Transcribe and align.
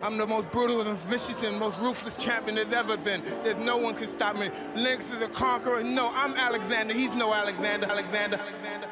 I'm 0.00 0.16
the 0.16 0.26
most 0.26 0.52
brutal 0.52 0.80
and 0.80 0.96
vicious 0.96 1.42
and 1.42 1.58
most 1.58 1.76
ruthless 1.80 2.16
champion 2.16 2.54
there's 2.54 2.72
ever 2.72 2.96
been. 2.96 3.20
There's 3.42 3.58
no 3.58 3.76
one 3.78 3.96
can 3.96 4.06
stop 4.06 4.36
me. 4.38 4.48
Lynx 4.76 5.12
is 5.12 5.22
a 5.22 5.28
conqueror. 5.28 5.82
No, 5.82 6.12
I'm 6.14 6.34
Alexander. 6.34 6.94
He's 6.94 7.14
no 7.16 7.34
Alexander. 7.34 7.86
Alexander. 7.86 8.36
Alexander. 8.36 8.88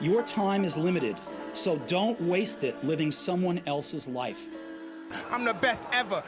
Your 0.00 0.22
time 0.24 0.64
is 0.64 0.76
limited, 0.76 1.16
so 1.52 1.76
don't 1.86 2.20
waste 2.20 2.64
it 2.64 2.74
living 2.82 3.12
someone 3.12 3.60
else's 3.66 4.08
life. 4.08 4.46
I'm 5.30 5.44
the 5.44 5.54
best 5.54 5.80
ever. 5.92 6.24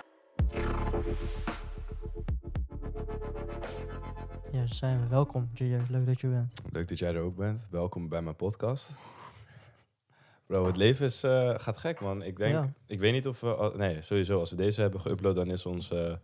Ja, 4.53 4.67
zijn 4.67 5.01
we. 5.01 5.07
Welkom, 5.09 5.51
Gier. 5.55 5.81
Leuk 5.89 6.07
dat 6.07 6.21
je 6.21 6.27
er 6.27 6.33
bent. 6.33 6.61
Leuk 6.73 6.89
dat 6.89 6.99
jij 6.99 7.15
er 7.15 7.21
ook 7.21 7.37
bent. 7.37 7.67
Welkom 7.71 8.09
bij 8.09 8.23
mijn 8.23 8.37
podcast. 8.37 8.91
Bro, 10.47 10.67
het 10.67 10.77
leven 10.77 11.05
is, 11.07 11.23
eh, 11.23 11.55
gaat 11.57 11.77
gek, 11.77 12.01
man. 12.01 12.23
Ik 12.23 12.37
denk, 12.37 12.53
Ja. 12.53 12.73
ik 12.87 12.99
weet 13.01 13.13
niet 13.13 13.27
of 13.29 13.41
we, 13.41 13.73
nee, 13.77 14.03
sowieso, 14.03 14.39
als 14.39 14.51
we 14.51 14.57
deze 14.57 14.81
hebben 14.81 15.01
geüpload, 15.01 15.35
dan 15.35 15.47
is 15.51 15.67
onze 15.67 16.21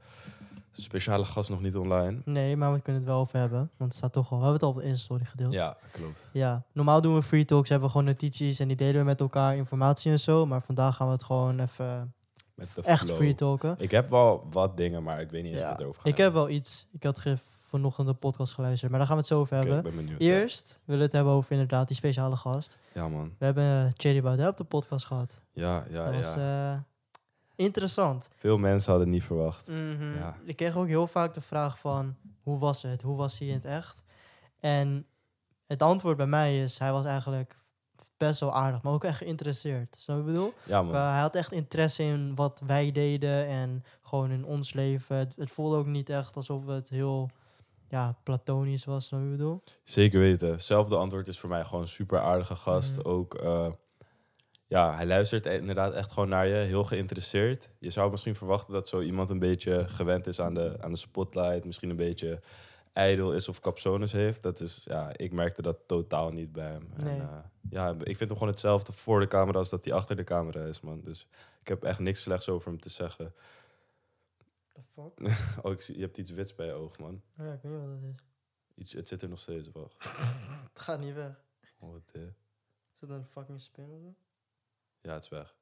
speciale 0.73 1.25
gast 1.25 1.49
nog 1.51 1.61
niet 1.63 1.77
online. 1.77 2.21
Nee, 2.25 2.57
maar 2.57 2.73
we 2.73 2.80
kunnen 2.80 3.03
het 3.03 3.11
wel 3.11 3.21
over 3.21 3.39
hebben. 3.39 3.59
Want 3.59 3.71
het 3.91 3.95
staat 3.95 4.13
toch 4.13 4.30
al. 4.33 4.39
We 4.39 4.45
hebben 4.45 4.53
het 4.53 4.63
al 4.63 4.69
op 4.71 4.77
de 4.77 4.83
Insta-story 4.83 5.25
gedeeld. 5.25 5.53
Ja, 5.53 5.77
klopt. 5.93 6.30
Ja, 6.33 6.63
normaal 6.73 7.01
doen 7.01 7.15
we 7.15 7.23
free 7.23 7.45
talks, 7.45 7.69
hebben 7.69 7.87
we 7.89 7.95
gewoon 7.95 8.09
notities 8.11 8.59
en 8.61 8.69
die 8.69 8.77
delen 8.77 9.01
we 9.01 9.05
met 9.07 9.21
elkaar 9.21 9.57
informatie 9.57 10.11
en 10.13 10.21
zo. 10.21 10.47
Maar 10.47 10.63
vandaag 10.63 10.97
gaan 10.97 11.07
we 11.07 11.13
het 11.13 11.23
gewoon 11.25 11.59
even 11.61 12.15
Met 12.55 12.69
de 12.75 12.83
echt 12.83 13.05
flow. 13.05 13.16
free 13.16 13.35
talken. 13.35 13.75
Ik 13.79 13.91
heb 13.91 14.11
wel 14.11 14.47
wat 14.51 14.77
dingen, 14.77 15.02
maar 15.02 15.21
ik 15.21 15.30
weet 15.30 15.43
niet 15.43 15.52
eens 15.52 15.61
of 15.61 15.66
Ja, 15.66 15.73
het 15.73 15.80
erover 15.80 16.01
gaat. 16.02 16.11
ik 16.13 16.16
heb 16.19 16.33
wel 16.33 16.49
iets. 16.49 16.87
Ik 16.93 17.02
had 17.02 17.19
ge- 17.19 17.39
vanochtend 17.70 18.06
de 18.06 18.15
podcast 18.15 18.55
geluisterd, 18.55 18.91
maar 18.91 18.98
daar 18.98 19.09
gaan 19.09 19.16
we 19.16 19.23
het 19.23 19.33
zo 19.33 19.41
over 19.41 19.56
hebben. 19.56 19.77
ik 19.77 19.83
ben 19.83 19.97
benieuwd. 19.97 20.20
Eerst 20.20 20.80
willen 20.84 21.01
we 21.01 21.06
het 21.06 21.15
hebben 21.15 21.33
over 21.33 21.52
inderdaad 21.52 21.87
die 21.87 21.96
speciale 21.96 22.37
gast. 22.37 22.79
Ja, 22.93 23.09
man. 23.09 23.34
We 23.38 23.45
hebben 23.45 23.95
uh, 24.05 24.23
Baudet 24.23 24.48
op 24.48 24.56
de 24.56 24.65
podcast 24.65 25.06
gehad. 25.06 25.41
Ja, 25.52 25.84
ja, 25.91 26.05
dat 26.05 26.15
was 26.15 26.34
ja. 26.34 26.73
eh, 26.73 26.80
interessant. 27.55 28.30
Veel 28.37 28.59
mensen 28.59 28.91
hadden 28.91 29.09
het 29.09 29.16
niet 29.16 29.27
verwacht. 29.27 29.66
Mhm. 29.66 30.15
Ja. 30.16 30.37
Ik 30.45 30.56
kreeg 30.56 30.77
ook 30.77 30.87
heel 30.87 31.07
vaak 31.07 31.35
de 31.35 31.40
vraag 31.40 31.79
van, 31.79 32.16
hoe 32.43 32.59
was 32.59 32.82
het? 32.82 33.02
Hoe 33.02 33.16
was 33.16 33.38
hij 33.38 33.49
in 33.49 33.54
het 33.54 33.65
echt? 33.65 34.02
En 34.60 35.07
het 35.66 35.82
antwoord 35.82 36.16
bij 36.16 36.27
mij 36.27 36.62
is, 36.62 36.79
hij 36.79 36.93
was 36.93 37.05
eigenlijk 37.05 37.59
best 38.16 38.40
wel 38.40 38.55
aardig, 38.55 38.82
maar 38.82 38.93
ook 38.93 39.05
echt 39.05 39.18
geïnteresseerd. 39.18 39.96
Snap 39.99 40.16
je 40.16 40.23
wat 40.23 40.32
ik 40.32 40.37
bedoel? 40.37 40.55
Ja, 40.66 40.82
man. 40.82 40.95
Hij 40.95 41.21
had 41.21 41.34
echt 41.34 41.52
interesse 41.52 42.02
in 42.02 42.34
wat 42.34 42.62
wij 42.66 42.93
deden 42.93 43.46
en 43.46 43.84
gewoon 44.02 44.30
in 44.30 44.45
ons 44.45 44.73
leven. 44.73 45.16
Het, 45.16 45.37
het 45.37 45.51
voelde 45.51 45.77
ook 45.77 45.87
niet 45.87 46.09
echt 46.09 46.37
alsof 46.37 46.66
het 46.66 46.88
heel 46.88 47.30
ja, 47.91 48.16
platonisch 48.23 48.85
was, 48.85 49.07
snap 49.07 49.21
je 49.21 49.27
bedoel? 49.27 49.63
Zeker 49.85 50.21
weten. 50.21 50.51
Hetzelfde 50.51 50.96
antwoord 50.96 51.29
is 51.29 51.38
voor 51.38 51.49
mij 51.49 51.65
gewoon 51.65 51.80
een 51.80 51.88
super 51.88 52.21
aardige 52.21 52.55
gast. 52.55 52.96
Mhm. 52.96 53.09
Ook, 53.09 53.35
eh, 53.35 53.66
ja, 54.66 54.95
hij 54.95 55.07
luistert 55.07 55.46
e- 55.46 55.57
inderdaad 55.57 55.93
echt 55.93 56.13
gewoon 56.13 56.29
naar 56.29 56.46
je, 56.46 56.55
heel 56.55 56.85
geïnteresseerd. 56.85 57.71
Je 57.79 57.91
zou 57.91 58.11
misschien 58.11 58.35
verwachten 58.35 58.73
dat 58.73 58.88
zo 58.88 59.01
iemand 59.01 59.30
een 59.30 59.38
beetje 59.38 59.88
gewend 59.88 60.27
is 60.27 60.41
aan 60.41 60.55
de, 60.55 60.77
aan 60.80 60.91
de 60.93 60.99
spotlight, 60.99 61.65
misschien 61.65 61.91
een 61.91 61.96
beetje 61.96 62.41
ijdel 62.93 63.33
is 63.33 63.49
of 63.49 63.61
capsones 63.61 64.12
heeft. 64.12 64.43
Dat 64.43 64.61
is, 64.61 64.81
ja, 64.84 65.11
ik 65.16 65.33
merkte 65.33 65.62
dat 65.62 65.77
totaal 65.87 66.31
niet 66.31 66.53
bij 66.53 66.71
hem. 66.71 66.88
Nee. 66.97 67.15
En, 67.15 67.21
eh, 67.21 67.71
ja, 67.71 67.91
ik 67.91 68.16
vind 68.16 68.19
hem 68.31 68.33
gewoon 68.33 68.49
hetzelfde 68.49 68.93
voor 68.93 69.21
de 69.21 69.28
camera 69.28 69.59
als 69.59 69.71
dat 69.71 69.84
hij 69.84 69.94
achter 69.94 70.16
de 70.16 70.25
camera 70.25 70.65
is, 70.65 70.81
man. 70.81 71.00
Dus 71.05 71.27
ik 71.61 71.69
heb 71.69 71.84
echt 71.84 71.99
niks 71.99 72.22
slechts 72.22 72.49
over 72.49 72.71
hem 72.71 72.81
te 72.81 72.91
zeggen. 72.91 73.34
Fuck? 75.16 75.37
Oh, 75.65 75.72
ik 75.72 75.81
zie, 75.81 75.94
je 75.97 76.00
hebt 76.03 76.19
iets 76.19 76.31
wits 76.31 76.54
bij 76.54 76.66
je 76.66 76.72
oog, 76.72 76.98
man. 76.98 77.22
Ja, 77.37 77.53
ik 77.53 77.62
weet 77.62 77.72
niet 77.72 77.81
wat 77.81 78.00
dat 78.00 78.10
is. 78.10 78.25
Iets, 78.75 78.93
het 78.93 79.09
zit 79.09 79.22
er 79.22 79.28
nog 79.28 79.38
steeds, 79.38 79.69
wacht. 79.72 80.04
Het 80.72 80.81
gaat 80.81 81.00
niet 81.00 81.15
weg. 81.15 81.43
Oh, 81.78 81.93
wat, 81.93 82.10
eh. 82.12 82.22
Is 82.94 83.00
dat 83.00 83.10
een 83.10 83.26
fucking 83.26 83.60
spin 83.60 83.91
of 83.91 84.00
zo? 84.00 84.15
Ja, 85.00 85.15
het 85.15 85.22
is 85.22 85.28
weg. 85.28 85.54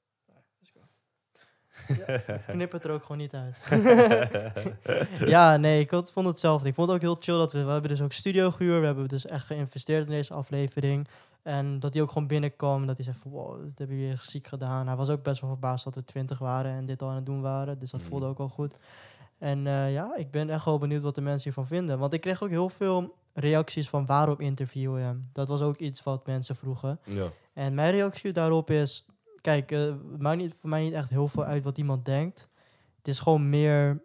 Knip 2.47 2.73
het 2.73 2.85
er 2.85 2.91
ook 2.91 3.03
gewoon 3.03 3.17
niet 3.19 3.35
uit. 3.35 3.57
ja, 5.29 5.57
nee, 5.57 5.81
ik 5.81 5.91
vond 5.91 6.27
hetzelfde. 6.27 6.69
Ik 6.69 6.75
vond 6.75 6.87
het 6.89 6.97
ook 6.97 7.03
heel 7.03 7.17
chill 7.21 7.37
dat 7.39 7.53
we... 7.53 7.65
We 7.65 7.71
hebben 7.71 7.91
dus 7.91 8.01
ook 8.03 8.13
studio 8.13 8.51
gehuurd. 8.51 8.81
We 8.81 8.87
hebben 8.87 9.09
dus 9.09 9.27
echt 9.27 9.47
geïnvesteerd 9.47 10.05
in 10.05 10.11
deze 10.11 10.35
aflevering. 10.35 11.09
En 11.43 11.81
dat 11.81 11.93
hij 11.95 12.03
ook 12.03 12.11
gewoon 12.13 12.29
binnenkwam. 12.29 12.87
Dat 12.87 12.97
hij 12.97 13.05
zei 13.05 13.17
van, 13.23 13.31
wow, 13.31 13.63
dat 13.69 13.79
heb 13.79 13.89
je 13.89 13.95
weer 13.95 14.19
ziek 14.23 14.47
gedaan. 14.47 14.87
Hij 14.87 14.97
was 14.97 15.09
ook 15.09 15.23
best 15.23 15.41
wel 15.41 15.51
verbaasd 15.51 15.85
dat 15.85 15.95
we 15.95 16.05
twintig 16.05 16.39
waren 16.39 16.71
en 16.73 16.85
dit 16.85 17.03
al 17.03 17.09
aan 17.09 17.15
het 17.17 17.27
doen 17.27 17.41
waren. 17.41 17.79
Dus 17.79 17.91
dat 17.91 18.01
Mhm. 18.01 18.09
voelde 18.11 18.27
ook 18.27 18.39
wel 18.39 18.49
goed. 18.49 18.75
En 19.39 19.67
eh, 19.67 19.93
ja, 19.93 20.17
ik 20.17 20.31
ben 20.31 20.51
echt 20.51 20.65
wel 20.65 20.79
benieuwd 20.79 21.03
wat 21.03 21.15
de 21.15 21.21
mensen 21.21 21.43
hiervan 21.43 21.67
vinden. 21.67 21.99
Want 21.99 22.13
ik 22.13 22.21
kreeg 22.21 22.43
ook 22.43 22.49
heel 22.49 22.69
veel 22.69 23.15
reacties 23.33 23.89
van 23.89 24.07
waarom 24.07 24.41
interviewen 24.41 25.03
hem. 25.03 25.29
Dat 25.33 25.49
was 25.49 25.61
ook 25.61 25.77
iets 25.79 26.03
wat 26.03 26.27
mensen 26.27 26.57
vroegen. 26.57 27.01
Ja. 27.05 27.27
En 27.55 27.75
mijn 27.75 27.91
reactie 27.91 28.33
daarop 28.33 28.71
is... 28.71 29.07
Kijk, 29.41 29.73
eh, 29.73 29.81
het 29.81 30.21
maakt 30.23 30.37
niet, 30.39 30.55
voor 30.61 30.69
mij 30.71 30.81
niet 30.81 30.93
echt 30.93 31.11
heel 31.11 31.29
veel 31.29 31.45
uit 31.45 31.65
wat 31.65 31.79
iemand 31.79 32.05
denkt. 32.05 32.49
Het 32.97 33.09
is 33.09 33.19
gewoon 33.21 33.49
meer... 33.49 34.03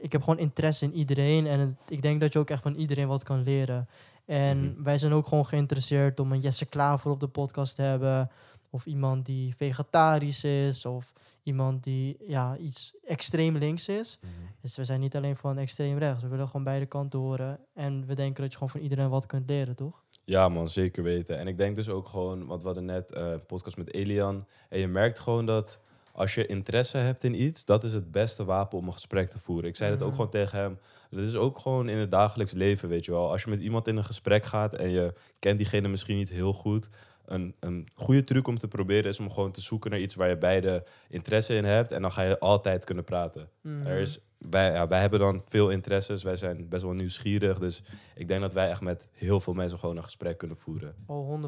Ik 0.00 0.12
heb 0.12 0.22
gewoon 0.22 0.38
interesse 0.38 0.84
in 0.84 0.94
iedereen. 0.94 1.46
En 1.46 1.58
het- 1.60 1.74
ik 1.88 2.02
denk 2.02 2.20
dat 2.20 2.32
je 2.32 2.38
ook 2.38 2.50
echt 2.50 2.62
van 2.62 2.74
iedereen 2.74 3.08
wat 3.08 3.22
kan 3.22 3.42
leren. 3.42 3.88
En 4.24 4.64
Mhm. 4.72 4.82
wij 4.82 4.98
zijn 4.98 5.12
ook 5.12 5.26
gewoon 5.26 5.46
geïnteresseerd 5.46 6.20
om 6.20 6.32
een 6.32 6.40
Jesse 6.40 6.66
Klaver 6.66 7.10
op 7.10 7.20
de 7.20 7.28
podcast 7.28 7.74
te 7.74 7.82
hebben. 7.82 8.30
Of 8.70 8.86
iemand 8.86 9.26
die 9.26 9.56
vegetarisch 9.56 10.44
is. 10.44 10.86
Of 10.86 11.12
iemand 11.42 11.84
die 11.84 12.16
ja, 12.26 12.56
iets 12.56 12.94
extreem 13.04 13.56
links 13.56 13.88
is. 13.88 14.18
Dus 14.60 14.76
we 14.76 14.84
zijn 14.84 15.00
niet 15.00 15.16
alleen 15.16 15.36
van 15.36 15.58
extreem 15.58 15.98
rechts. 15.98 16.22
We 16.22 16.28
willen 16.28 16.46
gewoon 16.46 16.64
beide 16.64 16.86
kanten 16.86 17.18
horen. 17.18 17.58
En 17.74 18.06
we 18.06 18.14
denken 18.14 18.42
dat 18.42 18.50
je 18.52 18.58
gewoon 18.58 18.72
van 18.72 18.80
iedereen 18.80 19.08
wat 19.08 19.26
kunt 19.26 19.48
leren, 19.48 19.76
toch? 19.76 20.02
Ja, 20.24 20.48
man, 20.48 20.68
zeker 20.70 21.02
weten. 21.02 21.38
En 21.38 21.46
ik 21.46 21.56
denk 21.58 21.76
dus 21.76 21.88
ook 21.88 22.06
gewoon, 22.08 22.46
want 22.46 22.60
we 22.60 22.66
hadden 22.66 22.84
net 22.84 23.12
eh, 23.12 23.30
een 23.30 23.46
podcast 23.46 23.76
met 23.76 23.92
Elian. 23.94 24.46
En 24.68 24.78
je 24.78 24.88
merkt 24.88 25.18
gewoon 25.18 25.46
dat 25.46 25.78
als 26.12 26.34
je 26.34 26.46
interesse 26.46 26.96
hebt 26.98 27.24
in 27.24 27.42
iets, 27.42 27.64
dat 27.64 27.84
is 27.84 27.92
het 27.94 28.10
beste 28.10 28.44
wapen 28.44 28.78
om 28.78 28.86
een 28.86 28.92
gesprek 28.92 29.28
te 29.28 29.38
voeren. 29.38 29.68
Ik 29.68 29.76
zei 29.76 29.90
dat 29.90 30.00
ook 30.02 30.06
Mhm. 30.06 30.16
gewoon 30.16 30.30
tegen 30.30 30.58
hem. 30.58 30.78
Dat 31.10 31.20
is 31.26 31.34
ook 31.36 31.58
gewoon 31.58 31.88
in 31.88 31.98
het 31.98 32.10
dagelijks 32.10 32.52
leven, 32.52 32.88
weet 32.88 33.04
je 33.04 33.10
wel. 33.10 33.30
Als 33.30 33.42
je 33.42 33.50
met 33.50 33.60
iemand 33.60 33.88
in 33.88 33.96
een 33.96 34.04
gesprek 34.04 34.44
gaat 34.44 34.74
en 34.74 34.88
je 34.90 35.14
kent 35.38 35.58
diegene 35.58 35.88
misschien 35.88 36.16
niet 36.16 36.28
heel 36.30 36.52
goed. 36.52 36.88
Een, 37.32 37.54
een 37.60 37.88
goede 37.94 38.24
truc 38.24 38.46
om 38.46 38.58
te 38.58 38.68
proberen 38.68 39.10
is 39.10 39.20
om 39.20 39.30
gewoon 39.30 39.52
te 39.52 39.60
zoeken 39.60 39.90
naar 39.90 40.00
iets 40.00 40.14
waar 40.14 40.28
je 40.28 40.38
beide 40.38 40.84
interesse 41.08 41.54
in 41.54 41.64
hebt. 41.64 41.92
En 41.92 42.02
dan 42.02 42.12
ga 42.12 42.22
je 42.22 42.38
altijd 42.38 42.84
kunnen 42.84 43.04
praten. 43.04 43.48
Mhm. 43.60 43.86
Er 43.86 43.98
is, 43.98 44.18
wij, 44.38 44.72
ja, 44.72 44.88
wij 44.88 45.00
hebben 45.00 45.18
dan 45.18 45.42
veel 45.46 45.70
interesses. 45.70 46.22
Wij 46.22 46.36
zijn 46.36 46.68
best 46.68 46.82
wel 46.82 46.92
nieuwsgierig. 46.92 47.58
Dus 47.58 47.82
ik 48.14 48.28
denk 48.28 48.40
dat 48.40 48.54
wij 48.54 48.68
echt 48.68 48.80
met 48.80 49.08
heel 49.12 49.40
veel 49.40 49.52
mensen 49.54 49.78
gewoon 49.78 49.96
een 49.96 50.04
gesprek 50.04 50.38
kunnen 50.38 50.56
voeren. 50.56 50.94
Oh, 51.06 51.42
100%, 51.42 51.46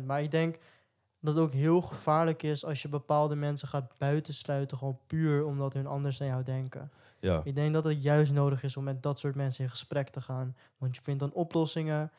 100%. 0.00 0.04
Maar 0.06 0.22
ik 0.22 0.30
denk 0.30 0.58
dat 1.20 1.34
het 1.34 1.42
ook 1.42 1.52
heel 1.52 1.80
gevaarlijk 1.80 2.42
is 2.42 2.64
als 2.64 2.82
je 2.82 2.88
bepaalde 2.88 3.34
mensen 3.34 3.68
gaat 3.68 3.98
buitensluiten, 3.98 4.78
gewoon 4.78 4.98
puur 5.06 5.44
omdat 5.44 5.72
hun 5.72 5.86
anders 5.86 6.18
dan 6.18 6.26
jou 6.26 6.42
denken. 6.42 6.90
Ja, 7.20 7.40
Ik 7.44 7.54
denk 7.54 7.72
dat 7.72 7.84
het 7.84 8.02
juist 8.02 8.32
nodig 8.32 8.62
is 8.62 8.76
om 8.76 8.84
met 8.84 9.02
dat 9.02 9.18
soort 9.18 9.34
mensen 9.34 9.64
in 9.64 9.70
gesprek 9.70 10.08
te 10.08 10.20
gaan. 10.20 10.56
Want 10.78 10.96
je 10.96 11.02
vindt 11.02 11.20
dan 11.20 11.32
oplossingen. 11.32 12.10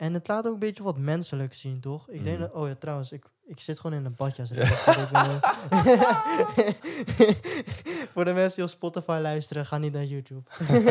En 0.00 0.14
het 0.14 0.28
laat 0.28 0.46
ook 0.46 0.52
een 0.52 0.58
beetje 0.58 0.82
wat 0.82 0.98
menselijk 0.98 1.54
zien, 1.54 1.80
toch? 1.80 2.08
Ik 2.08 2.24
denk 2.24 2.38
Mhm. 2.38 2.46
dat... 2.48 2.56
Oh 2.56 2.68
ja, 2.68 2.74
trouwens, 2.74 3.12
ik, 3.12 3.24
ik 3.46 3.60
zit 3.60 3.80
gewoon 3.80 3.98
in 3.98 4.04
een 4.04 4.14
badjas. 4.16 4.48
dus 4.48 4.86
ik 4.86 5.08
ben- 5.12 5.40
Voor 8.12 8.24
de 8.24 8.32
mensen 8.32 8.54
die 8.54 8.64
op 8.64 8.70
Spotify 8.70 9.18
luisteren, 9.22 9.66
ga 9.66 9.78
niet 9.78 9.92
naar 9.92 10.04
YouTube. 10.04 10.42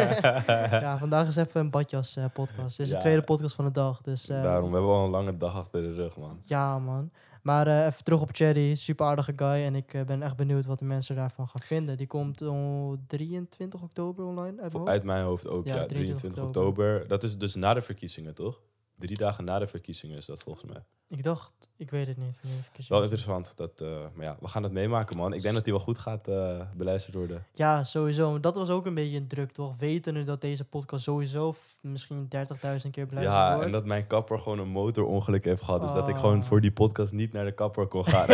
ja, 0.86 0.98
vandaag 0.98 1.28
is 1.28 1.36
even 1.36 1.62
een 1.62 1.70
badjas 1.70 2.16
eh, 2.16 2.26
podcast. 2.34 2.78
Dit 2.78 2.86
is 2.86 2.92
Ja. 2.92 2.98
de 2.98 3.02
tweede 3.02 3.22
podcast 3.24 3.56
van 3.56 3.66
de 3.66 3.72
dag. 3.72 4.02
Dus 4.02 4.30
eh, 4.30 4.44
daarom. 4.44 4.70
We 4.70 4.76
hebben 4.76 4.94
al 4.96 5.04
een 5.06 5.10
lange 5.10 5.38
dag 5.38 5.56
achter 5.56 5.82
de 5.82 5.94
rug, 5.94 6.18
man. 6.18 6.42
ja, 6.46 6.80
man. 6.80 7.12
Maar 7.42 7.68
eh, 7.68 7.86
even 7.86 8.04
terug 8.04 8.22
op 8.22 8.30
Cherry. 8.32 8.76
Super 8.76 9.06
aardige 9.06 9.34
guy. 9.36 9.64
En 9.66 9.76
ik 9.76 10.04
ben 10.06 10.22
echt 10.22 10.36
benieuwd 10.36 10.66
wat 10.66 10.80
de 10.80 10.86
mensen 10.86 11.16
daarvan 11.16 11.48
gaan 11.48 11.62
vinden. 11.66 11.98
Die 11.98 12.08
komt 12.08 12.42
op 12.42 12.98
23 13.08 13.82
oktober 13.82 14.26
online 14.26 14.62
uit 14.62 14.72
mijn 14.72 14.82
hoofd. 14.82 14.88
Uit 14.90 15.04
mijn 15.04 15.24
hoofd 15.24 15.48
ook, 15.48 15.66
Ja, 15.66 15.76
ja. 15.76 15.86
23 15.86 16.20
23 16.20 16.44
oktober. 16.44 16.70
oktober. 16.94 17.08
Dat 17.08 17.24
is 17.24 17.38
dus 17.38 17.56
na 17.56 17.74
de 17.74 17.82
verkiezingen, 17.82 18.36
toch? 18.36 18.60
Drie 19.00 19.18
dagen 19.18 19.44
na 19.46 19.60
de 19.60 19.68
verkiezingen 19.68 20.18
is 20.18 20.26
dat 20.26 20.44
volgens 20.44 20.66
mij. 20.74 20.84
Ik 21.08 21.24
dacht, 21.24 21.52
ik 21.78 21.90
weet 21.92 22.08
het 22.08 22.18
niet. 22.18 22.40
Wel 22.88 23.02
interessant. 23.02 23.52
Dat, 23.58 23.82
eh, 23.82 23.88
maar 24.14 24.26
ja, 24.26 24.38
we 24.40 24.48
gaan 24.48 24.64
het 24.64 24.72
meemaken, 24.72 25.18
man. 25.18 25.34
Ik 25.34 25.42
denk 25.42 25.54
dat 25.54 25.64
die 25.64 25.74
wel 25.74 25.82
goed 25.82 25.98
gaat 25.98 26.28
eh, 26.28 26.62
beluisterd 26.76 27.16
worden. 27.16 27.46
Ja, 27.54 27.84
sowieso. 27.84 28.40
Dat 28.40 28.56
was 28.56 28.70
ook 28.70 28.86
een 28.86 28.94
beetje 28.94 29.18
een 29.18 29.28
druk, 29.28 29.52
toch? 29.52 29.78
Wetende 29.78 30.24
dat 30.24 30.42
deze 30.42 30.64
podcast 30.66 31.04
sowieso 31.04 31.56
misschien 31.82 32.28
30.000 32.28 32.90
keer 32.92 33.06
beluisterd 33.08 33.24
Ja, 33.24 33.50
wordt. 33.50 33.66
en 33.66 33.72
dat 33.72 33.86
mijn 33.86 34.08
kapper 34.08 34.40
gewoon 34.40 34.60
een 34.60 34.68
motorongeluk 34.68 35.44
heeft 35.46 35.62
gehad. 35.64 35.82
Dus 35.82 35.92
dat 35.94 36.08
ik 36.08 36.14
Oh. 36.14 36.20
gewoon 36.20 36.44
voor 36.44 36.62
die 36.62 36.72
podcast 36.72 37.14
niet 37.14 37.34
naar 37.34 37.46
de 37.46 37.52
kapper 37.54 37.88
kon 37.88 38.06
gaan. 38.14 38.28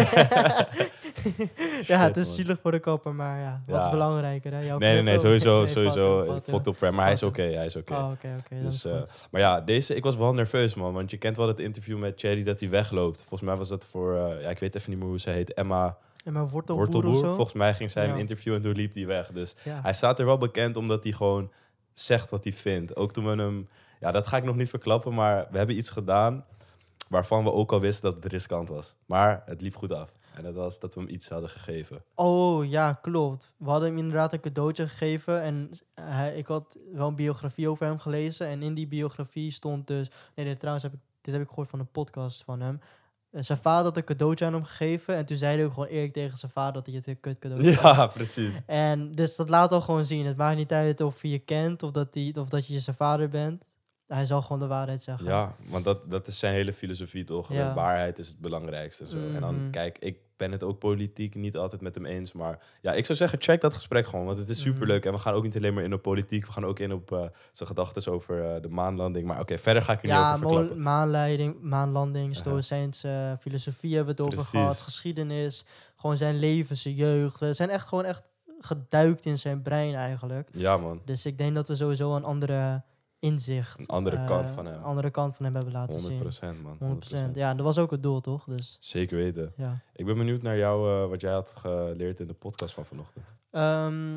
ja, 1.87 2.03
het 2.07 2.17
is 2.17 2.25
man. 2.25 2.35
zielig 2.35 2.59
voor 2.61 2.71
de 2.71 2.79
kapper, 2.79 3.15
maar 3.15 3.39
ja. 3.39 3.63
Wat 3.67 3.83
Ja. 3.83 3.89
belangrijker, 3.89 4.53
hè? 4.53 4.59
Jouw 4.59 4.77
Nee, 4.77 4.93
nee, 4.93 5.01
nee, 5.01 5.19
sowieso, 5.19 5.65
sowieso. 5.75 6.39
Fucked 6.43 6.67
up 6.67 6.75
friend. 6.75 6.95
Maar 6.95 7.03
hij 7.03 7.13
is 7.13 7.23
oké, 7.23 7.41
hij 7.43 7.65
is 7.65 7.75
oké. 7.75 7.93
Oh, 7.93 8.09
oké, 8.11 8.35
oké. 8.39 8.55
dat 8.55 8.63
Dus, 8.71 8.85
eh, 8.85 9.01
maar 9.31 9.41
ja, 9.41 9.61
deze, 9.61 9.95
ik 9.95 10.03
was 10.03 10.15
wel 10.15 10.33
nerveus, 10.33 10.54
man. 10.75 10.93
Want 10.93 11.11
je 11.11 11.17
kent 11.17 11.37
wel 11.37 11.47
het 11.47 11.59
interview 11.59 11.97
met 11.97 12.19
Cherry 12.19 12.43
dat 12.43 12.59
hij 12.59 12.69
wegloopt. 12.69 13.19
Volgens 13.19 13.41
mij 13.41 13.55
was 13.55 13.69
dat 13.69 13.85
voor, 13.85 14.15
eh, 14.15 14.41
ja, 14.41 14.49
ik 14.49 14.59
weet 14.59 14.75
even 14.75 14.89
niet 14.89 14.99
meer 14.99 15.07
hoe 15.07 15.19
ze 15.19 15.29
heet, 15.29 15.53
Emma 15.53 15.97
mijn 16.31 16.47
wortelboer, 16.47 16.87
Wortelboer. 16.87 17.25
Volgens 17.25 17.53
mij 17.53 17.73
ging 17.73 17.91
zij 17.91 18.05
Ja. 18.05 18.13
een 18.13 18.19
interview 18.19 18.53
en 18.53 18.61
toen 18.61 18.75
liep 18.75 18.93
hij 18.93 19.05
weg. 19.05 19.31
Dus 19.31 19.55
ja. 19.63 19.81
hij 19.81 19.93
staat 19.93 20.19
er 20.19 20.25
wel 20.25 20.37
bekend 20.37 20.77
omdat 20.77 21.03
hij 21.03 21.13
gewoon 21.13 21.51
zegt 21.93 22.29
wat 22.29 22.43
hij 22.43 22.53
vindt. 22.53 22.95
Ook 22.95 23.13
toen 23.13 23.25
we 23.25 23.41
hem, 23.41 23.67
ja, 23.99 24.11
dat 24.11 24.27
ga 24.27 24.37
ik 24.37 24.43
nog 24.43 24.55
niet 24.55 24.69
verklappen, 24.69 25.13
maar 25.13 25.47
we 25.51 25.57
hebben 25.57 25.77
iets 25.77 25.89
gedaan 25.89 26.45
waarvan 27.09 27.43
we 27.43 27.51
ook 27.51 27.71
al 27.71 27.79
wisten 27.79 28.11
dat 28.11 28.23
het 28.23 28.31
riskant 28.31 28.69
was. 28.69 28.93
Maar 29.05 29.43
het 29.45 29.61
liep 29.61 29.75
goed 29.75 29.91
af. 29.91 30.13
En 30.37 30.43
dat 30.43 30.55
was 30.55 30.79
dat 30.79 30.93
we 30.93 30.99
hem 31.01 31.09
iets 31.09 31.29
hadden 31.29 31.49
gegeven. 31.49 32.03
Oh 32.15 32.69
ja, 32.69 32.93
klopt. 32.93 33.53
We 33.57 33.69
hadden 33.69 33.89
hem 33.89 33.97
inderdaad 33.97 34.33
een 34.33 34.39
cadeautje 34.39 34.87
gegeven. 34.87 35.41
En 35.41 35.69
hij, 36.01 36.35
ik 36.35 36.47
had 36.47 36.77
wel 36.93 37.07
een 37.07 37.15
biografie 37.15 37.69
over 37.69 37.85
hem 37.85 37.99
gelezen. 37.99 38.47
En 38.47 38.61
in 38.63 38.73
die 38.73 38.87
biografie 38.87 39.51
stond 39.51 39.87
dus. 39.87 40.07
Nee, 40.35 40.45
dit, 40.45 40.59
trouwens 40.59 40.83
heb 40.85 40.93
ik, 40.93 40.99
dit 41.21 41.33
heb 41.33 41.43
ik 41.43 41.49
gehoord 41.49 41.69
van 41.69 41.79
een 41.79 41.91
podcast 41.91 42.43
van 42.43 42.61
hem. 42.61 42.79
Eh, 43.31 43.43
Zijn 43.43 43.57
vader 43.57 43.83
had 43.85 43.97
een 43.97 44.03
cadeautje 44.03 44.45
aan 44.45 44.53
hem 44.53 44.63
gegeven. 44.63 45.15
En 45.15 45.25
toen 45.25 45.37
zei 45.37 45.55
hij 45.55 45.65
ook 45.65 45.73
gewoon 45.73 45.87
eerlijk 45.89 46.13
tegen 46.13 46.37
zijn 46.37 46.51
vader 46.51 46.73
dat 46.73 46.85
hij 46.85 46.95
het 46.95 47.07
een 47.07 47.19
kut 47.19 47.39
cadeautje 47.39 47.73
vond. 47.73 47.95
Ja, 47.95 48.07
precies. 48.07 48.61
En 48.65 49.11
dus 49.11 49.35
dat 49.35 49.49
laat 49.49 49.71
al 49.71 49.81
gewoon 49.81 50.05
zien. 50.05 50.25
Het 50.25 50.37
maakt 50.37 50.57
niet 50.57 50.71
uit 50.71 51.01
of 51.01 51.21
je 51.21 51.29
je 51.29 51.39
kent 51.39 51.83
of 51.83 51.91
dat, 51.91 52.13
die, 52.13 52.39
of 52.39 52.49
dat 52.49 52.67
je 52.67 52.79
zijn 52.79 52.95
vader 52.95 53.29
bent. 53.29 53.69
Hij 54.07 54.25
zal 54.25 54.41
gewoon 54.41 54.59
de 54.59 54.67
waarheid 54.67 55.03
zeggen. 55.03 55.25
Ja, 55.25 55.55
want 55.69 55.83
dat, 55.83 56.11
dat 56.11 56.27
is 56.27 56.39
zijn 56.39 56.53
hele 56.53 56.73
filosofie 56.73 57.23
toch? 57.23 57.53
Ja. 57.53 57.73
Waarheid 57.73 58.17
is 58.17 58.27
het 58.27 58.39
belangrijkste. 58.39 59.03
En, 59.05 59.11
zo. 59.11 59.17
en 59.33 59.41
dan, 59.41 59.55
Mhm. 59.61 59.69
kijk, 59.69 59.97
ik 59.99 60.17
ben 60.37 60.51
het 60.51 60.63
ook 60.63 60.79
politiek 60.79 61.35
niet 61.35 61.57
altijd 61.57 61.81
met 61.81 61.95
hem 61.95 62.05
eens. 62.05 62.33
Maar 62.33 62.59
ja, 62.81 62.93
ik 62.93 63.05
zou 63.05 63.17
zeggen, 63.17 63.41
check 63.41 63.61
dat 63.61 63.73
gesprek 63.73 64.07
gewoon. 64.07 64.25
Want 64.25 64.37
het 64.37 64.49
is 64.49 64.59
Mhm. 64.63 64.67
superleuk. 64.73 65.05
En 65.05 65.11
we 65.11 65.17
gaan 65.19 65.33
ook 65.33 65.43
niet 65.43 65.55
alleen 65.57 65.73
maar 65.73 65.83
in 65.83 65.93
op 65.93 66.01
politiek. 66.01 66.45
We 66.45 66.51
gaan 66.51 66.65
ook 66.65 66.79
in 66.79 66.93
op 66.93 67.11
eh, 67.11 67.19
zijn 67.51 67.67
gedachten 67.69 68.11
over 68.13 68.53
eh, 68.55 68.61
de 68.61 68.67
maanlanding. 68.69 69.27
Maar 69.27 69.39
oké, 69.39 69.57
verder 69.57 69.81
ga 69.83 69.93
ik 69.93 69.99
er 70.01 70.05
niet 70.05 70.15
Ja, 70.15 70.27
over 70.33 70.41
mo- 70.43 70.49
verklappen. 70.49 70.81
maanleiding, 70.81 71.61
maanlanding, 71.61 72.35
stoïcijnse 72.35 73.07
eh, 73.07 73.41
filosofie 73.41 73.95
hebben 73.95 74.15
we 74.15 74.23
het 74.23 74.33
over 74.33 74.45
gehad. 74.47 74.81
Geschiedenis, 74.81 75.65
gewoon 75.95 76.17
zijn 76.17 76.35
leven, 76.39 76.75
zijn 76.75 76.93
jeugd. 76.95 77.39
We 77.39 77.53
zijn 77.53 77.69
echt 77.69 77.87
gewoon 77.87 78.05
echt 78.05 78.23
geduikt 78.59 79.25
in 79.25 79.39
zijn 79.39 79.61
brein 79.61 79.95
eigenlijk. 79.95 80.49
Ja, 80.53 80.77
man. 80.77 81.01
Dus 81.05 81.25
ik 81.25 81.37
denk 81.37 81.55
dat 81.55 81.67
we 81.67 81.75
sowieso 81.75 82.15
een 82.15 82.23
andere 82.23 82.83
inzicht... 83.25 83.79
Een 83.79 83.87
andere 83.87 84.15
eh, 84.17 84.25
kant 84.25 84.49
van 84.51 84.65
hem. 84.65 84.75
Een 84.75 84.81
andere 84.83 85.11
kant 85.11 85.35
van 85.35 85.45
hem 85.45 85.55
hebben 85.55 85.73
laten 85.73 85.99
100 85.99 86.33
zien. 86.33 86.61
man. 86.61 87.01
100%. 87.29 87.31
Ja, 87.33 87.53
dat 87.53 87.65
was 87.65 87.77
ook 87.77 87.91
het 87.91 88.03
doel, 88.03 88.21
toch? 88.21 88.43
Dus 88.43 88.77
Zeker 88.79 89.17
weten. 89.17 89.53
ja. 89.57 89.73
Ik 89.95 90.05
ben 90.05 90.17
benieuwd 90.17 90.41
naar 90.41 90.57
jou, 90.57 91.03
eh, 91.03 91.09
wat 91.09 91.21
jij 91.21 91.31
had 91.31 91.53
geleerd 91.55 92.19
in 92.19 92.27
de 92.27 92.33
podcast 92.33 92.73
van 92.73 92.85
vanochtend. 92.85 93.25
Ehm, 93.51 94.13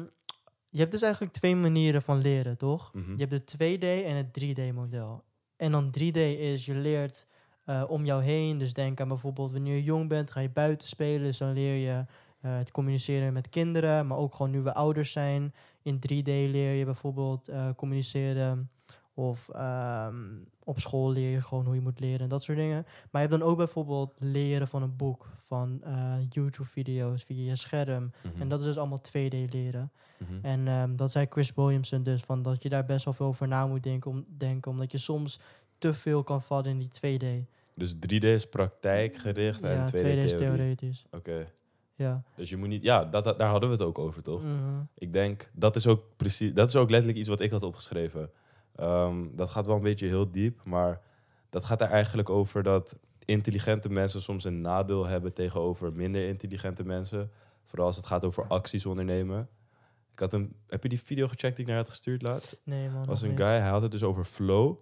je 0.71 0.79
hebt 0.79 0.93
dus 0.93 1.03
eigenlijk 1.03 1.33
twee 1.33 1.57
manieren 1.57 2.03
van 2.03 2.21
leren, 2.21 2.57
toch? 2.57 2.91
Mhm. 2.95 3.13
Je 3.13 3.27
hebt 3.27 3.33
het 3.33 3.47
2D 3.47 3.85
en 4.05 4.17
het 4.17 4.33
3D-model. 4.33 5.25
En 5.57 5.73
dan 5.73 5.91
3D 5.91 6.17
is 6.39 6.67
je 6.67 6.75
leert 6.75 7.27
eh, 7.65 7.85
om 7.89 8.05
jou 8.05 8.23
heen. 8.23 8.59
Dus 8.59 8.73
denk 8.73 9.01
aan 9.01 9.09
bijvoorbeeld 9.09 9.53
wanneer 9.53 9.75
je 9.75 9.83
jong 9.83 10.09
bent, 10.09 10.31
ga 10.31 10.41
je 10.41 10.51
buiten 10.51 10.89
spelen. 10.89 11.23
Dus 11.23 11.39
dan 11.39 11.53
leer 11.53 11.75
je 11.75 12.05
het 12.41 12.71
communiceren 12.71 13.33
met 13.33 13.49
kinderen, 13.49 14.07
maar 14.07 14.19
ook 14.19 14.35
gewoon 14.35 14.51
nu 14.51 14.61
we 14.61 14.75
ouders 14.75 15.13
zijn. 15.13 15.55
In 15.83 15.99
3D 15.99 16.27
leer 16.27 16.73
je 16.73 16.85
bijvoorbeeld 16.85 17.51
communiceren. 17.77 18.71
Of 19.19 19.49
ehm, 19.49 20.17
op 20.65 20.81
school 20.81 21.11
leer 21.11 21.31
je 21.31 21.41
gewoon 21.41 21.65
hoe 21.65 21.75
je 21.75 21.81
moet 21.81 22.01
leren 22.01 22.21
en 22.21 22.29
dat 22.29 22.43
soort 22.43 22.59
dingen. 22.59 22.83
Maar 22.83 23.23
je 23.23 23.29
hebt 23.29 23.41
dan 23.41 23.51
ook 23.51 23.57
bijvoorbeeld 23.57 24.15
leren 24.19 24.69
van 24.69 24.83
een 24.83 24.97
boek, 24.97 25.27
van 25.37 25.83
eh, 25.83 26.15
YouTube-video's 26.29 27.25
via 27.25 27.51
je 27.51 27.57
scherm. 27.57 28.11
Mhm. 28.23 28.41
En 28.41 28.49
dat 28.49 28.59
is 28.61 28.65
dus 28.65 28.79
allemaal 28.79 29.01
2D 29.01 29.53
leren. 29.53 29.93
Mhm. 30.19 30.33
En 30.43 30.69
ehm, 30.69 30.97
dat 30.97 31.13
zei 31.13 31.27
Chris 31.31 31.53
Williamson 31.55 32.03
dus, 32.03 32.23
van 32.23 32.43
dat 32.43 32.63
je 32.63 32.69
daar 32.69 32.85
best 32.85 33.05
wel 33.05 33.15
veel 33.15 33.27
over 33.27 33.49
na 33.49 33.67
moet 33.67 33.83
denken, 33.83 34.11
om, 34.11 34.25
denken 34.37 34.71
omdat 34.71 34.93
je 34.93 34.99
soms 34.99 35.41
te 35.79 35.95
veel 35.95 36.23
kan 36.23 36.43
vallen 36.43 36.67
in 36.67 36.79
die 36.79 36.91
2D. 36.91 37.47
Dus 37.75 37.95
3D 37.95 38.25
is 38.25 38.49
praktijkgericht 38.49 39.63
en 39.63 39.75
ja, 39.75 39.89
2D, 39.89 39.99
2D 39.99 40.03
is 40.03 40.31
theoretisch. 40.31 41.05
Oké. 41.11 41.53
Ja. 41.95 42.23
Dus 42.37 42.51
je 42.51 42.57
moet 42.57 42.69
niet... 42.69 42.83
Ja, 42.83 43.05
dat, 43.05 43.25
dat- 43.25 43.39
daar 43.39 43.51
hadden 43.51 43.69
we 43.69 43.75
het 43.75 43.85
ook 43.85 43.99
over, 43.99 44.23
toch? 44.23 44.43
Mhm. 44.43 44.83
Ik 44.95 45.13
denk, 45.13 45.51
dat 45.53 45.77
is 45.77 45.87
ook 45.87 46.03
precies... 46.17 46.55
Dat 46.55 46.69
is 46.69 46.77
ook 46.77 46.91
letterlijk 46.91 47.19
iets 47.19 47.29
wat 47.29 47.41
ik 47.41 47.51
had 47.51 47.63
opgeschreven. 47.63 48.31
Ehm, 48.79 49.27
dat 49.33 49.51
gaat 49.51 49.67
wel 49.67 49.77
een 49.77 49.83
beetje 49.83 50.07
heel 50.07 50.31
diep, 50.31 50.61
maar 50.65 51.01
dat 51.51 51.65
gaat 51.65 51.81
er 51.81 51.89
eigenlijk 51.89 52.31
over 52.31 52.63
dat 52.63 52.97
intelligente 53.25 53.89
mensen 53.89 54.23
soms 54.23 54.45
een 54.45 54.61
nadeel 54.61 55.07
hebben 55.07 55.33
tegenover 55.33 55.93
minder 55.93 56.27
intelligente 56.27 56.85
mensen. 56.85 57.31
Vooral 57.65 57.87
als 57.87 57.97
het 57.97 58.07
gaat 58.07 58.25
over 58.25 58.47
acties 58.47 58.87
ondernemen. 58.87 59.49
Ik 60.13 60.19
had 60.19 60.33
een, 60.33 60.57
heb 60.69 60.83
je 60.83 60.89
die 60.89 61.01
video 61.01 61.27
gecheckt 61.27 61.57
die 61.57 61.65
ik 61.65 61.67
naar 61.67 61.77
je 61.77 61.83
had 61.83 61.91
gestuurd 61.91 62.23
laatst? 62.23 62.61
Nee 62.65 62.89
man. 62.89 63.07
was 63.07 63.23
een 63.23 63.37
guy, 63.37 63.47
hij 63.47 63.69
had 63.69 63.83
het 63.83 63.91
dus 63.91 64.03
over 64.03 64.25
flow. 64.25 64.77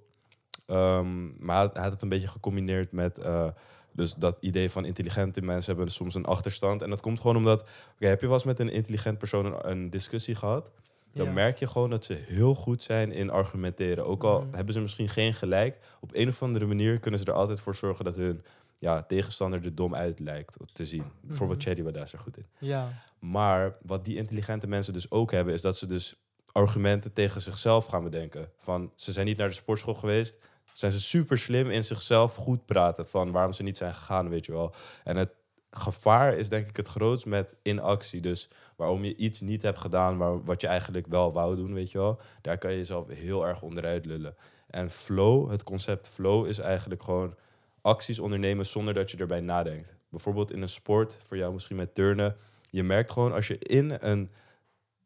Ehm, 0.67 1.45
maar 1.47 1.57
hij- 1.73 1.83
had 1.83 1.93
het 1.93 2.03
een 2.03 2.09
beetje 2.09 2.29
gecombineerd 2.29 2.93
met... 2.93 3.19
eh, 3.19 3.49
dus 3.93 4.15
dat 4.15 4.37
idee 4.41 4.71
van 4.71 4.85
intelligente 4.85 5.41
mensen 5.41 5.75
hebben 5.75 5.93
soms 5.93 6.15
een 6.15 6.25
achterstand. 6.25 6.83
En 6.83 6.91
dat 6.91 7.01
komt 7.01 7.21
gewoon 7.21 7.37
omdat... 7.37 7.61
Oké, 7.95 8.07
heb 8.07 8.21
je 8.21 8.27
wel 8.27 8.35
eens 8.35 8.45
met 8.45 8.61
een 8.61 8.69
intelligent 8.73 9.19
persoon 9.19 9.45
een, 9.47 9.71
een 9.71 9.91
discussie 9.91 10.35
gehad? 10.35 10.71
Dan 11.17 11.27
Ja. 11.27 11.33
merk 11.33 11.59
je 11.59 11.67
gewoon 11.67 11.91
dat 11.91 12.05
ze 12.05 12.13
heel 12.27 12.55
goed 12.55 12.83
zijn 12.83 13.13
in 13.13 13.31
argumenteren. 13.31 14.07
Ook 14.07 14.25
al 14.25 14.41
Mhm. 14.41 14.55
hebben 14.55 14.75
ze 14.75 14.81
misschien 14.81 15.09
geen 15.09 15.35
gelijk. 15.35 15.79
Op 16.01 16.11
een 16.15 16.29
of 16.29 16.43
andere 16.43 16.67
manier 16.67 16.99
kunnen 16.99 17.21
ze 17.21 17.27
er 17.27 17.33
altijd 17.33 17.61
voor 17.61 17.75
zorgen... 17.75 18.05
dat 18.05 18.17
hun 18.17 18.45
ja, 18.79 19.03
tegenstander 19.03 19.65
er 19.65 19.75
dom 19.75 19.95
uit 19.95 20.19
lijkt 20.21 20.57
te 20.73 20.85
zien. 20.87 21.05
Bijvoorbeeld 21.21 21.59
Mhm. 21.59 21.69
Cherry 21.69 21.83
was 21.85 21.93
daar 21.93 22.09
zo 22.09 22.19
goed 22.19 22.37
in. 22.37 22.47
Ja. 22.59 22.89
Maar 23.19 23.77
wat 23.83 24.05
die 24.05 24.17
intelligente 24.17 24.67
mensen 24.67 24.93
dus 24.93 25.11
ook 25.11 25.31
hebben, 25.33 25.55
is 25.55 25.63
dat 25.63 25.77
ze 25.77 25.87
dus 25.87 26.15
argumenten 26.53 27.13
tegen 27.13 27.41
zichzelf 27.41 27.87
gaan 27.87 28.03
bedenken. 28.05 28.51
Van 28.59 28.93
ze 28.95 29.13
zijn 29.13 29.27
niet 29.27 29.37
naar 29.37 29.49
de 29.49 29.55
sportschool 29.55 29.95
geweest, 29.95 30.39
zijn 30.73 30.93
ze 30.93 31.01
super 31.01 31.39
slim 31.39 31.71
in 31.71 31.85
zichzelf 31.85 32.35
goed 32.35 32.67
praten 32.67 33.09
van 33.09 33.31
waarom 33.33 33.53
ze 33.53 33.63
niet 33.63 33.77
zijn 33.77 33.95
gegaan, 33.95 34.29
weet 34.29 34.47
je 34.47 34.53
wel. 34.53 34.75
En 35.05 35.17
het 35.17 35.35
gevaar 35.81 36.35
is 36.35 36.49
denk 36.49 36.67
ik 36.67 36.77
het 36.77 36.89
grootst 36.89 37.27
met 37.27 37.55
inactie. 37.63 38.21
Dus 38.21 38.49
waarom 38.77 39.05
je 39.05 39.17
iets 39.17 39.41
niet 39.41 39.63
hebt 39.63 39.79
gedaan, 39.79 40.17
waar, 40.17 40.45
wat 40.45 40.61
je 40.61 40.67
eigenlijk 40.67 41.07
wel 41.07 41.33
wou 41.33 41.57
doen, 41.57 41.75
weet 41.75 41.91
je 41.91 41.99
wel. 41.99 42.21
Daar 42.41 42.59
kan 42.59 42.71
je 42.71 42.77
jezelf 42.77 43.09
heel 43.09 43.47
erg 43.47 43.63
onderuit 43.63 44.07
lullen. 44.07 44.37
En 44.71 44.91
flow, 44.91 45.51
het 45.51 45.63
concept 45.63 46.09
flow 46.09 46.47
is 46.47 46.59
eigenlijk 46.59 47.03
gewoon 47.03 47.35
acties 47.83 48.19
ondernemen 48.19 48.67
zonder 48.67 48.95
dat 48.95 49.11
je 49.11 49.17
erbij 49.17 49.41
nadenkt. 49.41 49.95
Bijvoorbeeld 50.09 50.53
in 50.53 50.63
een 50.63 50.69
sport, 50.69 51.19
voor 51.25 51.37
jou 51.37 51.53
misschien 51.53 51.77
met 51.77 51.95
turnen. 51.95 52.37
Je 52.71 52.83
merkt 52.83 53.11
gewoon 53.11 53.33
als 53.33 53.49
je 53.49 53.59
in 53.59 53.97
een 54.01 54.31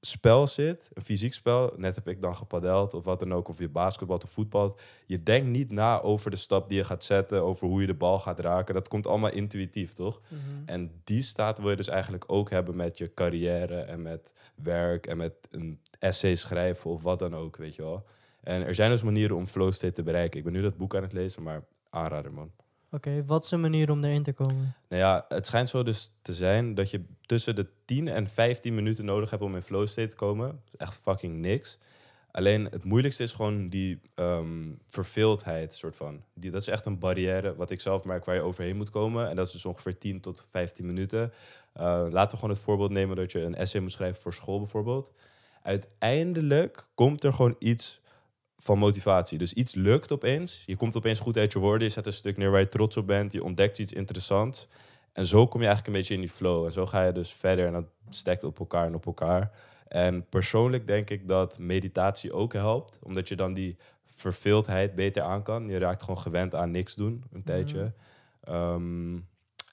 spel 0.00 0.46
zit, 0.46 0.90
een 0.92 1.02
fysiek 1.02 1.32
spel, 1.32 1.72
net 1.76 1.94
heb 1.94 2.08
ik 2.08 2.22
dan 2.22 2.36
gepadeld 2.36 2.94
of 2.94 3.04
wat 3.04 3.18
dan 3.18 3.34
ook, 3.34 3.48
of 3.48 3.58
je 3.58 3.68
basketbal 3.68 4.16
of 4.16 4.30
voetbal. 4.30 4.78
Je 5.06 5.22
denkt 5.22 5.48
niet 5.48 5.72
na 5.72 6.00
over 6.00 6.30
de 6.30 6.36
stap 6.36 6.68
die 6.68 6.76
je 6.76 6.84
gaat 6.84 7.04
zetten, 7.04 7.42
over 7.42 7.66
hoe 7.66 7.80
je 7.80 7.86
de 7.86 7.94
bal 7.94 8.18
gaat 8.18 8.40
raken. 8.40 8.74
Dat 8.74 8.88
komt 8.88 9.06
allemaal 9.06 9.30
intuïtief, 9.30 9.92
toch? 9.92 10.20
Mhm. 10.28 10.40
En 10.66 11.00
die 11.04 11.22
staat 11.22 11.58
wil 11.58 11.70
je 11.70 11.76
dus 11.76 11.88
eigenlijk 11.88 12.24
ook 12.26 12.50
hebben 12.50 12.76
met 12.76 12.98
je 12.98 13.14
carrière 13.14 13.80
en 13.80 14.02
met 14.02 14.32
werk 14.54 15.06
en 15.06 15.16
met 15.16 15.32
een 15.50 15.80
essay 15.98 16.34
schrijven 16.34 16.90
of 16.90 17.02
wat 17.02 17.18
dan 17.18 17.34
ook, 17.34 17.56
weet 17.56 17.74
je 17.74 17.82
wel. 17.82 18.06
En 18.40 18.66
er 18.66 18.74
zijn 18.74 18.90
dus 18.90 19.02
manieren 19.02 19.36
om 19.36 19.46
flow 19.46 19.72
state 19.72 19.92
te 19.92 20.02
bereiken. 20.02 20.38
Ik 20.38 20.44
ben 20.44 20.52
nu 20.52 20.62
dat 20.62 20.76
boek 20.76 20.96
aan 20.96 21.02
het 21.02 21.12
lezen, 21.12 21.42
maar 21.42 21.64
aanrader 21.90 22.32
man. 22.32 22.50
Oké, 22.92 23.24
wat 23.24 23.44
is 23.44 23.50
een 23.50 23.60
manier 23.60 23.90
om 23.90 24.04
erin 24.04 24.22
te 24.22 24.32
komen? 24.32 24.74
Nou 24.88 25.02
ja, 25.02 25.24
het 25.28 25.46
schijnt 25.46 25.68
zo 25.68 25.82
dus 25.82 26.12
te 26.22 26.32
zijn 26.32 26.74
dat 26.74 26.90
je 26.90 27.04
tussen 27.26 27.56
de 27.56 27.66
10 27.84 28.08
en 28.08 28.26
15 28.26 28.74
minuten 28.74 29.04
nodig 29.04 29.30
hebt 29.30 29.42
om 29.42 29.54
in 29.54 29.62
flow 29.62 29.86
state 29.86 30.08
te 30.08 30.14
komen. 30.14 30.62
Echt 30.76 30.94
fucking 30.94 31.38
niks. 31.38 31.78
Alleen 32.30 32.64
het 32.64 32.84
moeilijkste 32.84 33.22
is 33.22 33.32
gewoon 33.32 33.68
die 33.68 34.00
ehm 34.14 34.72
verveeldheid, 34.86 35.74
soort 35.74 35.96
van. 35.96 36.22
Die, 36.34 36.50
dat 36.50 36.60
is 36.60 36.68
echt 36.68 36.86
een 36.86 36.98
barrière, 36.98 37.54
wat 37.54 37.70
ik 37.70 37.80
zelf 37.80 38.04
merk, 38.04 38.24
waar 38.24 38.34
je 38.34 38.40
overheen 38.40 38.76
moet 38.76 38.90
komen. 38.90 39.28
En 39.28 39.36
dat 39.36 39.46
is 39.46 39.52
dus 39.52 39.66
ongeveer 39.66 39.98
10 39.98 40.20
tot 40.20 40.46
15 40.50 40.86
minuten. 40.86 41.32
Eh, 41.72 42.06
laten 42.10 42.30
we 42.30 42.36
gewoon 42.36 42.54
het 42.54 42.64
voorbeeld 42.64 42.90
nemen 42.90 43.16
dat 43.16 43.32
je 43.32 43.40
een 43.40 43.54
essay 43.54 43.80
moet 43.80 43.92
schrijven 43.92 44.20
voor 44.20 44.34
school 44.34 44.58
bijvoorbeeld. 44.58 45.12
Uiteindelijk 45.62 46.86
komt 46.94 47.24
er 47.24 47.32
gewoon 47.32 47.56
iets 47.58 47.99
van 48.60 48.78
motivatie. 48.78 49.38
Dus 49.38 49.52
iets 49.52 49.74
lukt 49.74 50.12
opeens. 50.12 50.62
Je 50.66 50.76
komt 50.76 50.96
opeens 50.96 51.20
goed 51.20 51.36
uit 51.36 51.52
je 51.52 51.58
woorden. 51.58 51.86
Je 51.86 51.92
zet 51.92 52.06
een 52.06 52.12
stuk 52.12 52.36
neer 52.36 52.50
waar 52.50 52.60
je 52.60 52.68
trots 52.68 52.96
op 52.96 53.06
bent. 53.06 53.32
Je 53.32 53.44
ontdekt 53.44 53.78
iets 53.78 53.92
interessants. 53.92 54.68
En 55.12 55.26
zo 55.26 55.46
kom 55.46 55.60
je 55.60 55.66
eigenlijk 55.66 55.86
een 55.86 56.00
beetje 56.00 56.14
in 56.14 56.20
die 56.20 56.30
flow. 56.30 56.64
En 56.64 56.72
zo 56.72 56.86
ga 56.86 57.02
je 57.02 57.12
dus 57.12 57.32
verder 57.32 57.66
en 57.66 57.72
dat 57.72 57.86
stekt 58.08 58.44
op 58.44 58.58
elkaar 58.58 58.86
en 58.86 58.94
op 58.94 59.06
elkaar. 59.06 59.52
En 59.88 60.28
persoonlijk 60.28 60.86
denk 60.86 61.10
ik 61.10 61.28
dat 61.28 61.58
meditatie 61.58 62.32
ook 62.32 62.52
helpt. 62.52 62.98
Omdat 63.02 63.28
je 63.28 63.36
dan 63.36 63.54
die 63.54 63.76
verveeldheid 64.04 64.94
beter 64.94 65.22
aan 65.22 65.42
kan. 65.42 65.68
Je 65.68 65.78
raakt 65.78 66.02
gewoon 66.02 66.20
gewend 66.20 66.54
aan 66.54 66.70
niks 66.70 66.94
doen 66.94 67.24
een 67.32 67.44
tijdje. 67.44 67.92
Ehm, 68.40 69.14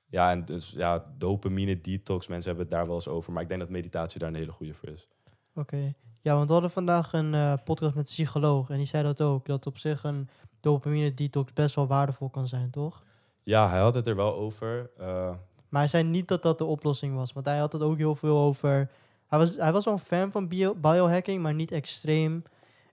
ja, 0.09 0.31
en 0.31 0.45
dus 0.45 0.71
ja, 0.71 1.13
dopamine 1.17 1.81
detox. 1.81 2.27
Mensen 2.27 2.49
hebben 2.49 2.67
het 2.67 2.75
daar 2.75 2.85
wel 2.85 2.95
eens 2.95 3.07
over. 3.07 3.33
Maar 3.33 3.41
ik 3.41 3.47
denk 3.47 3.61
dat 3.61 3.69
meditatie 3.69 4.19
daar 4.19 4.29
een 4.29 4.35
hele 4.35 4.51
goede 4.51 4.73
voor 4.73 4.89
is. 4.89 5.07
Oké. 5.55 5.93
Ja, 6.21 6.33
want 6.35 6.45
we 6.47 6.51
hadden 6.53 6.71
vandaag 6.71 7.13
een 7.13 7.33
eh, 7.33 7.53
podcast 7.63 7.95
met 7.95 8.07
een 8.07 8.13
psycholoog 8.13 8.69
en 8.69 8.77
die 8.77 8.85
zei 8.85 9.03
dat 9.03 9.21
ook. 9.21 9.45
Dat 9.45 9.65
op 9.65 9.77
zich 9.77 10.03
een 10.03 10.29
dopamine 10.59 11.13
detox 11.13 11.53
best 11.53 11.75
wel 11.75 11.87
waardevol 11.87 12.29
kan 12.29 12.47
zijn, 12.47 12.69
toch? 12.69 13.03
Ja, 13.43 13.69
hij 13.69 13.79
had 13.79 13.93
het 13.93 14.07
er 14.07 14.15
wel 14.15 14.35
over. 14.35 14.89
Eh, 14.97 15.29
Maar 15.69 15.81
hij 15.81 15.87
zei 15.87 16.03
niet 16.03 16.27
dat 16.27 16.41
dat 16.41 16.57
de 16.57 16.65
oplossing 16.65 17.15
was. 17.15 17.33
Want 17.33 17.45
hij 17.45 17.57
had 17.57 17.73
het 17.73 17.81
ook 17.81 17.97
heel 17.97 18.15
veel 18.15 18.37
over. 18.37 18.89
Hij 19.27 19.39
was, 19.39 19.55
hij 19.55 19.71
was 19.71 19.85
wel 19.85 19.93
een 19.93 19.99
fan 19.99 20.31
van 20.31 20.47
bio, 20.47 20.75
biohacking, 20.75 21.41
maar 21.41 21.53
niet 21.53 21.71
extreem 21.71 22.43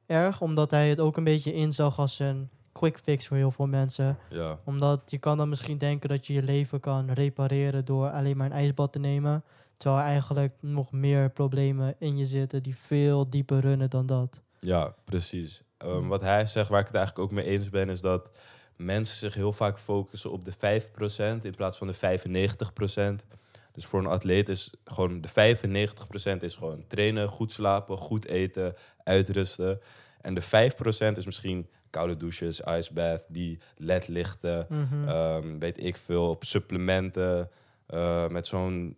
erg. 0.07 0.41
Omdat 0.41 0.71
hij 0.71 0.89
het 0.89 1.01
ook 1.01 1.17
een 1.17 1.25
beetje 1.25 1.53
inzag 1.53 1.99
als 1.99 2.19
een 2.19 2.49
quick 2.73 2.99
fix 2.99 3.27
voor 3.27 3.37
heel 3.37 3.51
veel 3.51 3.67
mensen. 3.67 4.19
ja. 4.31 4.59
Omdat 4.65 5.11
je 5.11 5.19
kan 5.19 5.37
dan 5.37 5.49
misschien 5.49 5.79
denken 5.79 6.09
dat 6.09 6.27
je 6.27 6.33
je 6.33 6.43
leven 6.43 6.81
kan 6.81 7.11
repareren 7.11 7.85
door 7.85 8.11
alleen 8.11 8.37
maar 8.37 8.47
een 8.47 8.53
ijsbad 8.53 8.93
te 8.93 8.99
nemen. 8.99 9.45
Terwijl 9.77 10.03
er 10.03 10.09
eigenlijk 10.09 10.55
nog 10.61 10.93
meer 10.93 11.31
problemen 11.31 11.95
in 11.99 12.17
je 12.17 12.25
zitten 12.25 12.63
die 12.63 12.77
veel 12.77 13.31
dieper 13.31 13.61
runnen 13.61 13.91
dan 13.91 14.07
dat. 14.07 14.41
Ja, 14.59 14.95
precies. 15.05 15.63
Ehm, 15.79 16.07
wat 16.07 16.21
hij 16.21 16.47
zegt, 16.47 16.69
waar 16.69 16.81
ik 16.81 16.87
het 16.87 16.97
eigenlijk 16.97 17.25
ook 17.25 17.35
mee 17.35 17.45
eens 17.45 17.71
ben, 17.71 17.89
is 17.89 18.01
dat 18.01 18.31
mensen 18.77 19.17
zich 19.17 19.35
heel 19.35 19.53
vaak 19.53 19.79
focussen 19.79 20.33
op 20.33 20.45
de 20.45 20.53
5% 20.53 21.45
in 21.45 21.55
plaats 21.55 21.79
van 21.79 21.87
de 21.87 21.95
95%. 21.95 23.27
Dus 23.73 23.87
voor 23.87 24.01
een 24.01 24.07
atleet 24.07 24.49
is 24.49 24.73
gewoon 24.85 25.21
de 25.21 25.29
95% 25.29 26.43
is 26.43 26.57
gewoon 26.57 26.85
trainen, 26.87 27.29
goed 27.29 27.53
slapen, 27.53 27.97
goed 27.97 28.27
eten, 28.27 28.75
uitrusten. 29.05 29.81
En 30.21 30.35
de 30.35 30.43
5% 30.43 31.17
is 31.17 31.27
misschien 31.27 31.69
koude 31.91 32.17
douches, 32.17 32.61
icebath, 32.61 33.27
die 33.29 33.59
ledlichten, 33.77 34.69
ehm, 35.07 35.59
weet 35.59 35.85
ik 35.85 35.97
veel, 35.97 36.31
op 36.31 36.45
supplementen, 36.45 37.51
eh, 37.87 38.29
met 38.29 38.47
zo'n 38.47 38.97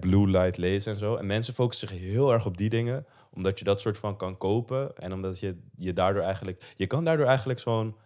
blue 0.00 0.28
light 0.28 0.58
laser 0.58 0.92
en 0.92 0.98
zo. 0.98 1.16
En 1.16 1.26
mensen 1.26 1.54
focussen 1.54 1.88
zich 1.88 1.98
heel 1.98 2.32
erg 2.32 2.46
op 2.46 2.56
die 2.56 2.70
dingen, 2.70 3.06
omdat 3.30 3.58
je 3.58 3.64
dat 3.64 3.80
soort 3.80 3.98
van 3.98 4.16
kan 4.16 4.36
kopen 4.36 4.96
en 4.96 5.12
omdat 5.12 5.40
je 5.40 5.58
je 5.74 5.92
daardoor 5.92 6.22
eigenlijk, 6.22 6.74
je 6.76 6.86
kan 6.86 7.04
daardoor 7.04 7.26
eigenlijk 7.26 7.58
zo'n 7.58 7.96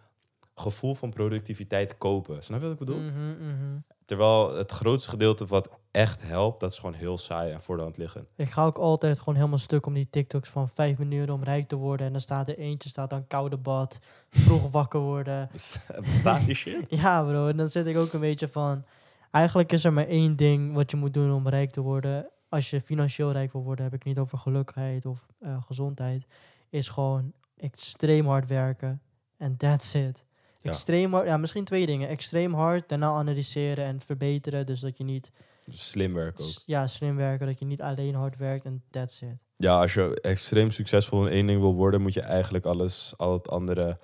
gevoel 0.55 0.93
van 0.93 1.09
productiviteit 1.09 1.97
kopen. 1.97 2.43
Snap 2.43 2.59
je 2.59 2.63
wat 2.63 2.73
ik 2.73 2.85
bedoel? 2.85 2.99
Mhm, 2.99 3.29
mhm. 3.29 3.77
Terwijl 4.05 4.55
het 4.55 4.71
grootste 4.71 5.09
gedeelte 5.09 5.45
wat 5.45 5.69
echt 5.91 6.21
helpt, 6.21 6.59
dat 6.59 6.71
is 6.71 6.79
gewoon 6.79 6.95
heel 6.95 7.17
saai 7.17 7.51
en 7.51 7.61
voor 7.61 7.75
de 7.75 7.81
hand 7.81 7.97
liggen. 7.97 8.27
Ik 8.35 8.49
ga 8.49 8.65
ook 8.65 8.77
altijd 8.77 9.19
gewoon 9.19 9.35
helemaal 9.35 9.57
stuk 9.57 9.85
om 9.85 9.93
die 9.93 10.07
TikToks 10.09 10.49
van 10.49 10.69
vijf 10.69 10.97
minuten 10.97 11.33
om 11.33 11.43
rijk 11.43 11.67
te 11.67 11.75
worden. 11.75 12.05
En 12.05 12.11
dan 12.11 12.21
staat 12.21 12.47
er 12.47 12.57
eentje, 12.57 12.89
staat 12.89 13.09
dan 13.09 13.27
koude 13.27 13.57
bad, 13.57 13.99
vroeg 14.29 14.71
wakker 14.71 14.99
worden. 14.99 15.49
Bestaat 16.01 16.45
die 16.45 16.55
shit? 16.55 16.85
Ja 17.01 17.23
bro, 17.23 17.47
en 17.47 17.57
dan 17.57 17.67
zit 17.67 17.87
ik 17.87 17.97
ook 17.97 18.13
een 18.13 18.19
beetje 18.19 18.47
van... 18.47 18.83
Eigenlijk 19.31 19.71
is 19.71 19.83
er 19.83 19.93
maar 19.93 20.07
één 20.07 20.35
ding 20.35 20.73
wat 20.73 20.91
je 20.91 20.97
moet 20.97 21.13
doen 21.13 21.31
om 21.31 21.47
rijk 21.47 21.71
te 21.71 21.81
worden. 21.81 22.29
Als 22.49 22.69
je 22.69 22.81
financieel 22.81 23.31
rijk 23.31 23.51
wil 23.51 23.63
worden, 23.63 23.85
heb 23.85 23.93
ik 23.93 24.03
niet 24.03 24.17
over 24.17 24.37
gelukkigheid 24.37 25.05
of 25.05 25.25
eh, 25.39 25.63
gezondheid. 25.65 26.25
Is 26.69 26.89
gewoon 26.89 27.33
extreem 27.57 28.27
hard 28.27 28.47
werken. 28.47 29.01
En 29.37 29.57
that's 29.57 29.93
it. 29.93 30.25
Ja. 30.61 30.69
Extreem 30.69 31.13
hard, 31.13 31.25
ja, 31.25 31.37
misschien 31.37 31.63
twee 31.63 31.85
dingen. 31.85 32.07
Extreem 32.07 32.53
hard, 32.53 32.89
daarna 32.89 33.07
analyseren 33.07 33.85
en 33.85 34.01
verbeteren. 34.01 34.65
Dus 34.65 34.79
dat 34.79 34.97
je 34.97 35.03
niet 35.03 35.31
Slim 35.67 36.13
werk 36.13 36.41
ook. 36.41 36.47
ja, 36.65 36.87
slim 36.87 37.15
werken, 37.15 37.47
dat 37.47 37.59
je 37.59 37.65
niet 37.65 37.81
alleen 37.81 38.15
hard 38.15 38.37
werkt 38.37 38.65
en 38.65 38.83
that's 38.89 39.21
it. 39.21 39.37
Ja, 39.55 39.79
als 39.79 39.93
je 39.93 40.21
extreem 40.21 40.71
succesvol 40.71 41.25
in 41.25 41.33
één 41.33 41.47
ding 41.47 41.61
wil 41.61 41.73
worden, 41.73 42.01
moet 42.01 42.13
je 42.13 42.21
eigenlijk 42.21 42.65
alles, 42.65 43.13
al 43.17 43.33
het 43.33 43.49
andere, 43.49 43.99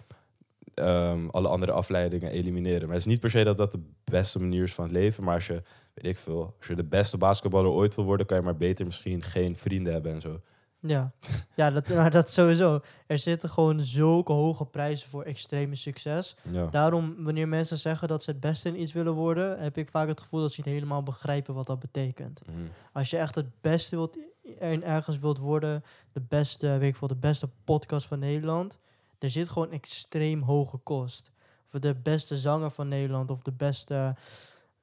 ehm, 0.76 1.28
alle 1.30 1.48
andere 1.48 1.72
afleidingen 1.72 2.32
elimineren. 2.32 2.82
Maar 2.82 2.96
het 2.96 3.06
is 3.06 3.12
niet 3.12 3.20
per 3.20 3.30
se 3.30 3.44
dat 3.44 3.58
dat 3.58 3.72
de 3.72 3.84
beste 4.04 4.40
manier 4.40 4.64
is 4.64 4.74
van 4.74 4.84
het 4.84 4.94
leven. 4.94 5.24
Maar 5.24 5.36
als 5.36 5.48
je, 5.48 5.62
weet 5.94 6.06
ik 6.06 6.18
veel, 6.18 6.56
als 6.58 6.68
je 6.68 6.76
de 6.76 6.84
beste 6.84 7.18
basketballer 7.18 7.72
ooit 7.72 7.96
wil 7.96 8.06
worden, 8.06 8.26
kan 8.26 8.38
je 8.38 8.44
maar 8.44 8.58
beter 8.58 8.86
misschien 8.86 9.22
geen 9.22 9.56
vrienden 9.56 9.94
hebben 9.94 10.14
en 10.14 10.22
zo. 10.22 10.42
Ja, 10.88 11.12
ja 11.56 11.72
dat, 11.72 11.90
maar 11.90 12.12
dat 12.12 12.30
sowieso. 12.30 12.80
Er 13.08 13.20
zitten 13.20 13.50
gewoon 13.50 13.80
zulke 13.80 14.32
hoge 14.32 14.66
prijzen 14.66 15.10
voor 15.10 15.24
extreme 15.24 15.76
succes. 15.76 16.36
Ja. 16.52 16.66
Daarom, 16.66 17.16
wanneer 17.24 17.48
mensen 17.48 17.78
zeggen 17.78 18.08
dat 18.08 18.24
ze 18.24 18.32
het 18.32 18.40
beste 18.40 18.70
in 18.70 18.82
iets 18.82 18.94
willen 18.94 19.14
worden, 19.14 19.60
heb 19.60 19.78
ik 19.78 19.90
vaak 19.90 20.08
het 20.08 20.22
gevoel 20.22 20.42
dat 20.42 20.54
ze 20.54 20.62
niet 20.66 20.74
helemaal 20.74 21.04
begrijpen 21.04 21.54
wat 21.54 21.68
dat 21.68 21.80
betekent. 21.80 22.42
Mhm. 22.46 22.58
Als 22.94 23.10
je 23.10 23.18
echt 23.18 23.36
het 23.36 23.62
beste 23.62 23.96
wilt, 23.96 24.18
in 24.60 24.84
ergens 24.84 25.20
wilt 25.20 25.38
worden, 25.38 25.84
de 26.12 26.22
beste, 26.22 26.78
weet 26.78 26.90
ik 26.90 26.96
veel, 26.96 27.08
de 27.08 27.16
beste 27.16 27.50
podcast 27.64 28.08
van 28.08 28.20
Nederland, 28.20 28.80
er 29.20 29.30
zit 29.30 29.50
gewoon 29.50 29.72
extreem 29.72 30.42
hoge 30.42 30.78
kost. 30.78 31.32
Of 31.74 31.80
de 31.80 31.96
beste 31.96 32.38
zanger 32.38 32.72
van 32.72 32.88
Nederland 32.88 33.32
of 33.32 33.42
de 33.42 33.52
beste 33.52 34.16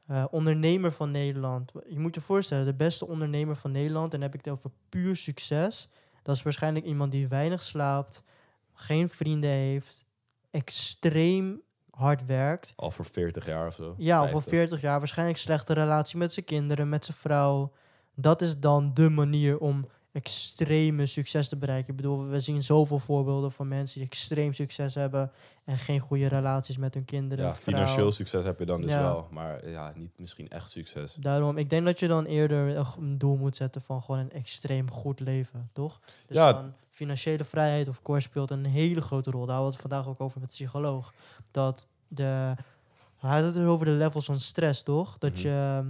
eh, 0.07 0.25
ondernemer 0.31 0.93
van 0.93 1.11
Nederland. 1.11 1.73
Je 1.89 1.99
moet 1.99 2.15
je 2.15 2.21
voorstellen, 2.21 2.65
de 2.65 2.75
beste 2.75 3.07
ondernemer 3.07 3.57
van 3.57 3.71
Nederland, 3.71 4.05
en 4.05 4.21
dan 4.21 4.31
heb 4.31 4.39
ik 4.39 4.45
het 4.45 4.55
over 4.55 4.71
puur 4.89 5.17
succes. 5.17 5.89
Dat 6.23 6.37
is 6.37 6.43
waarschijnlijk 6.43 6.85
iemand 6.85 7.12
die 7.12 7.29
weinig 7.29 7.62
slaapt, 7.62 8.23
geen 8.73 9.09
vrienden 9.09 9.51
heeft, 9.51 10.05
extreem 10.51 11.62
hard 11.91 12.27
werkt. 12.27 12.73
Al 12.77 12.91
voor 12.91 13.05
40 13.05 13.47
jaar 13.47 13.67
of 13.67 13.75
zo. 13.75 13.95
Ja, 13.99 14.19
al 14.19 14.29
50. 14.29 14.49
40 14.49 14.81
jaar. 14.81 14.99
Waarschijnlijk 14.99 15.39
slechte 15.39 15.73
relatie 15.73 16.19
met 16.19 16.33
zijn 16.33 16.47
kinderen, 16.47 16.89
met 16.89 17.05
zijn 17.05 17.17
vrouw. 17.17 17.73
Dat 18.15 18.43
is 18.43 18.59
dan 18.59 18.95
de 18.95 19.09
manier 19.09 19.59
om 19.59 19.89
extreme 20.12 21.07
succes 21.07 21.49
te 21.49 21.57
bereiken. 21.57 21.90
Ik 21.90 21.97
bedoel, 21.97 22.26
we 22.26 22.40
zien 22.40 22.62
zoveel 22.62 22.99
voorbeelden 22.99 23.52
van 23.52 23.69
mensen 23.69 23.99
die 23.99 24.09
extreem 24.09 24.52
succes 24.52 24.95
hebben 24.95 25.31
en 25.64 25.78
geen 25.78 26.00
goede 26.00 26.26
relaties 26.26 26.76
met 26.76 26.95
hun 26.95 27.04
kinderen. 27.04 27.45
Ja, 27.45 27.54
vrouw. 27.54 27.75
financieel 27.75 28.12
succes 28.12 28.45
heb 28.45 28.59
je 28.59 28.64
dan 28.66 28.81
dus 28.81 28.90
Ja. 28.90 29.00
wel. 29.02 29.28
Maar 29.31 29.69
ja, 29.69 29.92
niet 29.97 30.19
misschien 30.19 30.49
echt 30.49 30.71
succes. 30.71 31.14
Daarom, 31.14 31.57
ik 31.59 31.71
denk 31.71 31.85
dat 31.85 32.00
je 32.00 32.09
dan 32.09 32.25
eerder 32.25 32.76
een 32.99 33.19
doel 33.19 33.37
moet 33.37 33.57
zetten 33.57 33.83
van 33.83 34.02
gewoon 34.02 34.21
een 34.21 34.31
extreem 34.33 34.90
goed 34.90 35.21
leven, 35.21 35.69
toch? 35.73 36.00
Dus 36.26 36.37
Ja. 36.37 36.52
dan 36.52 36.73
financiële 36.90 37.45
vrijheid 37.45 37.88
of 37.88 38.02
course 38.02 38.28
speelt 38.28 38.50
een 38.50 38.64
hele 38.66 39.00
grote 39.00 39.31
rol. 39.31 39.47
Daar 39.47 39.54
hadden 39.57 39.73
we 39.75 39.78
het 39.83 39.90
vandaag 39.90 40.09
ook 40.12 40.21
over 40.21 40.40
met 40.40 40.49
de 40.50 40.54
psycholoog. 40.57 41.12
Dat 41.50 41.87
de, 42.09 42.54
hij 43.19 43.31
had 43.31 43.42
het 43.45 43.57
er 43.57 43.66
over 43.66 43.87
de 43.87 43.92
levels 43.92 44.25
van 44.25 44.40
stress, 44.40 44.83
toch? 44.83 45.19
Dat 45.19 45.33
Mhm. 45.33 45.42
je, 45.42 45.83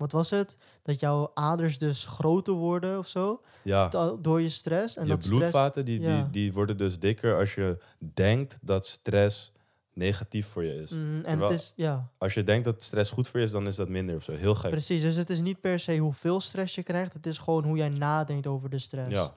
wat 0.00 0.12
was 0.12 0.30
het? 0.30 0.56
Dat 0.82 1.00
jouw 1.00 1.30
aders 1.34 1.78
dus 1.78 2.06
groter 2.06 2.54
worden 2.54 2.98
of 2.98 3.06
zo, 3.08 3.40
Ja, 3.62 3.88
door 4.20 4.40
je 4.42 4.48
stress. 4.48 4.96
En 4.96 5.02
je 5.02 5.08
dat 5.10 5.22
stress, 5.24 5.38
bloedvaten 5.40 5.84
die, 5.84 6.00
ja. 6.00 6.16
die, 6.16 6.30
die 6.30 6.52
worden 6.52 6.76
dus 6.76 6.98
dikker 6.98 7.36
als 7.38 7.54
je 7.54 7.78
denkt 8.14 8.58
dat 8.62 8.86
stress 8.86 9.52
negatief 9.94 10.46
voor 10.46 10.64
je 10.64 10.74
is. 10.74 10.90
Mm, 10.90 11.16
en 11.16 11.22
Terwijl- 11.22 11.50
het 11.50 11.60
is, 11.60 11.72
ja, 11.76 12.08
Als 12.18 12.34
je 12.34 12.44
denkt 12.44 12.64
dat 12.64 12.82
stress 12.82 13.10
goed 13.10 13.28
voor 13.28 13.40
je 13.40 13.46
is, 13.46 13.52
dan 13.52 13.66
is 13.66 13.76
dat 13.76 13.88
minder 13.88 14.16
of 14.16 14.22
zo. 14.22 14.32
Heel 14.32 14.54
gek. 14.54 14.70
precies. 14.70 15.02
Dus 15.02 15.16
het 15.16 15.30
is 15.30 15.40
niet 15.40 15.60
per 15.60 15.78
se 15.78 15.96
hoeveel 15.96 16.40
stress 16.40 16.74
je 16.74 16.82
krijgt, 16.82 17.12
het 17.12 17.26
is 17.26 17.38
gewoon 17.38 17.64
hoe 17.64 17.76
jij 17.76 17.88
nadenkt 17.88 18.46
over 18.46 18.70
de 18.70 18.78
stress. 18.78 19.10
Ja. 19.10 19.34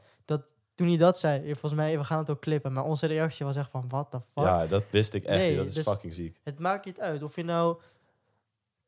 toen 0.76 0.88
hij 0.88 0.98
dat 0.98 1.20
zei, 1.20 1.44
volgens 1.44 1.74
mij, 1.74 1.98
we 1.98 2.04
gaan 2.04 2.18
het 2.18 2.30
ook 2.30 2.42
clippen, 2.42 2.74
maar 2.74 2.84
onze 2.84 3.06
reactie 3.06 3.46
was 3.46 3.56
echt 3.56 3.70
van, 3.72 3.86
what 3.88 4.12
the 4.12 4.20
fuck? 4.22 4.44
ja, 4.44 4.66
dat 4.68 4.84
wist 4.92 5.14
ik 5.14 5.24
echt 5.24 5.38
Nee, 5.38 5.48
niet. 5.50 5.58
Dat 5.58 5.68
is 5.68 5.74
dus- 5.74 5.88
fucking 5.88 6.14
ziek. 6.14 6.40
Het 6.44 6.60
maakt 6.60 6.86
niet 6.86 7.00
uit 7.00 7.24
of 7.24 7.36
je 7.36 7.44
nou 7.44 7.78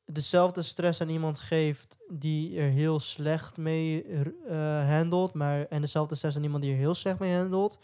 dezelfde 0.06 0.62
stress 0.62 1.02
aan 1.02 1.10
iemand 1.10 1.40
geeft 1.40 1.98
die 2.10 2.60
er 2.60 2.70
heel 2.70 3.00
slecht 3.00 3.58
mee 3.58 4.04
eh 4.48 4.90
handelt, 4.90 5.34
maar 5.34 5.66
en 5.66 5.82
dezelfde 5.82 6.16
stress 6.16 6.38
aan 6.38 6.44
iemand 6.44 6.64
die 6.64 6.72
er 6.72 6.78
heel 6.78 6.94
slecht 6.94 7.20
mee 7.20 7.36
handelt, 7.36 7.80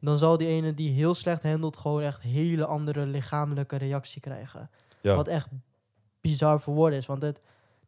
dan 0.00 0.16
zal 0.16 0.36
die 0.36 0.48
ene 0.48 0.74
die 0.74 0.90
heel 0.90 1.14
slecht 1.14 1.42
handelt 1.42 1.76
gewoon 1.76 2.02
echt 2.02 2.20
hele 2.20 2.66
andere 2.66 3.06
lichamelijke 3.06 3.76
reactie 3.76 4.20
krijgen. 4.20 4.70
Ja. 5.00 5.14
Wat 5.16 5.28
echt 5.28 5.48
bizar 6.20 6.60
voor 6.60 6.74
woorden 6.74 6.98
is, 6.98 7.06
want 7.06 7.20
dit, 7.20 7.40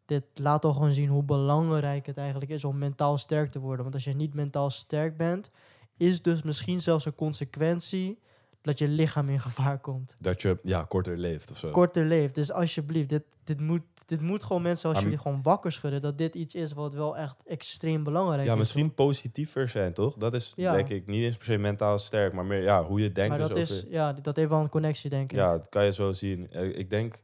dit 0.05 0.25
laat 0.35 0.63
toch 0.63 0.75
gewoon 0.75 0.93
zien 0.93 1.09
hoe 1.09 1.23
belangrijk 1.23 2.07
het 2.07 2.17
eigenlijk 2.17 2.51
is 2.51 2.65
om 2.65 2.79
mentaal 2.79 3.19
sterk 3.19 3.51
te 3.51 3.59
worden. 3.59 3.83
Want 3.83 3.95
als 3.95 4.05
je 4.05 4.15
niet 4.15 4.35
mentaal 4.35 4.71
sterk 4.71 5.17
bent, 5.17 5.51
is 5.97 6.23
dus 6.23 6.43
misschien 6.43 6.81
zelfs 6.81 7.05
een 7.05 7.15
consequentie 7.15 8.19
dat 8.63 8.79
je 8.79 8.89
lichaam 8.89 9.29
in 9.29 9.41
gevaar 9.41 9.79
komt 9.79 10.17
Dat 10.19 10.43
je 10.43 10.59
ja, 10.63 10.83
korter 10.83 11.17
leeft 11.19 11.51
of 11.51 11.57
zo. 11.59 11.71
korter 11.71 12.05
leeft. 12.05 12.35
Dus 12.35 12.53
alsjeblieft, 12.53 13.09
dit, 13.09 13.23
dit, 13.45 13.61
moet, 13.61 13.83
dit 14.07 14.21
moet 14.21 14.43
gewoon 14.43 14.63
mensen 14.63 14.89
als 14.89 15.01
jullie 15.01 15.19
gewoon 15.19 15.43
wakker 15.43 15.73
schudden. 15.73 16.01
Dat 16.01 16.19
dit 16.19 16.35
iets 16.35 16.55
is 16.55 16.73
wat 16.73 16.95
wel 16.95 17.17
echt 17.17 17.43
extreem 17.47 18.05
belangrijk 18.05 18.45
ja, 18.47 18.53
is. 18.53 18.59
misschien 18.59 18.95
positiever 18.95 19.69
zijn, 19.69 19.93
toch? 19.95 20.15
Dat 20.17 20.35
is 20.35 20.53
Ja. 20.57 20.73
denk 20.73 20.89
ik 20.89 21.07
niet 21.07 21.23
eens 21.25 21.37
per 21.37 21.47
se 21.47 21.57
mentaal 21.59 21.99
sterk, 21.99 22.33
maar 22.33 22.45
meer 22.45 22.63
ja, 22.63 22.85
hoe 22.85 23.01
je 23.01 23.13
denkt. 23.13 23.29
Maar 23.39 23.39
dus 23.39 23.49
dat, 23.49 23.57
over- 23.59 23.75
is, 23.75 23.85
ja, 23.95 24.13
dat 24.13 24.37
heeft 24.37 24.49
wel 24.49 24.61
een 24.61 24.69
connectie, 24.69 25.11
denk 25.11 25.31
ik. 25.31 25.37
Ja, 25.37 25.53
dat 25.53 25.69
kan 25.69 25.85
je 25.85 25.93
zo 25.93 26.13
zien. 26.13 26.51
Eh, 26.51 26.79
Ik 26.79 26.91
denk, 26.91 27.15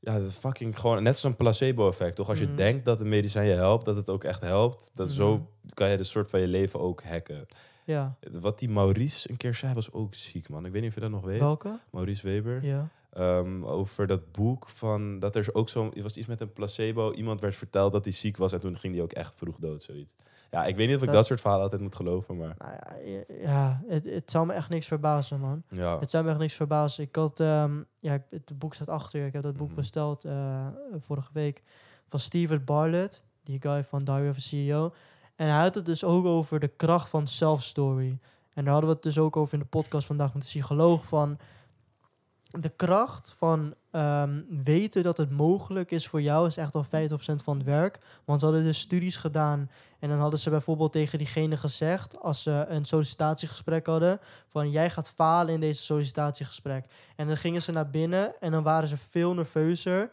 ja, 0.00 0.12
het 0.12 0.26
is 0.26 0.34
fucking 0.36 0.78
gewoon 0.80 1.02
net 1.02 1.18
zo'n 1.18 1.36
placebo-effect, 1.36 2.16
toch? 2.16 2.28
Als 2.28 2.38
je 2.38 2.46
Mhm. 2.46 2.56
denkt 2.56 2.84
dat 2.84 3.00
een 3.00 3.08
medicijn 3.08 3.46
je 3.46 3.54
helpt, 3.54 3.84
dat 3.84 3.96
het 3.96 4.08
ook 4.08 4.24
echt 4.24 4.40
helpt. 4.40 4.90
Dat 4.94 5.06
Mhm. 5.06 5.16
Zo 5.16 5.48
kan 5.74 5.88
je 5.90 5.96
de 5.96 6.04
soort 6.04 6.30
van 6.30 6.40
je 6.40 6.48
leven 6.48 6.80
ook 6.80 7.02
hacken. 7.02 7.46
Ja. 7.84 8.16
Wat 8.40 8.58
die 8.58 8.68
Maurice 8.68 9.30
een 9.30 9.36
keer 9.36 9.54
zei, 9.54 9.74
was 9.74 9.92
ook 9.92 10.14
ziek, 10.14 10.48
man. 10.48 10.66
Ik 10.66 10.72
weet 10.72 10.80
niet 10.80 10.90
of 10.90 10.94
je 10.94 11.00
dat 11.00 11.10
nog 11.10 11.24
weet. 11.24 11.40
Welke? 11.40 11.78
Maurice 11.90 12.26
Weber. 12.26 12.64
Ja. 12.64 12.88
Ehm, 13.12 13.64
over 13.64 14.06
dat 14.06 14.32
boek 14.32 14.68
van, 14.68 15.18
dat 15.18 15.36
er 15.36 15.48
ook 15.52 15.68
zo, 15.68 15.84
het 15.84 16.02
was 16.02 16.16
iets 16.16 16.26
met 16.26 16.40
een 16.40 16.52
placebo. 16.52 17.12
Iemand 17.12 17.40
werd 17.40 17.56
verteld 17.56 17.92
dat 17.92 18.04
hij 18.04 18.12
ziek 18.12 18.36
was 18.36 18.52
en 18.52 18.60
toen 18.60 18.78
ging 18.78 18.94
hij 18.94 19.02
ook 19.02 19.12
echt 19.12 19.34
vroeg 19.34 19.56
dood, 19.58 19.82
zoiets. 19.82 20.14
Ja, 20.50 20.64
ik 20.64 20.76
weet 20.76 20.86
niet 20.86 20.96
of 20.96 21.00
ik 21.02 21.06
Dat- 21.08 21.16
dat 21.16 21.26
soort 21.26 21.40
verhalen 21.40 21.64
altijd 21.64 21.82
moet 21.82 21.94
geloven, 21.96 22.36
maar 22.36 22.54
Nou 22.58 22.72
ja, 23.04 23.24
ja 23.40 23.82
het, 23.88 24.04
het 24.04 24.30
zou 24.30 24.46
me 24.46 24.52
echt 24.52 24.68
niks 24.68 24.86
verbazen, 24.86 25.40
man. 25.40 25.62
ja. 25.68 25.98
Het 25.98 26.10
zou 26.10 26.24
me 26.24 26.30
echt 26.30 26.38
niks 26.38 26.54
verbazen. 26.54 27.04
Ik 27.04 27.14
had, 27.16 27.40
ehm, 27.40 27.82
ja, 28.00 28.24
het 28.28 28.52
boek 28.58 28.74
staat 28.74 28.88
achter. 28.88 29.20
je. 29.20 29.26
Ik 29.26 29.32
heb 29.32 29.42
dat 29.42 29.56
boek 29.56 29.66
Mhm. 29.68 29.76
besteld 29.76 30.24
eh, 30.24 30.66
vorige 31.00 31.30
week 31.32 31.62
van 32.06 32.20
Steven 32.20 32.64
Bartlett, 32.64 33.22
die 33.42 33.60
guy 33.60 33.84
van 33.84 34.04
Diary 34.04 34.28
of 34.28 34.36
a 34.36 34.40
CEO. 34.40 34.92
En 35.36 35.48
hij 35.48 35.62
had 35.62 35.74
het 35.74 35.86
dus 35.86 36.04
ook 36.04 36.24
over 36.24 36.60
de 36.60 36.68
kracht 36.68 37.08
van 37.08 37.26
self-story. 37.26 38.18
En 38.54 38.64
daar 38.64 38.72
hadden 38.72 38.90
we 38.90 38.94
het 38.94 39.04
dus 39.04 39.18
ook 39.18 39.36
over 39.36 39.54
in 39.54 39.60
de 39.60 39.66
podcast 39.66 40.06
vandaag 40.06 40.32
met 40.32 40.42
de 40.42 40.48
psycholoog 40.48 41.06
van 41.06 41.38
de 42.60 42.68
kracht 42.68 43.32
van 43.36 43.74
ehm, 43.90 44.40
weten 44.48 45.02
dat 45.02 45.16
het 45.16 45.30
mogelijk 45.30 45.90
is 45.90 46.08
voor 46.08 46.22
jou 46.22 46.46
is 46.46 46.56
echt 46.56 46.74
al 46.74 46.84
50% 46.84 46.86
van 47.42 47.56
het 47.56 47.66
werk. 47.66 47.98
Want 48.24 48.40
ze 48.40 48.46
hadden 48.46 48.64
dus 48.64 48.78
studies 48.78 49.16
gedaan 49.16 49.70
en 49.98 50.08
dan 50.08 50.18
hadden 50.18 50.40
ze 50.40 50.50
bijvoorbeeld 50.50 50.92
tegen 50.92 51.18
diegene 51.18 51.56
gezegd, 51.56 52.20
als 52.20 52.42
ze 52.42 52.64
een 52.68 52.84
sollicitatiegesprek 52.84 53.86
hadden, 53.86 54.18
van 54.46 54.70
jij 54.70 54.90
gaat 54.90 55.10
falen 55.10 55.54
in 55.54 55.60
deze 55.60 55.82
sollicitatiegesprek. 55.82 56.86
En 57.16 57.26
dan 57.26 57.36
gingen 57.36 57.62
ze 57.62 57.72
naar 57.72 57.90
binnen 57.90 58.40
en 58.40 58.50
dan 58.50 58.62
waren 58.62 58.88
ze 58.88 58.96
veel 58.96 59.34
nerveuzer 59.34 60.10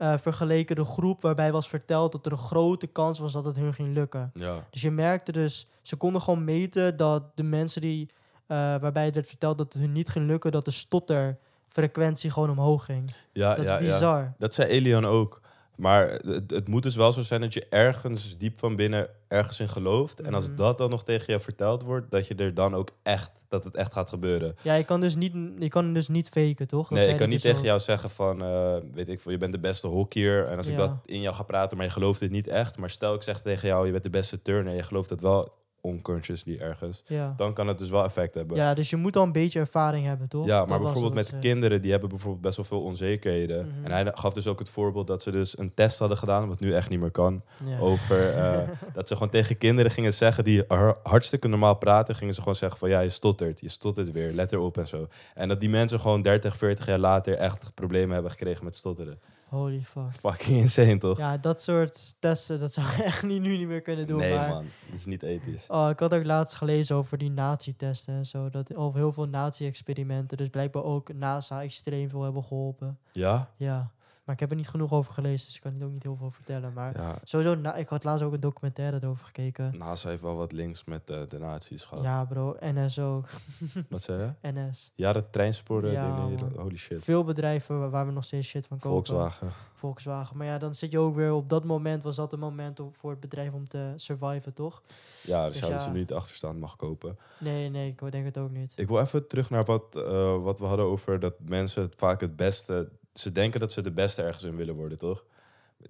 eh, 0.00 0.18
vergeleken 0.18 0.76
de 0.76 0.84
groep 0.84 1.20
waarbij 1.20 1.52
was 1.52 1.68
verteld 1.68 2.12
dat 2.12 2.26
er 2.26 2.32
een 2.32 2.38
grote 2.38 2.86
kans 2.86 3.18
was 3.18 3.32
dat 3.32 3.44
het 3.44 3.56
hun 3.56 3.74
ging 3.74 3.94
lukken. 3.94 4.30
ja. 4.34 4.66
Dus 4.70 4.82
je 4.82 4.90
merkte 4.90 5.32
dus, 5.32 5.68
ze 5.82 5.96
konden 5.96 6.20
gewoon 6.20 6.44
meten 6.44 6.96
dat 6.96 7.22
de 7.34 7.42
mensen 7.42 7.80
die, 7.80 8.08
eh, 8.46 8.56
waarbij 8.56 9.04
het 9.04 9.14
werd 9.14 9.28
verteld 9.28 9.58
dat 9.58 9.72
het 9.72 9.82
hun 9.82 9.92
niet 9.92 10.08
ging 10.08 10.26
lukken, 10.26 10.52
dat 10.52 10.64
de 10.64 10.70
stotterfrequentie 10.70 12.30
gewoon 12.30 12.50
omhoog 12.50 12.84
ging. 12.84 13.12
Ja, 13.32 13.54
Dat 13.54 13.64
ja, 13.66 13.78
is 13.78 13.86
ja. 13.86 13.92
bizar. 13.92 14.34
Dat 14.38 14.54
zei 14.54 14.68
Elian 14.68 15.04
ook. 15.04 15.40
Maar 15.80 16.08
het, 16.10 16.50
het 16.50 16.68
moet 16.68 16.82
dus 16.82 16.96
wel 16.96 17.12
zo 17.12 17.22
zijn 17.22 17.40
dat 17.40 17.52
je 17.54 17.66
ergens 17.68 18.36
diep 18.36 18.58
van 18.58 18.76
binnen 18.76 19.08
ergens 19.28 19.60
in 19.60 19.68
gelooft. 19.68 20.20
En 20.20 20.34
als 20.34 20.46
Mhm. 20.46 20.56
dat 20.56 20.78
dan 20.78 20.90
nog 20.90 21.04
tegen 21.04 21.32
je 21.32 21.40
verteld 21.40 21.82
wordt, 21.82 22.10
dat 22.10 22.26
je 22.26 22.34
er 22.34 22.54
dan 22.54 22.74
ook 22.74 22.90
echt, 23.02 23.30
dat 23.48 23.64
het 23.64 23.74
echt 23.76 23.92
gaat 23.92 24.08
gebeuren. 24.08 24.54
Ja, 24.62 24.74
je 24.74 24.84
kan 24.84 25.00
dus 25.00 25.14
niet, 25.14 25.32
je 25.58 25.68
kan 25.68 25.92
dus 25.92 26.08
niet 26.08 26.28
faken, 26.28 26.66
toch? 26.68 26.88
Dat 26.88 26.98
nee, 26.98 27.08
ik 27.08 27.16
kan 27.16 27.28
niet 27.28 27.42
dus 27.42 27.50
tegen 27.50 27.66
jou 27.66 27.80
zeggen 27.80 28.10
van, 28.10 28.42
eh, 28.42 28.76
weet 28.92 29.08
ik 29.08 29.20
veel, 29.20 29.32
je 29.32 29.38
bent 29.38 29.52
de 29.52 29.58
beste 29.60 29.86
hockeyer. 29.86 30.46
En 30.46 30.56
als 30.56 30.66
ik 30.66 30.76
dat 30.76 30.92
in 31.04 31.20
jou 31.20 31.34
ga 31.34 31.42
praten, 31.42 31.76
maar 31.76 31.86
je 31.86 31.92
gelooft 31.92 32.20
dit 32.20 32.30
niet 32.30 32.48
echt. 32.48 32.78
Maar 32.78 32.90
stel 32.90 33.14
ik 33.14 33.22
zeg 33.22 33.40
tegen 33.40 33.68
jou, 33.68 33.86
je 33.86 33.92
bent 33.92 34.04
de 34.04 34.10
beste 34.10 34.42
turner. 34.42 34.74
Je 34.74 34.82
gelooft 34.82 35.10
het 35.10 35.20
wel 35.20 35.58
unconsciously 35.82 36.58
ergens. 36.58 37.02
Ja. 37.06 37.34
Dan 37.36 37.52
kan 37.52 37.66
het 37.66 37.78
dus 37.78 37.90
wel 37.90 38.04
effect 38.04 38.34
hebben. 38.34 38.56
ja, 38.56 38.74
dus 38.74 38.90
je 38.90 38.96
moet 38.96 39.16
al 39.16 39.22
een 39.22 39.32
beetje 39.32 39.58
ervaring 39.58 40.06
hebben, 40.06 40.28
toch? 40.28 40.46
Ja, 40.46 40.64
maar 40.64 40.80
bijvoorbeeld 40.80 41.14
met 41.14 41.26
zei. 41.26 41.40
kinderen, 41.40 41.82
die 41.82 41.90
hebben 41.90 42.08
bijvoorbeeld 42.08 42.42
best 42.42 42.56
wel 42.56 42.64
veel 42.66 42.82
onzekerheden. 42.82 43.66
Mhm. 43.66 43.84
En 43.84 43.90
hij 43.92 44.12
gaf 44.14 44.32
dus 44.32 44.46
ook 44.46 44.58
het 44.58 44.68
voorbeeld 44.68 45.06
dat 45.06 45.22
ze 45.22 45.30
dus 45.30 45.58
een 45.58 45.74
test 45.74 45.98
hadden 45.98 46.16
gedaan, 46.16 46.48
wat 46.48 46.60
nu 46.60 46.74
echt 46.74 46.88
niet 46.88 47.00
meer 47.00 47.10
kan. 47.10 47.42
Ja. 47.64 47.78
Over 47.78 48.34
eh, 48.34 48.68
dat 48.94 49.08
ze 49.08 49.14
gewoon 49.14 49.30
tegen 49.30 49.58
kinderen 49.58 49.90
gingen 49.90 50.12
zeggen 50.14 50.44
die 50.44 50.64
har- 50.68 50.98
hartstikke 51.02 51.48
normaal 51.48 51.74
praten, 51.74 52.14
gingen 52.14 52.34
ze 52.34 52.40
gewoon 52.40 52.54
zeggen 52.54 52.78
van 52.78 52.88
ja, 52.88 53.00
je 53.00 53.08
stottert, 53.10 53.60
je 53.60 53.68
stottert 53.68 54.10
weer, 54.12 54.32
let 54.32 54.52
erop 54.52 54.78
en 54.78 54.88
zo. 54.88 55.08
En 55.34 55.48
dat 55.48 55.60
die 55.60 55.68
mensen 55.68 56.00
gewoon 56.00 56.22
30, 56.22 56.56
40 56.56 56.86
jaar 56.86 56.98
later 56.98 57.34
echt 57.36 57.74
problemen 57.74 58.12
hebben 58.12 58.30
gekregen 58.30 58.64
met 58.64 58.76
stotteren. 58.76 59.18
Holy 59.50 59.82
fuck. 59.82 60.12
Fucking 60.12 60.58
insane 60.58 60.98
toch? 60.98 61.18
Ja, 61.18 61.36
dat 61.36 61.62
soort 61.62 62.14
testen, 62.18 62.60
dat 62.60 62.72
zou 62.72 62.86
je 62.96 63.02
echt 63.10 63.22
niet, 63.22 63.40
nu 63.40 63.56
niet 63.56 63.68
meer 63.68 63.80
kunnen 63.80 64.06
doen. 64.06 64.18
nee 64.18 64.34
maar... 64.34 64.48
man, 64.48 64.64
dat 64.86 64.98
is 64.98 65.06
niet 65.06 65.22
ethisch. 65.22 65.66
Oh, 65.68 65.88
ik 65.90 65.98
had 65.98 66.14
ook 66.14 66.24
laatst 66.24 66.56
gelezen 66.56 66.96
over 66.96 67.18
die 67.18 67.30
nazi-testen 67.30 68.14
en 68.14 68.26
zo. 68.26 68.50
Dat, 68.50 68.74
over 68.74 68.98
heel 68.98 69.12
veel 69.12 69.28
nazi-experimenten. 69.28 70.36
Dus 70.36 70.48
blijkbaar 70.48 70.82
ook 70.82 71.14
NASA 71.14 71.62
extreem 71.62 72.10
veel 72.10 72.22
hebben 72.22 72.44
geholpen. 72.44 72.98
Ja? 73.12 73.50
Ja, 73.56 73.92
maar 74.30 74.38
ik 74.38 74.48
heb 74.48 74.58
er 74.58 74.64
niet 74.64 74.68
genoeg 74.74 74.92
over 74.92 75.12
gelezen, 75.12 75.46
dus 75.46 75.56
ik 75.56 75.62
kan 75.62 75.74
er 75.80 75.86
ook 75.86 75.92
niet 75.92 76.02
heel 76.02 76.16
veel 76.16 76.30
vertellen. 76.30 76.72
Maar 76.72 76.96
Ja, 77.00 77.14
sowieso, 77.24 77.54
na, 77.54 77.74
ik 77.74 77.88
had 77.88 78.04
laatst 78.04 78.24
ook 78.24 78.32
een 78.32 78.40
documentaire 78.40 78.98
erover 79.02 79.24
gekeken. 79.26 79.78
NASA 79.78 80.08
heeft 80.08 80.22
wel 80.22 80.36
wat 80.36 80.52
links 80.52 80.84
met 80.84 81.10
eh, 81.10 81.20
de 81.28 81.38
nazi's 81.38 81.84
gehad. 81.84 82.04
Ja, 82.04 82.24
bro, 82.24 82.56
NS 82.60 82.98
ook. 82.98 83.26
Wat 83.88 84.02
zei 84.02 84.34
je? 84.42 84.50
NS. 84.50 84.92
Ja, 84.94 85.12
dat 85.12 85.32
treinsporen 85.32 85.92
Ja, 85.92 86.06
in 86.06 86.14
Nederland. 86.28 86.54
man. 86.54 86.62
Holy 86.64 86.76
shit. 86.76 87.02
Veel 87.04 87.24
bedrijven 87.24 87.78
waar- 87.78 87.90
waar 87.90 88.06
we 88.06 88.12
nog 88.12 88.24
steeds 88.24 88.48
shit 88.48 88.66
van 88.66 88.78
kopen. 88.78 88.90
Volkswagen. 89.06 89.48
Volkswagen. 89.74 90.36
Maar 90.36 90.46
ja, 90.46 90.58
dan 90.58 90.74
zit 90.74 90.92
je 90.92 90.98
ook 90.98 91.14
weer 91.14 91.32
op 91.32 91.48
dat 91.48 91.64
moment, 91.64 92.02
was 92.02 92.16
dat 92.16 92.32
een 92.32 92.38
moment 92.38 92.80
om, 92.80 92.92
voor 92.92 93.10
het 93.10 93.20
bedrijf 93.20 93.52
om 93.52 93.68
te 93.68 93.92
surviven, 93.96 94.54
toch? 94.54 94.82
Ja, 95.22 95.40
daar 95.40 95.48
Dus 95.50 95.58
zouden 95.58 95.80
ja. 95.80 95.86
ze 95.86 95.92
niet 95.92 96.12
achterstaand 96.12 96.58
mag 96.58 96.76
kopen. 96.76 97.18
Nee, 97.38 97.68
nee, 97.70 97.88
ik 97.88 98.10
denk 98.12 98.24
het 98.24 98.38
ook 98.38 98.50
niet. 98.50 98.72
Ik 98.76 98.88
wil 98.88 99.00
even 99.00 99.26
terug 99.26 99.50
naar 99.50 99.64
wat, 99.64 99.96
eh, 99.96 100.42
wat 100.42 100.58
we 100.58 100.64
hadden 100.64 100.86
over 100.86 101.20
dat 101.20 101.34
mensen 101.38 101.82
het 101.82 101.94
vaak 101.96 102.20
het 102.20 102.36
beste... 102.36 102.88
Ze 103.20 103.32
denken 103.32 103.60
dat 103.60 103.72
ze 103.72 103.82
de 103.82 103.90
beste 103.90 104.22
ergens 104.22 104.44
in 104.44 104.56
willen 104.56 104.74
worden, 104.74 104.98
toch? 104.98 105.24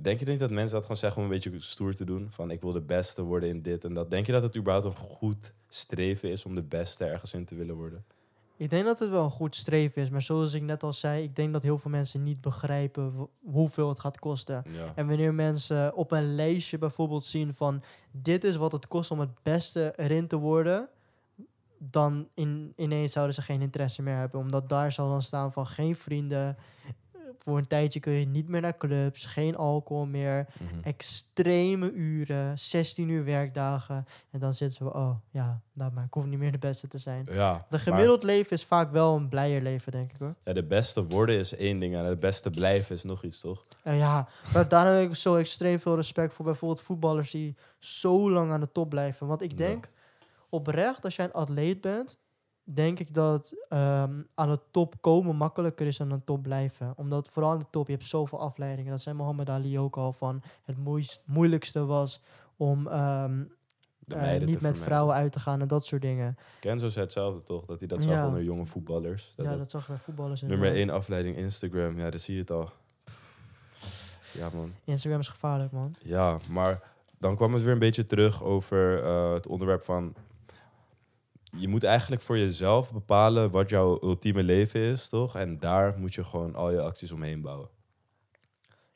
Denk 0.00 0.18
je 0.18 0.26
niet 0.26 0.38
dat 0.38 0.50
mensen 0.50 0.72
dat 0.72 0.82
gewoon 0.82 0.96
zeggen 0.96 1.22
om 1.22 1.28
een 1.28 1.34
beetje 1.34 1.60
stoer 1.60 1.94
te 1.94 2.04
doen? 2.04 2.26
Van 2.30 2.50
ik 2.50 2.60
wil 2.60 2.72
de 2.72 2.80
beste 2.80 3.22
worden 3.22 3.48
in 3.48 3.62
dit 3.62 3.84
en 3.84 3.94
dat. 3.94 4.10
Denk 4.10 4.26
je 4.26 4.32
dat 4.32 4.42
het 4.42 4.56
überhaupt 4.56 4.86
een 4.86 5.04
goed 5.04 5.52
streven 5.68 6.30
is 6.30 6.44
om 6.44 6.54
de 6.54 6.62
beste 6.62 7.04
ergens 7.04 7.34
in 7.34 7.44
te 7.44 7.54
willen 7.54 7.74
worden? 7.74 8.04
Ik 8.56 8.70
denk 8.70 8.84
dat 8.84 8.98
het 8.98 9.10
wel 9.10 9.24
een 9.24 9.30
goed 9.30 9.56
streven 9.56 10.02
is, 10.02 10.10
maar 10.10 10.22
zoals 10.22 10.54
ik 10.54 10.62
net 10.62 10.82
al 10.82 10.92
zei, 10.92 11.22
ik 11.22 11.36
denk 11.36 11.52
dat 11.52 11.62
heel 11.62 11.78
veel 11.78 11.90
mensen 11.90 12.22
niet 12.22 12.40
begrijpen 12.40 13.28
hoeveel 13.44 13.88
het 13.88 14.00
gaat 14.00 14.18
kosten. 14.18 14.64
Ja. 14.68 14.92
En 14.94 15.06
wanneer 15.06 15.34
mensen 15.34 15.94
op 15.94 16.10
een 16.10 16.34
lijstje 16.34 16.78
bijvoorbeeld 16.78 17.24
zien 17.24 17.54
van 17.54 17.82
dit 18.10 18.44
is 18.44 18.56
wat 18.56 18.72
het 18.72 18.88
kost 18.88 19.10
om 19.10 19.20
het 19.20 19.42
beste 19.42 19.92
erin 19.96 20.26
te 20.26 20.36
worden, 20.36 20.88
dan 21.78 22.28
in, 22.34 22.72
ineens 22.76 23.12
zouden 23.12 23.34
ze 23.34 23.42
geen 23.42 23.62
interesse 23.62 24.02
meer 24.02 24.16
hebben. 24.16 24.40
Omdat 24.40 24.68
daar 24.68 24.92
zal 24.92 25.08
dan 25.08 25.22
staan 25.22 25.52
van 25.52 25.66
geen 25.66 25.96
vrienden. 25.96 26.56
Voor 27.44 27.58
een 27.58 27.66
tijdje 27.66 28.00
kun 28.00 28.12
je 28.12 28.26
niet 28.26 28.48
meer 28.48 28.60
naar 28.60 28.76
clubs, 28.76 29.26
geen 29.26 29.56
alcohol 29.56 30.06
meer, 30.06 30.46
Mhm. 30.58 30.80
extreme 30.82 31.92
uren, 31.92 32.58
16 32.58 33.08
uur 33.08 33.24
werkdagen. 33.24 34.04
En 34.30 34.40
dan 34.40 34.54
zitten 34.54 34.84
we, 34.84 34.92
oh 34.94 35.14
ja, 35.30 35.60
laat 35.72 35.92
maar, 35.92 36.04
ik 36.04 36.14
hoef 36.14 36.24
niet 36.24 36.38
meer 36.38 36.52
de 36.52 36.58
beste 36.58 36.88
te 36.88 36.98
zijn. 36.98 37.26
Ja, 37.30 37.54
De 37.56 37.64
maar- 37.70 37.80
gemiddeld 37.80 38.22
leven 38.22 38.50
is 38.52 38.64
vaak 38.64 38.92
wel 38.92 39.16
een 39.16 39.28
blijer 39.28 39.62
leven, 39.62 39.92
denk 39.92 40.10
ik 40.10 40.16
hoor. 40.18 40.34
Ja, 40.44 40.52
de 40.52 40.64
beste 40.64 41.04
worden 41.06 41.38
is 41.38 41.54
één 41.56 41.78
ding 41.78 41.94
en 41.94 42.04
het 42.04 42.20
beste 42.20 42.50
blijven 42.50 42.94
is 42.94 43.02
nog 43.02 43.22
iets, 43.24 43.40
toch? 43.40 43.62
En 43.82 43.96
ja, 43.96 44.28
maar 44.52 44.68
daarom 44.68 44.94
heb 44.94 45.08
ik 45.08 45.14
zo 45.16 45.36
extreem 45.36 45.78
veel 45.80 45.94
respect 45.96 46.34
voor 46.34 46.44
bijvoorbeeld 46.44 46.80
voetballers 46.82 47.30
die 47.30 47.56
zo 47.78 48.30
lang 48.30 48.52
aan 48.52 48.60
de 48.60 48.72
top 48.72 48.88
blijven. 48.90 49.26
Want 49.26 49.42
ik 49.42 49.50
Ja. 49.50 49.56
denk 49.56 49.88
oprecht, 50.48 51.04
als 51.04 51.16
jij 51.16 51.24
een 51.24 51.32
atleet 51.32 51.80
bent, 51.80 52.18
denk 52.64 52.98
ik 52.98 53.14
dat 53.14 53.52
ehm, 53.68 54.22
aan 54.34 54.48
de 54.50 54.60
top 54.70 54.94
komen 55.00 55.36
makkelijker 55.36 55.86
is 55.86 55.96
dan 55.96 56.12
aan 56.12 56.18
de 56.18 56.24
top 56.24 56.42
blijven. 56.42 56.92
Omdat 56.96 57.28
vooral 57.28 57.50
aan 57.52 57.58
de 57.58 57.66
top, 57.70 57.86
je 57.86 57.92
hebt 57.92 58.06
zoveel 58.06 58.40
afleidingen. 58.40 58.90
Dat 58.90 59.00
zei 59.00 59.16
Mohammed 59.16 59.48
Ali 59.48 59.78
ook 59.78 59.96
al 59.96 60.12
van 60.12 60.42
het 60.64 60.76
moeis- 60.78 61.20
moeilijkste 61.24 61.84
was 61.84 62.20
om 62.56 62.86
ehm, 62.86 63.42
eh, 64.08 64.30
niet 64.32 64.40
met 64.40 64.50
vermijden. 64.50 64.74
vrouwen 64.82 65.14
uit 65.14 65.32
te 65.32 65.40
gaan 65.40 65.60
en 65.60 65.68
dat 65.68 65.84
soort 65.86 66.02
dingen. 66.02 66.36
Kenzo 66.60 66.88
zei 66.88 67.04
hetzelfde, 67.04 67.42
toch? 67.42 67.64
Dat 67.64 67.78
hij 67.78 67.88
dat 67.88 68.02
zag 68.02 68.12
Ja. 68.12 68.26
onder 68.26 68.42
jonge 68.42 68.66
voetballers. 68.66 69.32
Dat 69.36 69.44
ja, 69.46 69.50
dat 69.50 69.60
dat 69.60 69.70
zag 69.70 69.86
bij 69.86 69.96
voetballers. 69.96 70.40
nummer 70.40 70.58
inderdaad. 70.58 70.80
één 70.86 70.96
afleiding 70.96 71.36
Instagram, 71.36 71.98
ja, 71.98 72.10
daar 72.10 72.18
zie 72.20 72.34
je 72.34 72.40
het 72.40 72.50
al. 72.50 72.70
Ja, 74.32 74.48
man. 74.54 74.72
Instagram 74.84 75.20
is 75.20 75.28
gevaarlijk, 75.28 75.72
man. 75.72 75.94
Ja, 76.02 76.38
maar 76.48 76.82
dan 77.18 77.36
kwam 77.36 77.52
het 77.52 77.62
weer 77.62 77.72
een 77.72 77.78
beetje 77.78 78.06
terug 78.06 78.42
over 78.42 79.02
eh, 79.04 79.32
het 79.32 79.46
onderwerp 79.46 79.84
van... 79.84 80.14
Je 81.56 81.68
moet 81.68 81.84
eigenlijk 81.84 82.22
voor 82.22 82.38
jezelf 82.38 82.92
bepalen 82.92 83.50
wat 83.50 83.70
jouw 83.70 83.98
ultieme 84.02 84.42
leven 84.42 84.80
is, 84.80 85.08
toch? 85.08 85.36
En 85.36 85.58
daar 85.58 85.98
moet 85.98 86.14
je 86.14 86.24
gewoon 86.24 86.54
al 86.54 86.70
je 86.70 86.80
acties 86.80 87.12
omheen 87.12 87.40
bouwen. 87.40 87.68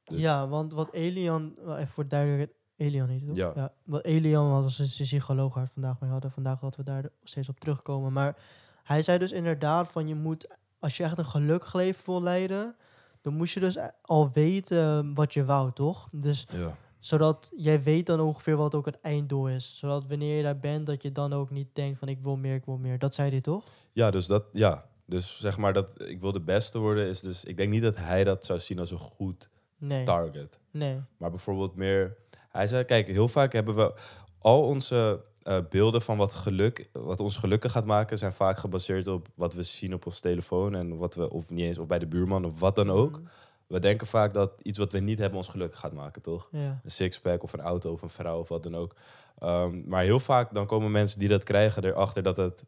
Dus- 0.05 0.21
Ja, 0.21 0.49
want 0.49 0.73
wat 0.73 0.93
Elian, 0.93 1.55
even 1.67 1.89
voor 1.89 2.09
duidelijkheid, 2.09 2.57
Elian 2.77 3.09
niet, 3.09 3.27
toch? 3.27 3.37
Ja. 3.37 3.73
Wat 3.85 4.05
Elian 4.05 4.51
was, 4.51 4.63
was 4.63 4.99
een 4.99 5.05
psycholoog 5.05 5.55
waar 5.55 5.65
we 5.65 5.71
vandaag 5.71 6.01
mee 6.01 6.11
hadden. 6.11 6.31
Vandaag 6.31 6.61
dat 6.61 6.77
we 6.77 6.83
daar 6.83 7.09
steeds 7.23 7.49
op 7.49 7.61
terugkomen. 7.61 8.13
Maar 8.13 8.37
hij 8.83 9.03
zei 9.03 9.19
dus 9.19 9.33
inderdaad 9.33 9.91
van 9.91 10.09
je 10.09 10.15
moet, 10.15 10.59
als 10.79 10.97
je 10.97 11.03
echt 11.03 11.19
een 11.19 11.27
gelukkig 11.27 11.75
leven 11.75 12.03
wil 12.07 12.23
leiden, 12.23 12.77
dan 13.23 13.35
moest 13.35 13.55
je 13.55 13.61
dus 13.61 13.79
al 14.03 14.31
weten 14.33 15.15
wat 15.15 15.35
je 15.35 15.45
wou, 15.45 15.73
toch? 15.73 16.09
Dus 16.17 16.47
Ja. 16.51 16.77
Zodat 17.05 17.51
jij 17.57 17.83
weet 17.83 18.07
dan 18.07 18.21
ongeveer 18.21 18.57
wat 18.57 18.75
ook 18.75 18.87
het 18.87 19.01
einddoel 19.01 19.49
is. 19.49 19.79
Zodat 19.79 20.07
wanneer 20.07 20.37
je 20.37 20.43
daar 20.43 20.59
bent, 20.59 20.87
dat 20.87 21.03
je 21.03 21.13
dan 21.13 21.33
ook 21.33 21.51
niet 21.51 21.69
denkt 21.73 21.99
van 21.99 22.09
ik 22.09 22.21
wil 22.21 22.37
meer, 22.37 22.55
ik 22.55 22.65
wil 22.65 22.77
meer. 22.77 22.99
Dat 22.99 23.15
zei 23.15 23.31
hij 23.31 23.41
toch? 23.41 23.65
Ja, 23.93 24.11
dus 24.11 24.27
dat, 24.27 24.47
ja. 24.53 24.85
Dus 25.07 25.41
zeg 25.41 25.57
maar 25.59 25.73
dat 25.73 26.09
ik 26.09 26.21
wil 26.21 26.33
de 26.33 26.41
beste 26.41 26.79
worden 26.79 27.07
is 27.07 27.21
dus... 27.21 27.45
Ik 27.45 27.57
denk 27.57 27.71
niet 27.71 27.83
dat 27.83 27.97
hij 27.97 28.25
dat 28.25 28.45
zou 28.45 28.59
zien 28.59 28.79
als 28.79 28.91
een 28.91 28.99
goed 28.99 29.49
Nee. 29.79 30.05
target. 30.05 30.59
Nee. 30.71 31.01
Maar 31.17 31.31
bijvoorbeeld 31.31 31.75
meer... 31.75 32.17
Hij 32.49 32.67
zei, 32.67 32.85
kijk, 32.85 33.07
heel 33.07 33.29
vaak 33.29 33.53
hebben 33.53 33.75
we... 33.75 33.95
Al 34.39 34.63
onze 34.63 35.25
eh, 35.43 35.59
beelden 35.71 36.03
van 36.03 36.17
wat, 36.17 36.35
geluk, 36.35 36.89
wat 36.93 37.21
ons 37.21 37.37
gelukkig 37.37 37.73
gaat 37.73 37.85
maken... 37.85 38.19
zijn 38.19 38.33
vaak 38.33 38.59
gebaseerd 38.59 39.09
op 39.09 39.29
wat 39.35 39.55
we 39.55 39.63
zien 39.63 39.95
op 39.95 40.07
ons 40.07 40.21
telefoon... 40.21 40.75
en 40.75 40.97
wat 40.97 41.15
we, 41.15 41.31
of 41.31 41.51
niet 41.51 41.65
eens, 41.65 41.79
of 41.79 41.87
bij 41.87 41.99
de 41.99 42.07
buurman 42.07 42.45
of 42.45 42.61
wat 42.61 42.77
dan 42.77 42.91
ook. 42.91 43.19
Mm, 43.19 43.29
We 43.67 43.79
denken 43.79 44.07
vaak 44.07 44.33
dat 44.33 44.53
iets 44.63 44.79
wat 44.79 44.93
we 44.93 44.99
niet 44.99 45.19
hebben 45.19 45.39
ons 45.39 45.49
gelukkig 45.49 45.81
gaat 45.81 45.93
maken, 45.93 46.23
toch? 46.23 46.49
Ja. 46.51 46.81
Een 46.85 46.91
sixpack 46.91 47.43
of 47.43 47.53
een 47.53 47.61
auto 47.61 47.93
of 47.93 48.03
een 48.03 48.09
vrouw 48.09 48.39
of 48.39 48.49
wat 48.49 48.63
dan 48.63 48.77
ook. 48.77 48.95
Ehm, 49.39 49.83
maar 49.89 50.03
heel 50.03 50.21
vaak 50.21 50.55
dan 50.55 50.67
komen 50.67 50.91
mensen 50.91 51.19
die 51.19 51.29
dat 51.29 51.43
krijgen 51.43 51.85
erachter 51.85 52.23
dat 52.23 52.37
het 52.37 52.65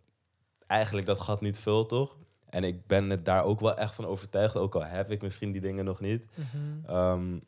eigenlijk 0.67 1.07
dat 1.07 1.21
gat 1.21 1.41
niet 1.41 1.59
vult, 1.59 1.89
toch? 1.89 2.17
En 2.49 2.65
ik 2.65 2.87
ben 2.87 3.11
het 3.11 3.25
daar 3.25 3.45
ook 3.45 3.61
wel 3.61 3.77
echt 3.77 3.95
van 3.95 4.07
overtuigd, 4.07 4.57
ook 4.57 4.75
al 4.75 4.85
heb 4.85 5.11
ik 5.11 5.23
misschien 5.23 5.53
die 5.53 5.61
dingen 5.61 5.85
nog 5.85 6.01
niet. 6.01 6.25
Mhm. 6.35 6.87
Ehm, 6.87 7.39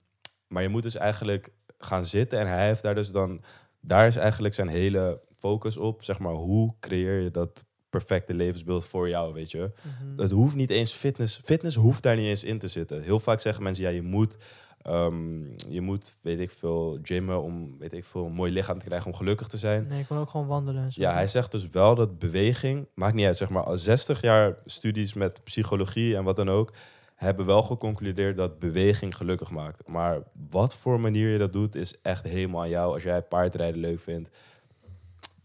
maar 0.47 0.63
je 0.63 0.69
moet 0.69 0.83
dus 0.83 0.97
eigenlijk 0.97 1.53
gaan 1.79 2.07
zitten 2.07 2.39
en 2.39 2.47
hij 2.47 2.67
heeft 2.67 2.83
daar 2.83 2.95
dus 2.95 3.11
dan... 3.11 3.43
Daar 3.81 4.07
is 4.07 4.17
eigenlijk 4.17 4.55
zijn 4.55 4.69
hele 4.69 5.21
focus 5.39 5.77
op, 5.77 6.03
zeg 6.03 6.19
maar, 6.19 6.33
hoe 6.33 6.75
creëer 6.81 7.21
je 7.21 7.31
dat 7.31 7.65
perfecte 7.91 8.35
levensbeeld 8.35 8.85
voor 8.85 9.09
jou, 9.09 9.33
weet 9.33 9.51
je? 9.51 9.71
Mhm. 9.83 10.21
Het 10.21 10.31
hoeft 10.31 10.57
niet 10.57 10.71
eens 10.71 10.93
fitness. 10.93 11.41
Fitness 11.45 11.77
hoeft 11.77 12.03
daar 12.03 12.17
niet 12.17 12.27
eens 12.27 12.45
in 12.45 12.59
te 12.59 12.69
zitten. 12.69 13.03
Heel 13.03 13.19
vaak 13.19 13.41
zeggen 13.41 13.63
mensen, 13.63 13.85
ja, 13.85 13.91
je 13.91 14.03
moet, 14.03 14.37
ehm, 14.83 15.45
je 15.69 15.81
moet, 15.81 16.15
weet 16.23 16.41
ik 16.41 16.51
veel, 16.51 16.99
gymmen 17.03 17.43
om, 17.43 17.79
weet 17.79 17.93
ik 17.93 18.05
veel, 18.05 18.27
een 18.27 18.33
mooi 18.33 18.53
lichaam 18.53 18.79
te 18.79 18.85
krijgen 18.85 19.07
om 19.07 19.17
gelukkig 19.17 19.47
te 19.47 19.59
zijn. 19.59 19.87
Nee, 19.87 20.01
ik 20.01 20.07
kon 20.07 20.19
ook 20.19 20.31
gewoon 20.31 20.47
wandelen 20.47 20.93
zo. 20.93 21.01
Ja, 21.01 21.13
hij 21.13 21.27
zegt 21.27 21.51
dus 21.51 21.69
wel 21.69 21.95
dat 21.95 22.19
beweging, 22.19 22.89
maakt 22.95 23.15
niet 23.15 23.27
uit, 23.27 23.37
zeg 23.37 23.49
maar, 23.49 23.63
al 23.63 23.77
60 23.77 24.21
jaar 24.21 24.57
studies 24.63 25.15
met 25.15 25.45
psychologie 25.45 26.17
en 26.17 26.25
wat 26.25 26.37
dan 26.37 26.49
ook, 26.49 26.73
hebben 27.15 27.47
wel 27.47 27.63
geconcludeerd 27.63 28.37
dat 28.37 28.59
beweging 28.59 29.17
gelukkig 29.17 29.51
maakt. 29.51 29.87
Maar 29.87 30.23
wat 30.51 30.75
voor 30.75 31.01
manier 31.01 31.29
je 31.29 31.39
dat 31.39 31.53
doet, 31.53 31.75
is 31.75 31.95
echt 32.03 32.25
helemaal 32.25 32.61
aan 32.61 32.69
jou. 32.69 32.95
Als 32.95 33.03
jij 33.03 33.23
paardrijden 33.23 33.81
leuk 33.81 34.01
vindt, 34.01 34.29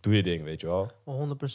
doe 0.03 0.15
je 0.15 0.23
ding, 0.23 0.43
weet 0.43 0.61
je 0.61 0.67
wel. 0.67 0.91
100%. 0.91 0.95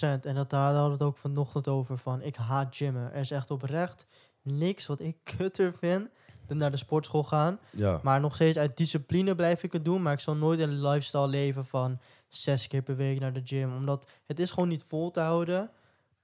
En 0.01 0.35
dat, 0.35 0.51
daar 0.51 0.73
hadden 0.73 0.85
we 0.85 0.91
het 0.91 1.03
ook 1.03 1.17
vanochtend 1.17 1.69
over 1.69 1.99
van, 1.99 2.23
ik 2.23 2.37
haat 2.37 2.77
gymmen. 2.77 3.13
Er 3.13 3.21
is 3.21 3.31
echt 3.31 3.51
oprecht 3.51 4.07
niks 4.43 4.87
wat 4.87 5.01
ik 5.01 5.17
kutter 5.37 5.75
vind 5.75 6.09
dan 6.47 6.57
naar 6.57 6.71
de 6.71 6.77
sportschool 6.77 7.25
gaan. 7.25 7.59
Ja. 7.71 8.01
Maar 8.03 8.21
nog 8.21 8.35
steeds 8.35 8.59
uit 8.59 8.77
discipline 8.77 9.35
blijf 9.35 9.63
ik 9.63 9.73
het 9.73 9.85
doen. 9.85 10.03
Maar 10.03 10.13
ik 10.13 10.21
zal 10.21 10.37
nooit 10.37 10.61
een 10.61 10.81
lifestyle 10.81 11.29
leven 11.29 11.65
van 11.65 11.99
zes 12.29 12.67
keer 12.67 12.83
per 12.83 12.97
week 12.97 13.21
naar 13.21 13.33
de 13.33 13.43
gym. 13.45 13.77
Omdat 13.77 14.11
het 14.27 14.41
is 14.41 14.51
gewoon 14.51 14.69
niet 14.69 14.83
vol 14.83 15.11
te 15.11 15.21
houden. 15.21 15.71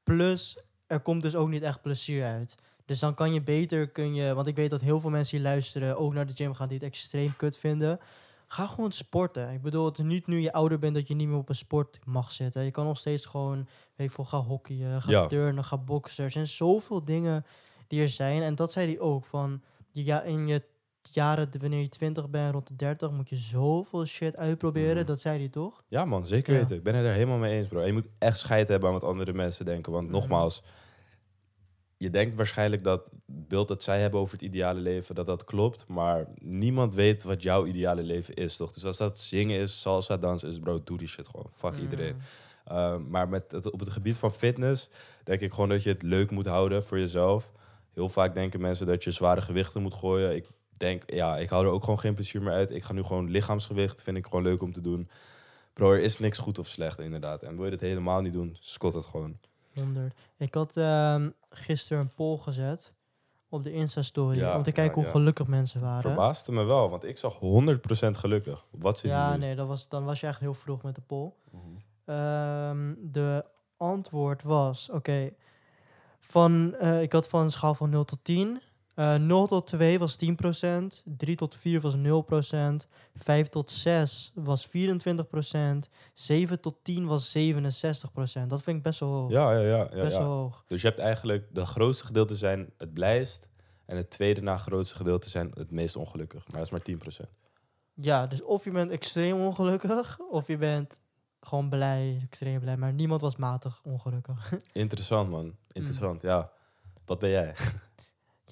Plus, 0.03 0.59
er 0.87 1.01
komt 1.01 1.23
dus 1.23 1.37
ook 1.37 1.49
niet 1.49 1.63
echt 1.63 1.83
plezier 1.83 2.25
uit. 2.25 2.57
Dus 2.85 2.99
dan 2.99 3.15
kan 3.15 3.33
je 3.33 3.43
beter, 3.43 3.89
kun 3.89 4.15
je, 4.15 4.35
want 4.35 4.47
ik 4.47 4.57
weet 4.57 4.71
dat 4.71 4.81
heel 4.81 5.01
veel 5.01 5.11
mensen 5.11 5.37
die 5.37 5.47
luisteren 5.47 5.97
ook 5.97 6.15
naar 6.15 6.27
de 6.27 6.35
gym 6.35 6.55
gaan 6.55 6.69
die 6.69 6.79
het 6.79 6.87
extreem 6.87 7.37
kut 7.37 7.59
vinden. 7.59 7.99
Ga 8.55 8.67
gewoon 8.67 8.93
sporten. 8.93 9.53
Ik 9.53 9.63
bedoel, 9.63 9.85
het 9.85 9.99
is 9.99 10.05
niet 10.05 10.27
nu 10.27 10.41
je 10.41 10.53
ouder 10.53 10.79
bent 10.79 10.95
dat 10.95 11.09
je 11.09 11.15
niet 11.15 11.29
meer 11.29 11.37
op 11.37 11.49
een 11.49 11.55
sport 11.55 11.99
mag 12.05 12.31
zitten. 12.33 12.63
Je 12.65 12.71
kan 12.71 12.85
nog 12.85 12.99
steeds 12.99 13.27
gewoon, 13.27 13.57
weet 13.97 14.07
ik 14.09 14.13
veel, 14.15 14.25
ga 14.25 14.39
hockeyen, 14.39 15.03
ga 15.03 15.11
Ja. 15.11 15.27
turnen, 15.27 15.65
ga 15.65 15.79
boksen. 15.79 16.25
Er 16.25 16.31
zijn 16.31 16.47
zoveel 16.49 17.05
dingen 17.05 17.45
die 17.87 18.01
er 18.01 18.09
zijn. 18.09 18.43
En 18.43 18.55
dat 18.55 18.73
zei 18.73 18.87
hij 18.87 18.99
ook, 19.01 19.25
van 19.25 19.63
ja, 19.91 20.23
in 20.23 20.47
je 20.47 20.63
jaren, 21.13 21.49
wanneer 21.61 21.81
je 21.81 21.89
20 21.89 22.31
bent, 22.31 22.53
rond 22.53 22.67
de 22.67 22.77
30, 22.77 23.11
moet 23.11 23.29
je 23.29 23.37
zoveel 23.37 24.05
shit 24.07 24.37
uitproberen. 24.37 24.97
Mhm. 24.97 25.07
Dat 25.07 25.21
zei 25.21 25.39
hij 25.39 25.49
toch? 25.49 25.83
Ja 25.89 26.05
man, 26.05 26.27
zeker 26.27 26.53
Ja. 26.53 26.59
weten. 26.61 26.77
Ik 26.77 26.83
ben 26.83 26.95
het 26.95 27.05
er 27.07 27.13
helemaal 27.13 27.39
mee 27.39 27.57
eens 27.57 27.69
bro. 27.69 27.81
En 27.81 27.87
je 27.87 27.93
moet 27.93 28.09
echt 28.19 28.39
scheid 28.39 28.69
hebben 28.69 28.89
aan 28.89 28.95
wat 29.01 29.05
andere 29.11 29.33
mensen 29.33 29.65
denken. 29.65 29.93
Want 29.93 30.11
nogmaals, 30.11 30.63
je 31.97 32.11
denkt 32.11 32.35
waarschijnlijk 32.35 32.85
dat 32.85 33.11
het 33.27 33.49
beeld 33.49 33.69
dat 33.69 33.83
zij 33.83 34.01
hebben 34.01 34.21
over 34.21 34.33
het 34.33 34.43
ideale 34.43 34.81
leven, 34.81 35.15
dat 35.15 35.27
dat 35.27 35.45
klopt. 35.45 35.87
Maar 35.89 36.27
niemand 36.39 36.95
weet 36.95 37.23
wat 37.23 37.43
jouw 37.43 37.67
ideale 37.67 38.03
leven 38.03 38.35
is, 38.35 38.57
toch? 38.57 38.73
Dus 38.73 38.85
als 38.85 38.97
dat 38.97 39.19
zingen 39.19 39.61
is, 39.61 39.81
salsa 39.81 40.17
dansen 40.17 40.49
is, 40.49 40.59
bro, 40.59 40.83
doe 40.85 40.99
die 40.99 41.09
shit 41.09 41.29
gewoon. 41.29 41.51
Fuck 41.51 41.77
iedereen. 41.79 42.15
Mm. 42.15 42.21
Uh, 42.77 42.97
maar 42.97 43.29
met 43.29 43.53
het, 43.53 43.71
op 43.71 43.81
het 43.81 43.89
gebied 43.89 44.19
van 44.19 44.33
fitness 44.33 44.89
denk 45.25 45.41
ik 45.41 45.53
gewoon 45.53 45.69
dat 45.69 45.83
je 45.83 45.89
het 45.89 46.03
leuk 46.03 46.31
moet 46.31 46.47
houden 46.47 46.85
voor 46.85 46.99
jezelf. 46.99 47.53
Heel 47.95 48.09
vaak 48.09 48.35
denken 48.35 48.61
mensen 48.61 48.87
dat 48.87 49.05
je 49.05 49.11
zware 49.11 49.43
gewichten 49.43 49.83
moet 49.83 49.95
gooien. 49.95 50.35
Ik 50.35 50.47
denk, 50.73 51.03
ja, 51.07 51.39
ik 51.39 51.49
hou 51.49 51.65
er 51.65 51.71
ook 51.71 51.85
gewoon 51.85 51.99
geen 51.99 52.15
plezier 52.15 52.43
meer 52.43 52.53
uit. 52.53 52.71
Ik 52.71 52.85
ga 52.85 52.93
nu 52.93 53.03
gewoon 53.03 53.31
lichaamsgewicht, 53.31 54.03
vind 54.03 54.17
ik 54.17 54.25
gewoon 54.25 54.43
leuk 54.43 54.63
om 54.63 54.73
te 54.73 54.81
doen. 54.81 55.09
Bro, 55.73 55.93
er 55.93 56.01
is 56.01 56.19
niks 56.19 56.39
goed 56.39 56.59
of 56.59 56.67
slecht 56.67 57.01
inderdaad. 57.01 57.43
En 57.43 57.57
wil 57.57 57.65
je 57.65 57.71
dit 57.71 57.81
helemaal 57.81 58.21
niet 58.21 58.33
doen, 58.33 58.57
scot 58.61 58.95
het 58.95 59.07
gewoon. 59.07 59.37
100. 59.75 60.15
Ik 60.37 60.55
had 60.55 60.77
ehm 60.77 61.31
gisteren 61.51 62.03
een 62.03 62.15
poll 62.15 62.39
gezet 62.39 62.95
op 63.49 63.63
de 63.63 63.73
Insta-story 63.73 64.39
Ja, 64.39 64.57
om 64.57 64.63
te 64.63 64.73
kijken 64.73 64.95
ja, 64.95 64.99
hoe 64.99 65.07
ja. 65.07 65.11
gelukkig 65.11 65.47
mensen 65.47 65.81
waren. 65.81 66.01
Verbaasde 66.01 66.53
me 66.53 66.65
wel, 66.65 66.91
want 66.91 67.05
ik 67.05 67.19
zag 67.19 67.35
100% 67.35 67.39
gelukkig. 68.11 68.67
Wat 68.71 68.99
zit 68.99 69.11
Ja, 69.11 69.37
nee, 69.37 69.55
dat 69.55 69.67
was, 69.67 69.89
dan 69.89 70.05
was 70.05 70.21
je 70.21 70.27
echt 70.27 70.41
heel 70.41 70.55
vroeg 70.55 70.83
met 70.83 70.95
de 70.95 71.01
poll. 71.01 71.33
Mhm. 71.51 71.63
Ehm, 72.05 72.95
de 72.99 73.45
antwoord 73.77 74.43
was, 74.43 74.91
oké, 74.91 75.31
van, 76.21 76.75
eh, 76.75 77.03
ik 77.03 77.13
had 77.13 77.29
van 77.29 77.41
een 77.41 77.51
schaal 77.51 77.75
van 77.75 77.91
0 77.91 78.05
tot 78.05 78.19
10. 78.23 78.61
Eh 78.95 79.15
0 79.15 79.47
tot 79.47 79.67
2 79.67 79.99
was 79.99 80.17
10%, 80.17 81.03
3 81.05 81.37
tot 81.37 81.57
4 81.57 81.81
was 81.81 81.97
0%, 81.97 82.87
5 83.15 83.49
tot 83.49 83.71
6 83.71 84.33
was 84.35 84.69
24%, 84.69 84.71
7 86.13 86.61
tot 86.61 86.77
10 86.83 87.07
was 87.07 87.39
67%. 87.39 88.47
Dat 88.47 88.63
vind 88.63 88.77
ik 88.77 88.83
best 88.83 89.01
wel 89.01 89.09
hoog. 89.09 89.31
Ja, 89.31 89.53
ja, 89.53 89.61
ja. 89.61 89.77
ja, 89.77 90.03
best 90.03 90.17
ja. 90.17 90.23
wel 90.23 90.31
hoog. 90.31 90.65
Dus 90.67 90.81
je 90.81 90.89
hebt 90.89 91.01
eigenlijk 91.01 91.47
de 91.53 91.67
grootste 91.67 92.07
gedeelte 92.07 92.37
zijn 92.37 92.73
het 92.79 92.95
blijst. 92.95 93.49
En 93.87 93.97
het 93.97 94.11
tweede 94.11 94.43
na 94.43 94.57
grootste 94.57 94.97
gedeelte 94.97 95.29
zijn 95.29 95.51
het 95.55 95.71
meest 95.71 95.97
ongelukkig. 95.97 96.49
Maar 96.49 96.57
dat 96.57 96.73
is 96.73 96.97
maar 96.97 97.27
10%. 97.27 97.31
Ja, 97.95 98.27
dus 98.27 98.43
of 98.43 98.65
je 98.65 98.71
bent 98.71 98.91
extreem 98.91 99.41
ongelukkig, 99.41 100.19
of 100.31 100.47
je 100.47 100.57
bent 100.57 101.01
gewoon 101.41 101.69
blij, 101.69 102.21
extreem 102.23 102.61
blij. 102.61 102.77
Maar 102.77 102.93
niemand 102.93 103.21
was 103.21 103.37
matig 103.37 103.81
ongelukkig. 103.85 104.53
Interessant, 104.73 105.31
man. 105.31 105.57
Interessant, 105.73 106.23
ja. 106.23 106.51
Wat 107.05 107.19
ben 107.19 107.31
jij? 107.31 107.55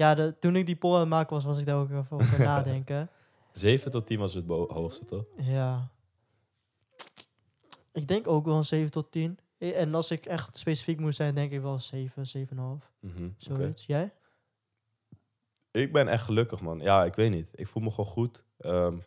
ja, 0.03 0.15
de, 0.15 0.38
toen 0.38 0.57
ik 0.57 0.67
die 0.67 0.77
poll 0.77 0.95
aan 0.95 1.01
het 1.01 1.09
maken 1.09 1.35
was, 1.35 1.45
was 1.45 1.59
ik 1.59 1.67
daar 1.67 1.77
ook 1.77 1.91
even 1.91 2.11
over 2.11 2.41
nadenken. 2.53 3.11
7 3.53 3.91
tot 3.91 4.07
10 4.07 4.19
was 4.19 4.35
het 4.35 4.47
hoogste, 4.49 5.05
toch? 5.05 5.25
Ja. 5.37 5.88
Ik 7.93 8.09
denk 8.09 8.29
ook 8.29 8.45
wel 8.45 8.57
een 8.57 8.65
7 8.65 8.91
tot 8.91 9.12
10. 9.12 9.38
Eh, 9.59 9.81
En 9.81 9.95
als 9.95 10.11
ik 10.11 10.27
echt 10.27 10.57
specifiek 10.57 11.01
moest 11.01 11.17
zijn, 11.17 11.35
denk 11.35 11.53
ik 11.53 11.61
wel 11.61 11.73
een 11.73 11.81
7, 11.81 12.27
7,5. 12.27 12.88
Mhm, 13.01 13.25
oké. 13.25 13.33
Zoiets. 13.37 13.87
Jij? 13.87 14.12
Ik 15.71 15.93
ben 15.93 16.09
echt 16.09 16.25
gelukkig, 16.25 16.61
man. 16.61 16.79
Ja, 16.79 17.05
ik 17.05 17.15
weet 17.15 17.31
niet. 17.31 17.51
Ik 17.55 17.67
voel 17.67 17.83
me 17.83 17.91
gewoon 17.91 18.11
goed. 18.11 18.45
Ehm 18.59 18.99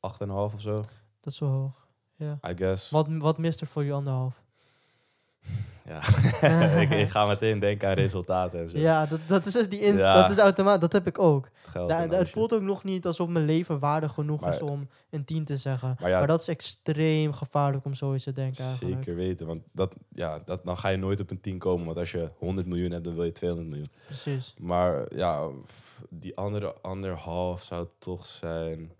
8,5 0.00 0.54
of 0.54 0.60
zo, 0.60 0.76
Dat 1.20 1.32
is 1.32 1.38
wel 1.38 1.50
hoog. 1.50 1.88
Ja. 2.16 2.38
I 2.48 2.56
guess. 2.56 2.90
Wat, 2.90 3.06
wat 3.08 3.38
mist 3.38 3.60
er 3.60 3.66
voor 3.66 3.82
die 3.82 3.92
anderhalf? 3.92 4.42
Ja. 5.88 6.00
ik, 6.80 6.90
ik 6.90 7.08
ga 7.08 7.26
meteen 7.26 7.58
denken 7.58 7.88
aan 7.88 7.94
resultaten 7.94 8.60
en 8.60 8.70
zo. 8.70 8.78
Ja, 8.78 9.06
dat, 9.06 9.20
dat 9.26 9.46
is 9.46 9.52
dus 9.52 9.68
die 9.68 9.80
in, 9.80 9.96
Ja. 9.96 10.20
dat 10.22 10.30
is 10.30 10.38
automatisch. 10.38 10.80
Dat 10.80 10.92
heb 10.92 11.06
ik 11.06 11.18
ook. 11.18 11.44
Het 11.60 11.70
geld 11.70 11.88
Da- 11.88 12.06
da- 12.06 12.26
voelt 12.26 12.52
ook 12.52 12.62
nog 12.62 12.84
niet 12.84 13.06
alsof 13.06 13.28
mijn 13.28 13.44
leven 13.44 13.78
waardig 13.78 14.12
genoeg 14.12 14.48
is 14.48 14.60
om 14.60 14.88
een 15.10 15.24
10 15.24 15.44
te 15.44 15.56
zeggen. 15.56 15.96
Maar 16.00 16.10
ja, 16.10 16.18
Maar 16.18 16.26
dat 16.26 16.40
is 16.40 16.48
extreem 16.48 17.32
gevaarlijk 17.32 17.84
om 17.84 17.94
zoiets 17.94 18.24
te 18.24 18.32
denken 18.32 18.64
eigenlijk. 18.64 18.96
zeker 19.04 19.14
weten. 19.16 19.46
Want 19.46 19.62
dat, 19.72 19.96
ja, 20.12 20.40
dat, 20.44 20.64
dan 20.64 20.78
ga 20.78 20.88
je 20.88 20.96
nooit 20.96 21.20
op 21.20 21.30
een 21.30 21.40
10 21.40 21.58
komen. 21.58 21.84
Want 21.84 21.96
als 21.96 22.10
je 22.10 22.30
100 22.38 22.66
miljoen 22.66 22.90
hebt, 22.90 23.04
dan 23.04 23.14
wil 23.14 23.24
je 23.24 23.32
200 23.32 23.68
miljoen. 23.70 23.90
Precies. 24.06 24.54
Maar 24.58 25.14
ja, 25.16 25.48
die 26.10 26.36
andere 26.36 26.74
anderhalf 26.82 27.62
zou 27.62 27.86
toch 27.98 28.26
zijn. 28.26 28.90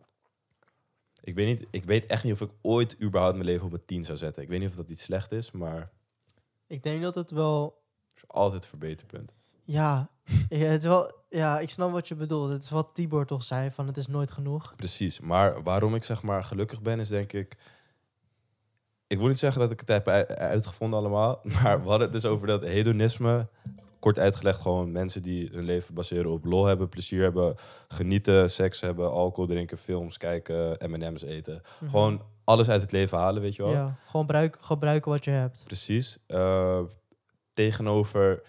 Ik 1.22 1.34
weet, 1.34 1.46
niet, 1.46 1.66
ik 1.70 1.84
weet 1.84 2.06
echt 2.06 2.24
niet 2.24 2.32
of 2.32 2.40
ik 2.40 2.50
ooit 2.62 2.96
überhaupt 3.02 3.34
mijn 3.36 3.48
leven 3.48 3.66
op 3.66 3.72
een 3.72 3.84
10 3.86 4.04
zou 4.04 4.18
zetten. 4.18 4.42
Ik 4.42 4.48
weet 4.48 4.60
niet 4.60 4.68
of 4.70 4.76
dat 4.76 4.88
iets 4.90 5.02
slecht 5.02 5.32
is, 5.32 5.50
maar 5.50 5.90
Ik 6.68 6.82
denk 6.82 7.02
dat 7.02 7.14
het 7.14 7.30
wel... 7.30 7.82
is 8.16 8.22
altijd 8.26 8.62
een 8.62 8.68
verbeterpunt. 8.68 9.32
Ja, 9.64 10.10
ja, 10.48 10.56
het 10.56 10.82
is 10.82 10.88
wel, 10.88 11.12
ja, 11.28 11.58
ik 11.58 11.70
snap 11.70 11.92
wat 11.92 12.08
je 12.08 12.14
bedoelt. 12.14 12.50
Het 12.50 12.62
is 12.62 12.70
wat 12.70 12.90
Tibor 12.92 13.26
toch 13.26 13.42
zei, 13.42 13.70
van 13.70 13.86
het 13.86 13.96
is 13.96 14.06
nooit 14.06 14.30
genoeg. 14.30 14.74
Precies. 14.76 15.20
Maar 15.20 15.62
waarom 15.62 15.94
ik 15.94 16.04
zeg 16.04 16.22
maar 16.22 16.44
gelukkig 16.44 16.82
ben, 16.82 17.00
is 17.00 17.08
denk 17.08 17.32
ik. 17.32 17.56
Ik 19.06 19.18
wil 19.18 19.28
niet 19.28 19.38
zeggen 19.38 19.60
dat 19.60 19.70
ik 19.70 19.80
het 19.80 19.88
heb 19.88 20.08
uitgevonden 20.28 20.98
allemaal. 20.98 21.40
Maar 21.62 21.82
we 21.82 21.88
hadden 21.88 22.10
het 22.10 22.12
dus 22.12 22.24
over 22.24 22.46
dat 22.46 22.62
hedonisme. 22.62 23.48
Kort 23.98 24.18
uitgelegd, 24.18 24.60
gewoon 24.60 24.92
mensen 24.92 25.22
die 25.22 25.48
hun 25.52 25.64
leven 25.64 25.94
baseren 25.94 26.30
op 26.30 26.44
lol 26.44 26.64
hebben, 26.64 26.88
plezier 26.88 27.22
hebben, 27.22 27.54
genieten, 27.88 28.50
seks 28.50 28.80
hebben, 28.80 29.10
alcohol 29.10 29.46
drinken, 29.46 29.78
films 29.78 30.16
kijken, 30.16 30.90
M&M's 30.90 31.22
eten. 31.22 31.62
Mhm. 31.80 31.90
Gewoon 31.90 32.22
alles 32.48 32.68
uit 32.68 32.80
het 32.80 32.92
leven 32.92 33.18
halen, 33.18 33.42
weet 33.42 33.56
je 33.56 33.62
wel. 33.62 33.72
Ja, 33.72 33.98
gewoon 34.06 34.24
gebruik, 34.26 34.56
gebruiken 34.60 35.10
wat 35.10 35.24
je 35.24 35.30
hebt. 35.30 35.64
Precies. 35.64 36.18
Eh, 36.26 36.82
tegenover. 37.52 38.42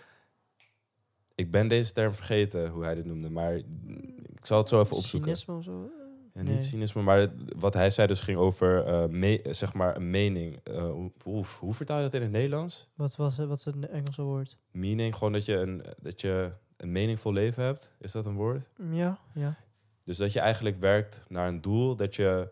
Ik 1.36 1.52
ben 1.52 1.68
deze 1.68 1.92
term 1.92 2.14
vergeten, 2.14 2.70
hoe 2.70 2.84
hij 2.84 2.96
dit 2.96 3.06
noemde. 3.06 3.30
Maar 3.30 3.56
ik 3.56 4.46
zal 4.46 4.58
het 4.58 4.70
zo 4.70 4.80
even 4.82 4.96
opzoeken. 4.96 5.38
Cynisme 5.38 5.56
of 5.56 5.64
zo? 5.64 5.90
Ja, 6.34 6.42
Nee. 6.42 6.54
niet 6.54 6.64
cynisme, 6.64 7.02
maar 7.02 7.18
het- 7.20 7.32
wat 7.58 7.74
hij 7.74 7.90
zei 7.90 8.08
dus 8.08 8.22
ging 8.22 8.38
over 8.38 8.86
eh, 8.86 9.06
me- 9.06 9.46
zeg 9.50 9.74
maar 9.74 9.96
een 9.96 10.10
mening. 10.10 10.60
Eh, 10.64 10.92
hoe, 11.24 11.46
hoe, 11.60 11.74
vertaal 11.74 11.98
je 11.98 12.04
dat 12.04 12.14
in 12.14 12.22
het 12.22 12.32
Nederlands? 12.32 12.90
Wat, 12.96 13.16
was, 13.16 13.38
het- 13.38 13.48
wat 13.48 13.58
is 13.58 13.66
het 13.66 13.88
Engelse 13.88 14.22
woord? 14.22 14.58
Meaning, 14.72 15.16
gewoon 15.16 15.34
dat 15.34 15.46
je, 15.46 15.56
een, 15.56 15.86
dat 16.02 16.22
je 16.22 16.54
een 16.78 16.92
meningvol 16.92 17.34
leven 17.34 17.64
hebt. 17.64 17.92
Is 18.00 18.12
dat 18.12 18.26
een 18.26 18.36
woord? 18.36 18.70
Ja, 18.92 19.20
ja. 19.34 19.56
Dus 20.04 20.18
dat 20.18 20.34
je 20.34 20.40
eigenlijk 20.40 20.78
werkt 20.78 21.20
naar 21.30 21.48
een 21.48 21.62
doel. 21.62 21.96
Dat 21.96 22.16
je 22.16 22.52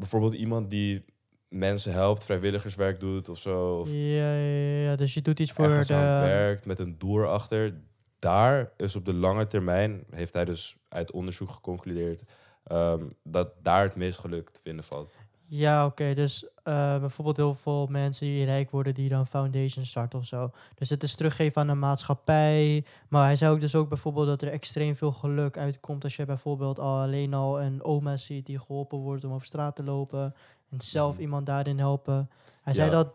bijvoorbeeld 0.00 0.32
iemand 0.32 0.70
die 0.70 1.04
mensen 1.48 1.92
helpt, 1.92 2.24
vrijwilligerswerk 2.24 3.00
doet 3.00 3.28
of 3.28 3.38
zo. 3.38 3.78
Of 3.78 3.90
Ja, 3.90 4.34
ja, 4.34 4.82
ja, 4.82 4.96
dus 4.96 5.14
je 5.14 5.22
doet 5.22 5.40
iets 5.40 5.52
voor 5.52 5.68
de... 5.68 5.94
werkt 5.94 6.66
met 6.66 6.78
een 6.78 6.98
doel 6.98 7.18
erachter. 7.18 7.80
Daar 8.18 8.72
is 8.76 8.96
op 8.96 9.04
de 9.04 9.14
lange 9.14 9.46
termijn, 9.46 10.04
heeft 10.10 10.32
hij 10.32 10.44
dus 10.44 10.76
uit 10.88 11.10
onderzoek 11.10 11.50
geconcludeerd, 11.50 12.22
ehm, 12.64 13.04
dat 13.22 13.52
daar 13.62 13.82
het 13.82 13.96
meest 13.96 14.18
geluk 14.18 14.50
te 14.50 14.60
vinden 14.60 14.84
valt. 14.84 15.12
Ja, 15.52 15.84
oké. 15.86 16.14
dus 16.14 16.46
eh, 16.62 16.98
bijvoorbeeld 16.98 17.36
heel 17.36 17.54
veel 17.54 17.86
mensen 17.86 18.26
die 18.26 18.44
rijk 18.44 18.70
worden, 18.70 18.94
die 18.94 19.08
dan 19.08 19.26
foundation 19.26 19.84
starten 19.84 20.18
of 20.18 20.24
zo. 20.26 20.50
Dus 20.74 20.90
het 20.90 21.02
is 21.02 21.14
teruggeven 21.14 21.60
aan 21.60 21.66
de 21.66 21.74
maatschappij. 21.74 22.84
Maar 23.08 23.24
hij 23.24 23.36
zei 23.36 23.52
ook 23.52 23.60
dus 23.60 23.74
ook 23.74 23.88
bijvoorbeeld 23.88 24.26
dat 24.26 24.42
er 24.42 24.48
extreem 24.48 24.96
veel 24.96 25.12
geluk 25.12 25.56
uitkomt 25.58 26.04
als 26.04 26.16
je 26.16 26.24
bijvoorbeeld 26.24 26.78
al 26.78 27.00
alleen 27.00 27.34
al 27.34 27.62
een 27.62 27.84
oma 27.84 28.16
ziet 28.16 28.46
die 28.46 28.58
geholpen 28.58 28.98
wordt 28.98 29.24
om 29.24 29.32
over 29.32 29.46
straat 29.46 29.76
te 29.76 29.82
lopen. 29.84 30.34
En 30.70 30.80
zelf 30.80 31.12
Mhm. 31.12 31.20
iemand 31.22 31.46
daarin 31.46 31.78
helpen. 31.78 32.30
Hij 32.62 32.74
zei 32.74 32.90
dat 32.90 33.12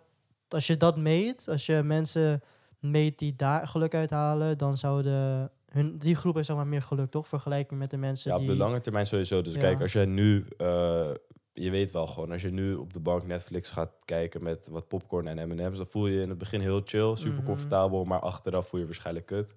als 0.48 0.68
je 0.68 0.78
dat 0.78 0.98
meet, 0.98 1.48
als 1.50 1.66
je 1.66 1.84
mensen 1.84 2.42
meet 2.80 3.20
die 3.20 3.36
daar 3.36 3.68
geluk 3.68 3.94
uithalen, 3.96 4.58
dan 4.58 4.78
zouden 4.78 5.50
hun, 5.70 5.98
die 5.98 6.16
groep 6.16 6.36
heeft 6.36 6.48
zeg 6.48 6.56
maar 6.56 6.68
meer 6.68 6.82
geluk, 6.82 7.12
toch? 7.12 7.28
Vergelijking 7.28 7.80
met 7.80 7.90
de 7.90 7.98
mensen 7.98 8.30
Ja, 8.32 8.36
op 8.38 8.42
die... 8.44 8.52
de 8.52 8.58
lange 8.58 8.80
termijn 8.80 9.06
sowieso. 9.08 9.42
Dus 9.42 9.54
Ja. 9.54 9.60
kijk, 9.60 9.82
als 9.82 9.94
jij 9.94 10.06
nu, 10.06 10.46
eh, 10.58 11.10
je 11.58 11.70
weet 11.70 11.92
wel 11.92 12.08
gewoon, 12.08 12.32
als 12.32 12.42
je 12.42 12.50
nu 12.52 12.74
op 12.74 12.94
de 12.94 13.00
bank 13.00 13.26
Netflix 13.26 13.70
gaat 13.70 13.92
kijken 14.06 14.44
met 14.44 14.68
wat 14.68 14.88
popcorn 14.88 15.28
en 15.28 15.48
M&M's, 15.48 15.78
dan 15.78 15.86
voel 15.86 16.08
je 16.08 16.16
je 16.16 16.22
in 16.22 16.30
het 16.30 16.38
begin 16.38 16.62
heel 16.62 16.82
chill, 16.86 17.16
super 17.16 17.38
Mhm. 17.38 17.46
comfortabel, 17.46 18.04
maar 18.06 18.20
achteraf 18.20 18.68
voel 18.68 18.80
je 18.80 18.86
waarschijnlijk 18.86 19.26
kut. 19.26 19.56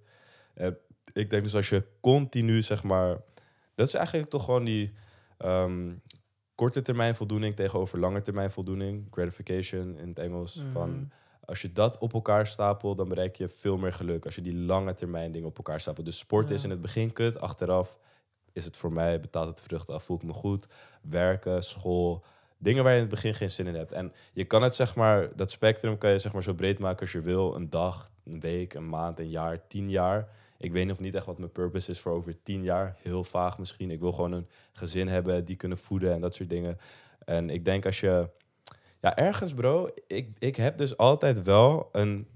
Eh, 0.54 0.66
ik 1.12 1.30
denk 1.30 1.42
dus 1.42 1.54
als 1.54 1.68
je 1.68 1.84
continu, 2.00 2.62
zeg 2.62 2.82
maar, 2.82 3.20
dat 3.74 3.86
is 3.86 3.94
eigenlijk 3.94 4.30
toch 4.30 4.44
gewoon 4.44 4.64
die 4.64 4.92
ehm, 5.38 5.94
korte 6.54 6.82
termijn 6.82 7.14
voldoening 7.14 7.56
tegenover 7.56 7.98
lange 7.98 8.22
termijn 8.22 8.50
voldoening, 8.50 9.06
gratification 9.10 9.98
in 9.98 10.08
het 10.08 10.18
Engels, 10.18 10.62
van 10.72 10.90
Mhm. 10.90 11.04
als 11.44 11.62
je 11.62 11.72
dat 11.72 11.98
op 11.98 12.12
elkaar 12.12 12.46
stapelt, 12.46 12.96
dan 12.96 13.08
bereik 13.08 13.36
je 13.36 13.48
veel 13.48 13.76
meer 13.76 13.92
geluk. 13.92 14.24
Als 14.24 14.34
je 14.34 14.40
die 14.40 14.56
lange 14.56 14.94
termijn 14.94 15.32
dingen 15.32 15.48
op 15.48 15.56
elkaar 15.56 15.80
stapelt. 15.80 16.06
Dus 16.06 16.18
sport 16.18 16.48
Ja. 16.48 16.54
is 16.54 16.64
in 16.64 16.70
het 16.70 16.80
begin 16.80 17.12
kut. 17.12 17.40
Achteraf 17.40 17.98
is 18.52 18.64
het 18.64 18.76
voor 18.76 18.92
mij, 18.92 19.20
betaalt 19.20 19.48
het 19.48 19.60
vrucht 19.60 19.90
af, 19.90 20.02
voel 20.02 20.16
ik 20.16 20.22
me 20.22 20.32
goed. 20.32 20.66
Werken, 21.02 21.62
school, 21.62 22.24
dingen 22.58 22.82
waar 22.82 22.92
je 22.92 22.98
in 22.98 23.04
het 23.04 23.14
begin 23.14 23.34
geen 23.34 23.50
zin 23.50 23.66
in 23.66 23.74
hebt. 23.74 23.92
En 23.92 24.12
je 24.32 24.44
kan 24.44 24.62
het, 24.62 24.74
zeg 24.74 24.94
maar, 24.94 25.36
dat 25.36 25.50
spectrum 25.50 25.98
kan 25.98 26.10
je 26.10 26.18
zeg 26.18 26.32
maar 26.32 26.42
zo 26.42 26.54
breed 26.54 26.78
maken 26.78 27.00
als 27.00 27.12
je 27.12 27.20
wil. 27.20 27.54
Een 27.54 27.70
dag, 27.70 28.10
een 28.24 28.40
week, 28.40 28.74
een 28.74 28.88
maand, 28.88 29.18
een 29.18 29.30
jaar, 29.30 29.66
tien 29.66 29.90
jaar. 29.90 30.28
Ik 30.58 30.72
weet 30.72 30.86
nog 30.86 30.98
niet 30.98 31.14
echt 31.14 31.26
wat 31.26 31.38
mijn 31.38 31.52
purpose 31.52 31.90
is 31.90 32.00
voor 32.00 32.12
over 32.12 32.42
tien 32.42 32.62
jaar. 32.62 32.96
Heel 33.02 33.24
vaag 33.24 33.58
misschien. 33.58 33.90
Ik 33.90 34.00
wil 34.00 34.12
gewoon 34.12 34.32
een 34.32 34.48
gezin 34.72 35.08
hebben, 35.08 35.44
die 35.44 35.56
kunnen 35.56 35.78
voeden 35.78 36.12
en 36.12 36.20
dat 36.20 36.34
soort 36.34 36.50
dingen. 36.50 36.78
En 37.24 37.50
ik 37.50 37.64
denk 37.64 37.86
als 37.86 38.00
je... 38.00 38.30
Ja, 39.00 39.16
ergens 39.16 39.54
bro, 39.54 39.88
ik, 40.06 40.36
ik 40.38 40.56
heb 40.56 40.78
dus 40.78 40.96
altijd 40.96 41.42
wel 41.42 41.88
een 41.92 42.28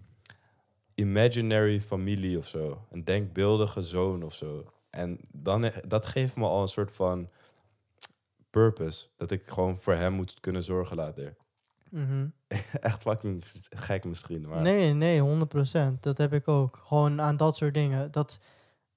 imaginary 0.94 1.80
familie 1.80 2.38
of 2.38 2.46
zo. 2.46 2.86
Een 2.90 3.04
denkbeeldige 3.04 3.82
zoon 3.82 4.22
of 4.22 4.34
zo. 4.34 4.64
En 4.92 5.18
dan, 5.32 5.70
dat 5.88 6.06
geeft 6.06 6.36
me 6.36 6.46
al 6.46 6.62
een 6.62 6.68
soort 6.68 6.92
van 6.92 7.28
purpose. 8.50 9.06
Dat 9.16 9.30
ik 9.30 9.46
gewoon 9.46 9.78
voor 9.78 9.94
hem 9.94 10.12
moet 10.12 10.40
kunnen 10.40 10.62
zorgen 10.62 10.96
later. 10.96 11.36
Mhm. 11.90 12.26
Echt 12.80 13.00
fucking 13.02 13.44
gek 13.70 14.04
misschien. 14.04 14.48
Maar 14.48 14.60
Nee, 14.60 14.92
nee, 14.92 15.20
100%. 15.20 16.00
Dat 16.00 16.18
heb 16.18 16.32
ik 16.32 16.48
ook. 16.48 16.80
Gewoon 16.86 17.20
aan 17.20 17.36
dat 17.36 17.56
soort 17.56 17.74
dingen. 17.74 18.10
Dat, 18.10 18.38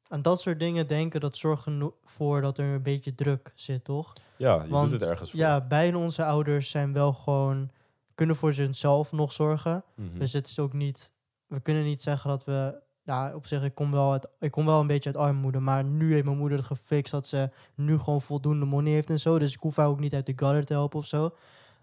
aan 0.07 0.21
dat 0.21 0.41
soort 0.41 0.59
dingen 0.59 0.87
denken, 0.87 1.19
dat 1.19 1.37
zorgt 1.37 1.65
ervoor 1.65 2.41
dat 2.41 2.57
er 2.57 2.65
een 2.65 2.81
beetje 2.83 3.15
druk 3.15 3.51
zit, 3.55 3.83
toch? 3.83 4.13
ja, 4.37 4.63
je 4.63 4.69
Want 4.69 4.91
doet 4.91 4.99
het 5.01 5.09
ergens 5.09 5.31
voor. 5.31 5.39
ja, 5.39 5.61
beide 5.61 5.97
onze 5.97 6.23
ouders 6.25 6.69
zijn 6.69 6.93
wel 6.93 7.13
gewoon... 7.13 7.69
kunnen 8.15 8.35
voor 8.35 8.53
zichzelf 8.53 9.11
nog 9.11 9.31
zorgen. 9.31 9.83
Mhm. 9.95 10.19
Dus 10.19 10.33
het 10.33 10.47
is 10.47 10.59
ook 10.59 10.73
niet... 10.73 11.11
We 11.47 11.59
kunnen 11.59 11.83
niet 11.83 12.01
zeggen 12.01 12.29
dat 12.29 12.43
we... 12.43 12.83
Ja, 13.05 13.35
op 13.35 13.47
zich, 13.47 13.63
ik 13.63 13.75
kom, 13.75 13.91
wel 13.91 14.11
uit, 14.11 14.27
ik 14.39 14.51
kom 14.51 14.65
wel 14.65 14.79
een 14.79 14.87
beetje 14.87 15.13
uit 15.13 15.17
armoede. 15.17 15.59
Maar 15.59 15.83
nu 15.83 16.13
heeft 16.13 16.25
mijn 16.25 16.37
moeder 16.37 16.57
het 16.57 16.67
gefixt 16.67 17.11
dat 17.11 17.27
ze 17.27 17.49
nu 17.75 17.97
gewoon 17.97 18.21
voldoende 18.21 18.65
money 18.65 18.91
heeft 18.91 19.09
en 19.09 19.19
zo. 19.19 19.39
Dus 19.39 19.53
ik 19.53 19.59
hoef 19.59 19.75
haar 19.75 19.87
ook 19.87 19.99
niet 19.99 20.13
uit 20.13 20.25
de 20.25 20.33
gutter 20.35 20.65
te 20.65 20.73
helpen 20.73 20.99
of 20.99 21.05
zo. 21.05 21.35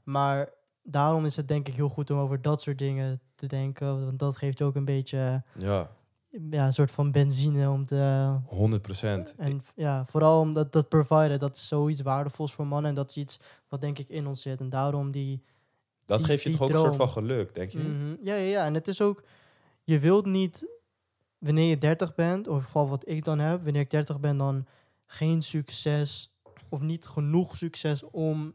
Maar 0.02 0.48
daarom 0.82 1.24
is 1.24 1.36
het 1.36 1.48
denk 1.48 1.68
ik 1.68 1.74
heel 1.74 1.88
goed 1.88 2.10
om 2.10 2.18
over 2.18 2.42
dat 2.42 2.60
soort 2.60 2.78
dingen 2.78 3.20
te 3.34 3.46
denken. 3.46 4.04
Want 4.04 4.18
dat 4.18 4.36
geeft 4.36 4.58
je 4.58 4.64
ook 4.64 4.74
een 4.74 4.84
beetje 4.84 5.42
Ja, 5.58 5.90
ja, 6.50 6.66
een 6.66 6.72
soort 6.72 6.90
van 6.90 7.10
benzine 7.12 7.70
om 7.70 7.84
te... 7.84 8.34
100 8.46 8.82
procent. 8.82 9.34
En 9.36 9.62
ja, 9.74 10.04
vooral 10.06 10.40
omdat 10.40 10.72
dat 10.72 10.88
providen, 10.88 11.38
dat 11.38 11.56
is 11.56 11.68
zoiets 11.68 12.00
waardevols 12.00 12.52
voor 12.54 12.66
mannen. 12.66 12.90
En 12.90 12.96
dat 12.96 13.10
is 13.10 13.16
iets 13.16 13.40
wat 13.68 13.80
denk 13.80 13.98
ik 13.98 14.08
in 14.08 14.26
ons 14.26 14.42
zit. 14.42 14.60
En 14.60 14.68
daarom 14.68 15.10
die... 15.10 15.42
Dat 16.04 16.18
die- 16.18 16.26
geeft 16.26 16.42
je 16.42 16.50
toch 16.50 16.60
ook 16.60 16.70
een 16.70 16.76
soort 16.78 16.96
van 16.96 17.08
geluk, 17.08 17.54
denk 17.54 17.70
je? 17.70 17.78
Mhm. 17.78 18.16
Ja, 18.20 18.34
ja, 18.34 18.48
ja. 18.50 18.64
En 18.64 18.74
het 18.74 18.88
is 18.88 19.00
ook... 19.00 19.22
Je 19.84 19.98
wilt 19.98 20.26
niet, 20.26 20.80
wanneer 21.42 21.68
je 21.68 21.78
30 21.78 22.14
bent, 22.14 22.48
of 22.48 22.64
vooral 22.64 22.88
wat 22.88 23.08
ik 23.08 23.24
dan 23.24 23.38
heb, 23.38 23.64
wanneer 23.64 23.82
ik 23.82 23.90
30 23.90 24.20
ben, 24.20 24.36
dan 24.36 24.66
geen 25.06 25.42
succes 25.42 26.36
of 26.68 26.80
niet 26.80 27.06
genoeg 27.06 27.56
succes 27.56 28.04
om, 28.04 28.54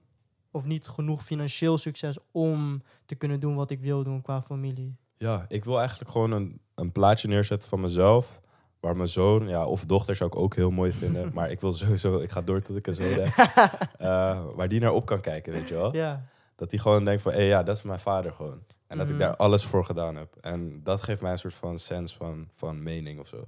of 0.51 0.65
niet 0.65 0.87
genoeg 0.87 1.23
financieel 1.23 1.77
succes 1.77 2.17
om 2.31 2.81
te 3.05 3.15
kunnen 3.15 3.39
doen 3.39 3.55
wat 3.55 3.71
ik 3.71 3.79
wil 3.79 4.03
doen 4.03 4.21
qua 4.21 4.41
familie. 4.41 4.97
Ja, 5.13 5.45
ik 5.47 5.65
wil 5.65 5.79
eigenlijk 5.79 6.11
gewoon 6.11 6.31
een, 6.31 6.61
een 6.75 6.91
plaatje 6.91 7.27
neerzetten 7.27 7.69
van 7.69 7.81
mezelf. 7.81 8.41
Waar 8.79 8.95
mijn 8.95 9.09
zoon, 9.09 9.47
ja, 9.47 9.65
of 9.65 9.85
dochter 9.85 10.15
zou 10.15 10.29
ik 10.29 10.35
ook 10.35 10.55
heel 10.55 10.71
mooi 10.71 10.91
vinden. 10.91 11.31
maar 11.33 11.51
ik 11.51 11.61
wil 11.61 11.73
sowieso, 11.73 12.19
ik 12.19 12.31
ga 12.31 12.41
door 12.41 12.61
tot 12.61 12.75
ik 12.75 12.87
een 12.87 12.93
zoon 12.93 13.19
heb. 13.19 13.35
Eh, 13.97 14.43
waar 14.55 14.67
die 14.67 14.79
naar 14.79 14.91
op 14.91 15.05
kan 15.05 15.21
kijken, 15.21 15.53
weet 15.53 15.67
je 15.67 15.73
wel. 15.73 15.95
Ja. 15.95 16.25
Dat 16.55 16.71
hij 16.71 16.79
gewoon 16.79 17.05
denkt 17.05 17.21
van, 17.21 17.31
hé 17.31 17.41
ja, 17.41 17.63
dat 17.63 17.77
is 17.77 17.83
mijn 17.83 17.99
vader 17.99 18.31
gewoon. 18.31 18.61
En 18.87 18.97
dat 18.97 19.05
ik 19.07 19.15
Mhm. 19.15 19.21
daar 19.23 19.35
alles 19.35 19.65
voor 19.65 19.85
gedaan 19.85 20.15
heb. 20.15 20.35
En 20.35 20.83
dat 20.83 21.03
geeft 21.03 21.21
mij 21.21 21.31
een 21.31 21.37
soort 21.39 21.53
van 21.53 21.79
sens 21.79 22.15
van, 22.15 22.49
van 22.53 22.83
mening 22.83 23.19
of 23.19 23.27
zo. 23.27 23.47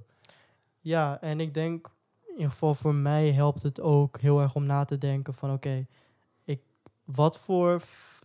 Ja, 0.80 1.20
en 1.20 1.40
ik 1.40 1.54
denk, 1.54 1.86
in 2.26 2.32
ieder 2.34 2.50
geval 2.50 2.74
voor 2.74 2.94
mij 2.94 3.32
helpt 3.32 3.62
het 3.62 3.80
ook 3.80 4.20
heel 4.20 4.40
erg 4.40 4.54
om 4.54 4.64
na 4.66 4.84
te 4.84 4.98
denken 4.98 5.34
van 5.34 5.52
oké, 5.52 5.86
ik 6.44 6.62
wat 7.04 7.38
voor, 7.38 7.80
f- 7.80 8.24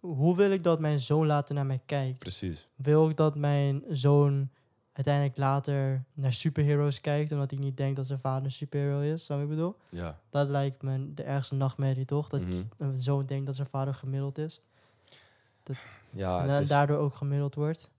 hoe 0.00 0.36
wil 0.36 0.50
ik 0.50 0.62
dat 0.62 0.80
mijn 0.80 0.98
zoon 0.98 1.26
later 1.26 1.54
naar 1.54 1.66
mij 1.66 1.80
kijkt? 1.86 2.18
Precies. 2.18 2.68
Wil 2.74 3.08
ik 3.10 3.16
dat 3.16 3.34
mijn 3.36 3.82
zoon 3.88 4.50
uiteindelijk 4.92 5.36
later 5.36 6.04
naar 6.12 6.32
superheroes 6.32 7.00
kijkt, 7.00 7.32
omdat 7.32 7.50
hij 7.50 7.60
niet 7.60 7.76
denkt 7.76 7.96
dat 7.96 8.06
zijn 8.06 8.18
vader 8.18 8.44
een 8.44 8.50
superhero 8.50 9.00
is, 9.00 9.26
zo 9.26 9.42
ik 9.42 9.48
bedoel? 9.48 9.76
Ja. 9.90 10.18
Dat 10.30 10.48
lijkt 10.48 10.82
me 10.82 11.14
de 11.14 11.22
ergste 11.22 11.54
nachtmerrie, 11.54 12.04
toch? 12.04 12.28
Dat 12.28 12.40
Mhm. 12.40 12.62
een 12.76 12.96
zoon 12.96 13.26
denkt 13.26 13.46
dat 13.46 13.54
zijn 13.54 13.68
vader 13.68 13.94
gemiddeld 13.94 14.38
is. 14.38 14.60
Ja, 16.10 16.34
en 16.36 16.40
het 16.42 16.50
da- 16.50 16.58
is- 16.58 16.68
daardoor 16.68 16.98
ook 16.98 17.14
gemiddeld 17.14 17.54
wordt. 17.54 17.90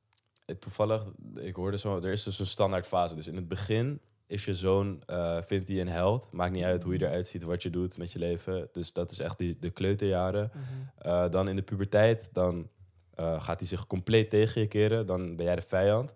Eh, 0.46 0.56
toevallig, 0.56 1.06
ik 1.40 1.56
hoorde 1.56 1.78
zo, 1.78 1.98
er 1.98 2.12
is 2.12 2.24
dus 2.24 2.40
een 2.40 2.46
standaard 2.46 2.88
fase. 2.88 3.16
Dus 3.16 3.28
in 3.28 3.36
het 3.36 3.48
begin 3.48 4.00
is 4.28 4.46
je 4.46 4.56
zoon, 4.56 5.02
eh, 5.06 5.42
vindt 5.42 5.68
hij 5.68 5.82
een 5.82 5.88
held. 5.88 6.30
Maakt 6.32 6.52
niet 6.54 6.64
uit 6.64 6.84
hoe 6.84 6.94
je 6.98 7.06
eruit 7.06 7.28
ziet, 7.28 7.44
wat 7.44 7.64
je 7.64 7.70
doet 7.70 7.98
met 7.98 8.12
je 8.12 8.20
leven. 8.20 8.70
Dus 8.72 8.94
dat 8.94 9.12
is 9.12 9.20
echt 9.20 9.38
die, 9.38 9.58
de 9.60 9.70
kleuterjaren. 9.70 10.52
Eh, 10.98 11.30
dan 11.30 11.48
in 11.48 11.56
de 11.56 11.62
puberteit, 11.62 12.30
dan 12.32 12.70
gaat 13.16 13.60
hij 13.60 13.68
zich 13.68 13.88
compleet 13.88 14.30
tegen 14.30 14.62
je 14.62 14.68
keren. 14.68 15.06
Dan 15.06 15.36
ben 15.36 15.46
jij 15.46 15.56
de 15.56 15.62
vijand. 15.62 16.14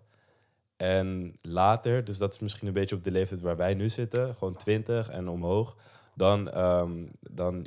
En 0.76 1.38
later, 1.42 2.04
dus 2.04 2.18
dat 2.18 2.32
is 2.34 2.38
misschien 2.40 2.66
een 2.68 2.72
beetje 2.74 2.96
op 2.96 3.04
de 3.04 3.10
leeftijd 3.10 3.40
waar 3.40 3.56
wij 3.56 3.74
nu 3.74 3.88
zitten, 3.88 4.34
gewoon 4.34 4.56
20 4.56 5.08
en 5.08 5.28
omhoog, 5.28 5.76
dan, 6.14 6.50
ehm, 6.50 7.06
dan 7.20 7.66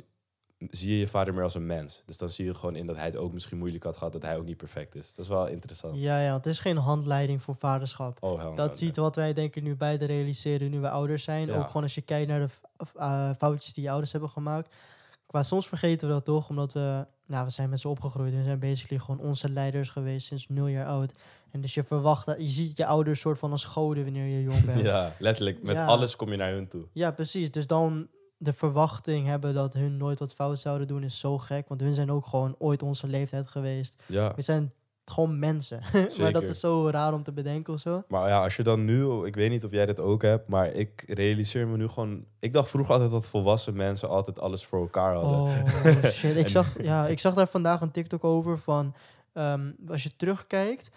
zie 0.70 0.92
je 0.92 0.98
je 0.98 1.08
vader 1.08 1.34
meer 1.34 1.42
als 1.42 1.54
een 1.54 1.66
mens. 1.66 2.02
Dus 2.06 2.18
dan 2.18 2.28
zie 2.28 2.44
je 2.44 2.54
gewoon 2.54 2.76
in 2.76 2.86
dat 2.86 2.96
hij 2.96 3.04
het 3.04 3.16
ook 3.16 3.32
misschien 3.32 3.58
moeilijk 3.58 3.84
had 3.84 3.96
gehad, 3.96 4.12
dat 4.12 4.22
hij 4.22 4.36
ook 4.36 4.44
niet 4.44 4.56
perfect 4.56 4.94
is. 4.94 5.14
Dat 5.14 5.24
is 5.24 5.30
wel 5.30 5.46
interessant. 5.46 5.96
Ja, 6.00 6.20
ja, 6.20 6.34
het 6.34 6.46
is 6.46 6.58
geen 6.58 6.76
handleiding 6.76 7.42
voor 7.42 7.54
vaderschap. 7.54 8.22
Oh, 8.22 8.42
no, 8.42 8.54
Dat 8.54 8.80
nee. 8.80 8.88
iets 8.88 8.98
wat 8.98 9.16
wij 9.16 9.32
denk 9.32 9.56
ik 9.56 9.62
nu 9.62 9.76
beide 9.76 10.04
realiseren 10.04 10.70
nu 10.70 10.80
we 10.80 10.90
ouders 10.90 11.24
zijn. 11.24 11.46
Ja. 11.46 11.56
Ook 11.58 11.66
gewoon 11.66 11.82
als 11.82 11.94
je 11.94 12.00
kijkt 12.02 12.28
naar 12.28 12.40
de 12.40 12.48
eh, 12.94 13.30
foutjes 13.38 13.72
die 13.72 13.82
je 13.82 13.90
ouders 13.90 14.12
hebben 14.12 14.30
gemaakt. 14.30 14.74
Qua 15.26 15.42
soms 15.42 15.68
vergeten 15.68 16.08
we 16.08 16.14
dat 16.14 16.24
toch, 16.24 16.48
omdat 16.48 16.72
we, 16.72 17.06
nou, 17.26 17.44
we 17.44 17.50
zijn 17.50 17.68
met 17.70 17.80
ze 17.80 17.88
opgegroeid. 17.88 18.34
We 18.34 18.42
zijn 18.44 18.58
basically 18.58 19.02
gewoon 19.02 19.20
onze 19.20 19.48
leiders 19.50 19.90
geweest 19.90 20.26
sinds 20.26 20.48
nul 20.48 20.66
jaar 20.66 20.86
oud. 20.86 21.12
En 21.50 21.60
dus 21.60 21.74
je 21.74 21.82
verwacht, 21.82 22.26
dat, 22.26 22.36
je 22.40 22.48
ziet 22.48 22.76
je 22.76 22.86
ouders 22.86 23.20
soort 23.20 23.38
van 23.38 23.50
als 23.52 23.64
goden 23.64 24.04
wanneer 24.04 24.26
je 24.26 24.42
jong 24.42 24.64
bent. 24.64 24.80
Ja, 24.90 25.12
letterlijk. 25.18 25.62
Met 25.62 25.74
Ja. 25.76 25.86
alles 25.86 26.16
kom 26.16 26.30
je 26.30 26.36
naar 26.36 26.52
hun 26.52 26.68
toe. 26.68 26.86
Ja, 26.92 27.10
precies. 27.10 27.50
Dus 27.50 27.66
dan 27.66 28.08
de 28.42 28.52
verwachting 28.52 29.26
hebben 29.26 29.54
dat 29.54 29.74
hun 29.74 29.96
nooit 29.96 30.18
wat 30.18 30.34
fout 30.34 30.58
zouden 30.58 30.86
doen 30.86 31.02
is 31.02 31.20
zo 31.20 31.38
gek. 31.38 31.68
Want 31.68 31.80
hun 31.80 31.94
zijn 31.94 32.10
ook 32.10 32.26
gewoon 32.26 32.54
ooit 32.58 32.82
onze 32.82 33.06
leeftijd 33.06 33.48
geweest. 33.48 34.02
Ja. 34.06 34.32
We 34.36 34.42
zijn 34.42 34.72
gewoon 35.04 35.38
mensen. 35.38 35.80
maar 36.20 36.32
dat 36.32 36.42
is 36.42 36.60
zo 36.60 36.88
raar 36.90 37.14
om 37.14 37.22
te 37.22 37.32
bedenken 37.32 37.72
of 37.72 37.80
zo. 37.80 38.02
Maar 38.08 38.28
ja, 38.28 38.42
als 38.42 38.56
je 38.56 38.62
dan 38.62 38.84
nu, 38.84 39.26
ik 39.26 39.34
weet 39.34 39.50
niet 39.50 39.64
of 39.64 39.70
jij 39.70 39.86
dit 39.86 40.00
ook 40.00 40.22
hebt, 40.22 40.48
maar 40.48 40.72
ik 40.72 41.04
realiseer 41.06 41.68
me 41.68 41.76
nu 41.76 41.88
gewoon. 41.88 42.24
Ik 42.38 42.52
dacht 42.52 42.70
vroeger 42.70 42.92
altijd 42.92 43.10
dat 43.10 43.28
volwassen 43.28 43.76
mensen 43.76 44.08
altijd 44.08 44.40
alles 44.40 44.64
voor 44.64 44.80
elkaar 44.80 45.14
hadden. 45.14 45.32
Oh 45.32 46.04
shit. 46.04 46.36
Ik 46.36 46.48
zag, 46.48 46.82
ja, 46.82 47.06
ik 47.06 47.18
zag 47.18 47.34
daar 47.34 47.48
vandaag 47.48 47.80
een 47.80 47.90
TikTok 47.90 48.24
over 48.24 48.58
van 48.58 48.94
ehm, 49.32 49.70
als 49.86 50.02
je 50.02 50.16
terugkijkt, 50.16 50.90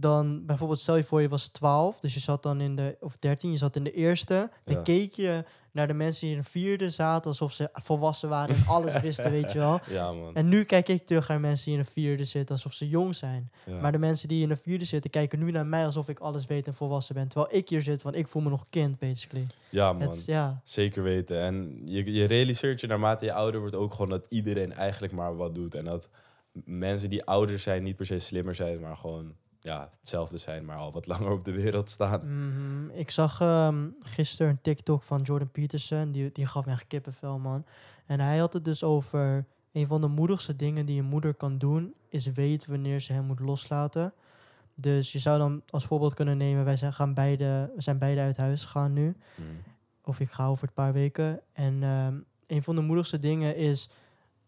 dan 0.00 0.46
bijvoorbeeld 0.46 0.80
stel 0.80 0.96
je 0.96 1.04
voor 1.04 1.20
je 1.20 1.28
was 1.28 1.48
12, 1.48 2.00
dus 2.00 2.14
je 2.14 2.20
zat 2.20 2.42
dan 2.42 2.60
in 2.60 2.76
de 2.76 2.96
of 3.00 3.18
13, 3.18 3.50
je 3.50 3.56
zat 3.56 3.76
in 3.76 3.84
de 3.84 3.92
eerste, 3.92 4.50
dan 4.64 4.74
Ja. 4.74 4.82
keek 4.82 5.12
je 5.14 5.44
naar 5.72 5.86
de 5.86 5.92
mensen 5.94 6.26
die 6.26 6.36
in 6.36 6.42
de 6.42 6.48
vierde 6.48 6.90
zaten 6.90 7.30
alsof 7.30 7.52
ze 7.52 7.68
volwassen 7.72 8.28
waren 8.28 8.54
en 8.54 8.62
alles 8.66 9.00
wisten, 9.02 9.30
weet 9.30 9.52
je 9.52 9.58
wel. 9.58 9.80
Ja, 9.88 10.12
man. 10.12 10.34
En 10.34 10.48
nu 10.48 10.64
kijk 10.64 10.88
ik 10.88 11.06
terug 11.06 11.28
naar 11.28 11.40
mensen 11.40 11.64
die 11.64 11.74
in 11.78 11.84
de 11.84 11.90
vierde 11.90 12.24
zitten 12.24 12.54
alsof 12.54 12.72
ze 12.72 12.88
jong 12.88 13.14
zijn. 13.14 13.50
Ja. 13.66 13.80
Maar 13.80 13.92
de 13.92 13.98
mensen 13.98 14.28
die 14.28 14.42
in 14.42 14.48
de 14.48 14.56
vierde 14.56 14.84
zitten 14.84 15.10
kijken 15.10 15.38
nu 15.38 15.50
naar 15.50 15.66
mij 15.66 15.84
alsof 15.84 16.08
ik 16.08 16.18
alles 16.18 16.46
weet 16.46 16.66
en 16.66 16.74
volwassen 16.74 17.14
ben. 17.14 17.28
Terwijl 17.28 17.54
ik 17.56 17.68
hier 17.68 17.82
zit, 17.82 18.02
want 18.02 18.16
ik 18.16 18.28
voel 18.28 18.42
me 18.42 18.48
nog 18.50 18.66
kind, 18.70 18.98
basically. 18.98 19.46
ja, 19.68 19.92
man. 19.92 20.10
Is- 20.12 20.24
ja, 20.24 20.60
Zeker 20.64 21.02
weten. 21.02 21.40
En 21.40 21.80
je, 21.84 22.12
je 22.12 22.24
realiseert 22.24 22.80
je 22.80 22.86
naarmate 22.86 23.24
je 23.24 23.32
ouder 23.32 23.60
wordt 23.60 23.74
ook 23.76 23.92
gewoon 23.92 24.08
dat 24.10 24.26
iedereen 24.28 24.72
eigenlijk 24.72 25.12
maar 25.12 25.36
wat 25.36 25.54
doet. 25.54 25.74
En 25.74 25.84
dat 25.84 26.08
mensen 26.64 27.10
die 27.10 27.24
ouder 27.24 27.58
zijn 27.58 27.82
niet 27.82 27.96
per 27.96 28.06
se 28.06 28.18
slimmer 28.18 28.54
zijn, 28.54 28.80
maar 28.80 28.96
gewoon 28.96 29.34
ja, 29.60 29.90
hetzelfde 29.98 30.38
zijn, 30.38 30.64
maar 30.64 30.76
al 30.76 30.92
wat 30.92 31.06
langer 31.06 31.30
op 31.30 31.44
de 31.44 31.52
wereld 31.52 31.90
staan. 31.90 32.20
Mhm. 32.20 32.98
Ik 32.98 33.10
zag 33.10 33.40
ehm 33.40 33.88
gisteren 34.00 34.50
een 34.50 34.60
TikTok 34.60 35.02
van 35.02 35.22
Jordan 35.22 35.50
Peterson. 35.50 36.12
Die, 36.12 36.32
die 36.32 36.46
gaf 36.46 36.64
me 36.64 36.72
echt 36.72 36.86
kippenvel, 36.86 37.38
man. 37.38 37.64
En 38.06 38.20
hij 38.20 38.38
had 38.38 38.52
het 38.52 38.64
dus 38.64 38.82
over... 38.82 39.46
Een 39.72 39.86
van 39.86 40.00
de 40.00 40.08
moedigste 40.08 40.56
dingen 40.56 40.86
die 40.86 41.00
een 41.00 41.08
moeder 41.08 41.34
kan 41.34 41.58
doen... 41.58 41.94
is 42.08 42.26
weten 42.26 42.70
wanneer 42.70 43.00
ze 43.00 43.12
hem 43.12 43.24
moet 43.24 43.40
loslaten. 43.40 44.12
Dus 44.74 45.12
je 45.12 45.18
zou 45.18 45.38
dan 45.38 45.62
als 45.70 45.86
voorbeeld 45.86 46.14
kunnen 46.14 46.36
nemen... 46.36 46.64
wij 46.64 46.76
zijn, 46.76 46.92
gaan 46.92 47.14
beide, 47.14 47.72
we 47.76 47.82
zijn 47.82 47.98
beide 47.98 48.20
uit 48.20 48.36
huis 48.36 48.64
gegaan 48.64 48.92
nu. 48.92 49.16
Mm. 49.34 49.44
Of 50.04 50.20
ik 50.20 50.30
ga 50.30 50.46
over 50.46 50.68
een 50.68 50.74
paar 50.74 50.92
weken. 50.92 51.40
En 51.52 51.82
ehm, 51.82 52.18
een 52.46 52.62
van 52.62 52.74
de 52.74 52.80
moedigste 52.80 53.18
dingen 53.18 53.56
is... 53.56 53.88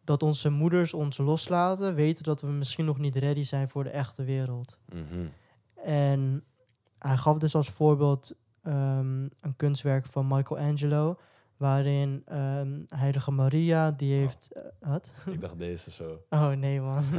dat 0.05 0.23
onze 0.23 0.51
moeders 0.51 0.95
ons 0.95 1.17
loslaten... 1.19 1.95
weten 1.95 2.25
dat 2.25 2.41
we 2.41 2.47
misschien 2.47 2.85
nog 2.85 2.99
niet 2.99 3.17
ready 3.17 3.43
zijn 3.43 3.69
voor 3.69 3.85
de 3.85 3.91
echte 3.91 4.25
wereld. 4.25 4.79
Mhm. 4.89 5.27
En 5.75 6.45
hij 6.99 7.17
gaf 7.17 7.39
dus 7.39 7.55
als 7.55 7.69
voorbeeld 7.69 8.35
ehm, 8.63 9.23
een 9.41 9.57
kunstwerk 9.57 10.07
van 10.07 10.27
Michelangelo, 10.27 11.19
waarin 11.57 12.23
ehm, 12.27 12.81
Heilige 12.89 13.31
Maria, 13.31 13.91
die 13.91 14.15
heeft... 14.15 14.53
eh, 14.53 14.63
wat? 14.81 15.13
Ik 15.31 15.41
dacht 15.41 15.59
deze 15.59 15.91
zo. 15.91 16.23
Oh 16.31 16.51
nee, 16.51 16.81
man. 16.81 17.05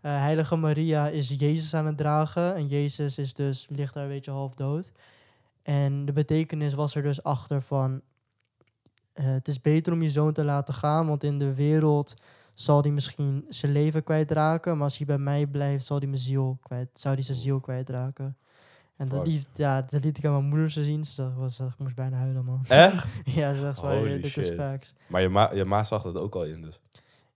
Eh, 0.00 0.10
Heilige 0.20 0.56
Maria 0.56 1.08
is 1.08 1.28
Jezus 1.28 1.74
aan 1.74 1.86
het 1.86 1.96
dragen 1.96 2.54
en 2.54 2.66
Jezus 2.66 3.18
is 3.18 3.34
dus, 3.34 3.66
ligt 3.70 3.94
daar 3.94 4.02
een 4.02 4.08
beetje 4.08 4.30
half 4.30 4.54
dood. 4.54 4.92
En 5.62 6.04
de 6.04 6.12
betekenis 6.12 6.74
was 6.74 6.94
er 6.94 7.02
dus 7.02 7.22
achter 7.22 7.62
van... 7.62 8.02
eh, 9.14 9.24
het 9.24 9.48
is 9.48 9.60
beter 9.60 9.92
om 9.92 10.02
je 10.02 10.10
zoon 10.10 10.32
te 10.32 10.44
laten 10.44 10.74
gaan, 10.74 11.06
want 11.06 11.24
in 11.24 11.38
de 11.38 11.54
wereld 11.54 12.14
zal 12.54 12.82
hij 12.82 12.90
misschien 12.90 13.44
zijn 13.48 13.72
leven 13.72 14.04
kwijtraken. 14.04 14.74
Maar 14.74 14.84
als 14.84 14.96
hij 14.96 15.06
bij 15.06 15.18
mij 15.18 15.46
blijft, 15.46 15.84
zal 15.84 15.98
hij 15.98 16.06
mijn 16.06 16.20
ziel 16.20 16.58
kwijt, 16.62 16.88
zou 16.92 17.14
hij 17.14 17.22
zijn 17.22 17.38
ziel 17.38 17.60
kwijtraken. 17.60 18.36
En 18.96 19.08
dat 19.08 19.26
liet, 19.26 19.46
ja, 19.54 19.82
dat 19.82 20.04
liet 20.04 20.18
ik 20.18 20.24
aan 20.24 20.32
mijn 20.32 20.44
moeder 20.44 20.70
zien. 20.70 21.04
Ze 21.04 21.34
was, 21.34 21.60
ik 21.60 21.78
moest 21.78 21.94
bijna 21.94 22.16
huilen, 22.16 22.44
man. 22.44 22.64
Echt? 22.68 23.06
ja, 23.40 23.54
ze 23.54 23.60
dacht 23.60 23.78
Holy 23.78 24.20
dit 24.20 24.36
is 24.36 24.50
facts. 24.50 24.94
Maar 25.06 25.22
je 25.22 25.28
ma, 25.28 25.52
je 25.52 25.64
ma 25.64 25.84
zag 25.84 26.02
dat 26.02 26.16
ook 26.16 26.34
al 26.34 26.44
in, 26.44 26.62
dus. 26.62 26.80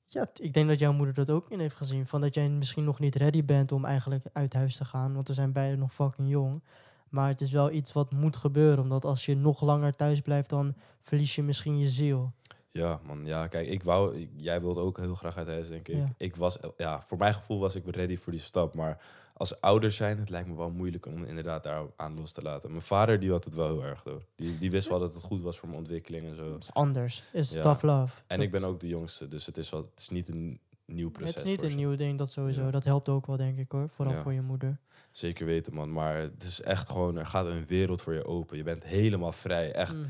Ja, 0.06 0.26
ik 0.34 0.54
denk 0.54 0.68
dat 0.68 0.78
jouw 0.78 0.92
moeder 0.92 1.14
dat 1.14 1.30
ook 1.30 1.50
in 1.50 1.60
heeft 1.60 1.76
gezien. 1.76 2.06
Van 2.06 2.20
dat 2.20 2.34
jij 2.34 2.48
misschien 2.48 2.84
nog 2.84 2.98
niet 2.98 3.14
ready 3.14 3.44
bent 3.44 3.72
om 3.72 3.84
eigenlijk 3.84 4.24
uit 4.32 4.52
huis 4.52 4.76
te 4.76 4.84
gaan. 4.84 5.14
Want 5.14 5.28
we 5.28 5.34
zijn 5.34 5.52
beiden 5.52 5.78
nog 5.78 5.92
fucking 5.92 6.28
jong. 6.28 6.62
Maar 7.10 7.28
het 7.28 7.40
is 7.40 7.52
wel 7.52 7.70
iets 7.70 7.92
wat 7.92 8.12
moet 8.12 8.36
gebeuren. 8.36 8.82
Omdat 8.82 9.04
als 9.04 9.26
je 9.26 9.36
nog 9.36 9.60
langer 9.60 9.92
thuis 9.96 10.20
blijft, 10.20 10.50
dan 10.50 10.74
verlies 11.00 11.34
je 11.34 11.42
misschien 11.42 11.78
je 11.78 11.88
ziel. 11.88 12.32
Ja, 12.70 13.00
man. 13.06 13.26
Ja, 13.26 13.46
kijk, 13.46 13.68
ik 13.68 13.82
wou... 13.82 14.28
jij 14.36 14.60
wilde 14.60 14.80
ook 14.80 14.96
heel 14.98 15.14
graag 15.14 15.36
uit 15.36 15.46
huis, 15.46 15.68
denk 15.68 15.88
ik. 15.88 15.96
Ja. 15.96 16.14
Ik 16.16 16.36
was... 16.36 16.58
Ja, 16.76 17.02
voor 17.02 17.18
mijn 17.18 17.34
gevoel 17.34 17.58
was 17.58 17.74
ik 17.74 17.94
ready 17.94 18.16
voor 18.16 18.32
die 18.32 18.40
stap. 18.40 18.74
Maar 18.74 19.02
als 19.34 19.60
ouder 19.60 19.90
zijn, 19.92 20.18
het 20.18 20.30
lijkt 20.30 20.48
me 20.48 20.56
wel 20.56 20.70
moeilijk 20.70 21.06
om 21.06 21.24
inderdaad 21.24 21.62
daar 21.62 21.82
aan 21.96 22.14
los 22.14 22.32
te 22.32 22.42
laten. 22.42 22.70
Mijn 22.70 22.82
vader, 22.82 23.20
die 23.20 23.30
had 23.30 23.44
het 23.44 23.54
wel 23.54 23.66
heel 23.66 23.84
erg, 23.84 24.02
door. 24.02 24.22
Die, 24.36 24.58
die 24.58 24.70
wist 24.70 24.88
wel 24.88 24.98
dat 24.98 25.14
het 25.14 25.22
goed 25.22 25.40
was 25.42 25.58
voor 25.58 25.68
mijn 25.68 25.80
ontwikkeling 25.80 26.26
en 26.26 26.34
zo. 26.34 26.52
Het 26.52 26.62
is 26.62 26.72
anders. 26.74 27.22
Is 27.32 27.52
Ja. 27.52 27.62
tough 27.62 27.82
love. 27.82 28.20
En 28.26 28.36
Dat- 28.36 28.46
ik 28.46 28.50
ben 28.52 28.64
ook 28.64 28.80
de 28.80 28.88
jongste, 28.88 29.28
dus 29.28 29.46
het 29.46 29.56
is, 29.56 29.70
wel, 29.70 29.80
het 29.90 30.00
is 30.00 30.08
niet 30.08 30.28
een 30.28 30.60
nieuw 30.94 31.10
proces. 31.10 31.34
Het 31.34 31.44
is 31.44 31.50
niet 31.50 31.62
een 31.62 31.70
ze. 31.70 31.76
nieuw 31.76 31.96
ding, 31.96 32.18
dat 32.18 32.30
sowieso. 32.30 32.62
Ja. 32.62 32.70
Dat 32.70 32.84
helpt 32.84 33.08
ook 33.08 33.26
wel, 33.26 33.36
denk 33.36 33.58
ik 33.58 33.72
hoor. 33.72 33.88
Vooral 33.88 34.14
Ja. 34.14 34.22
voor 34.22 34.32
je 34.32 34.42
moeder. 34.42 34.78
Zeker 35.10 35.46
weten, 35.46 35.74
man. 35.74 35.92
Maar 35.92 36.16
het 36.16 36.42
is 36.42 36.62
echt 36.62 36.88
gewoon... 36.88 37.16
Er 37.16 37.26
gaat 37.26 37.46
een 37.46 37.66
wereld 37.66 38.02
voor 38.02 38.14
je 38.14 38.24
open. 38.24 38.56
Je 38.56 38.62
bent 38.62 38.84
helemaal 38.84 39.32
vrij. 39.32 39.72
Echt. 39.72 39.94
Mhm. 39.94 40.06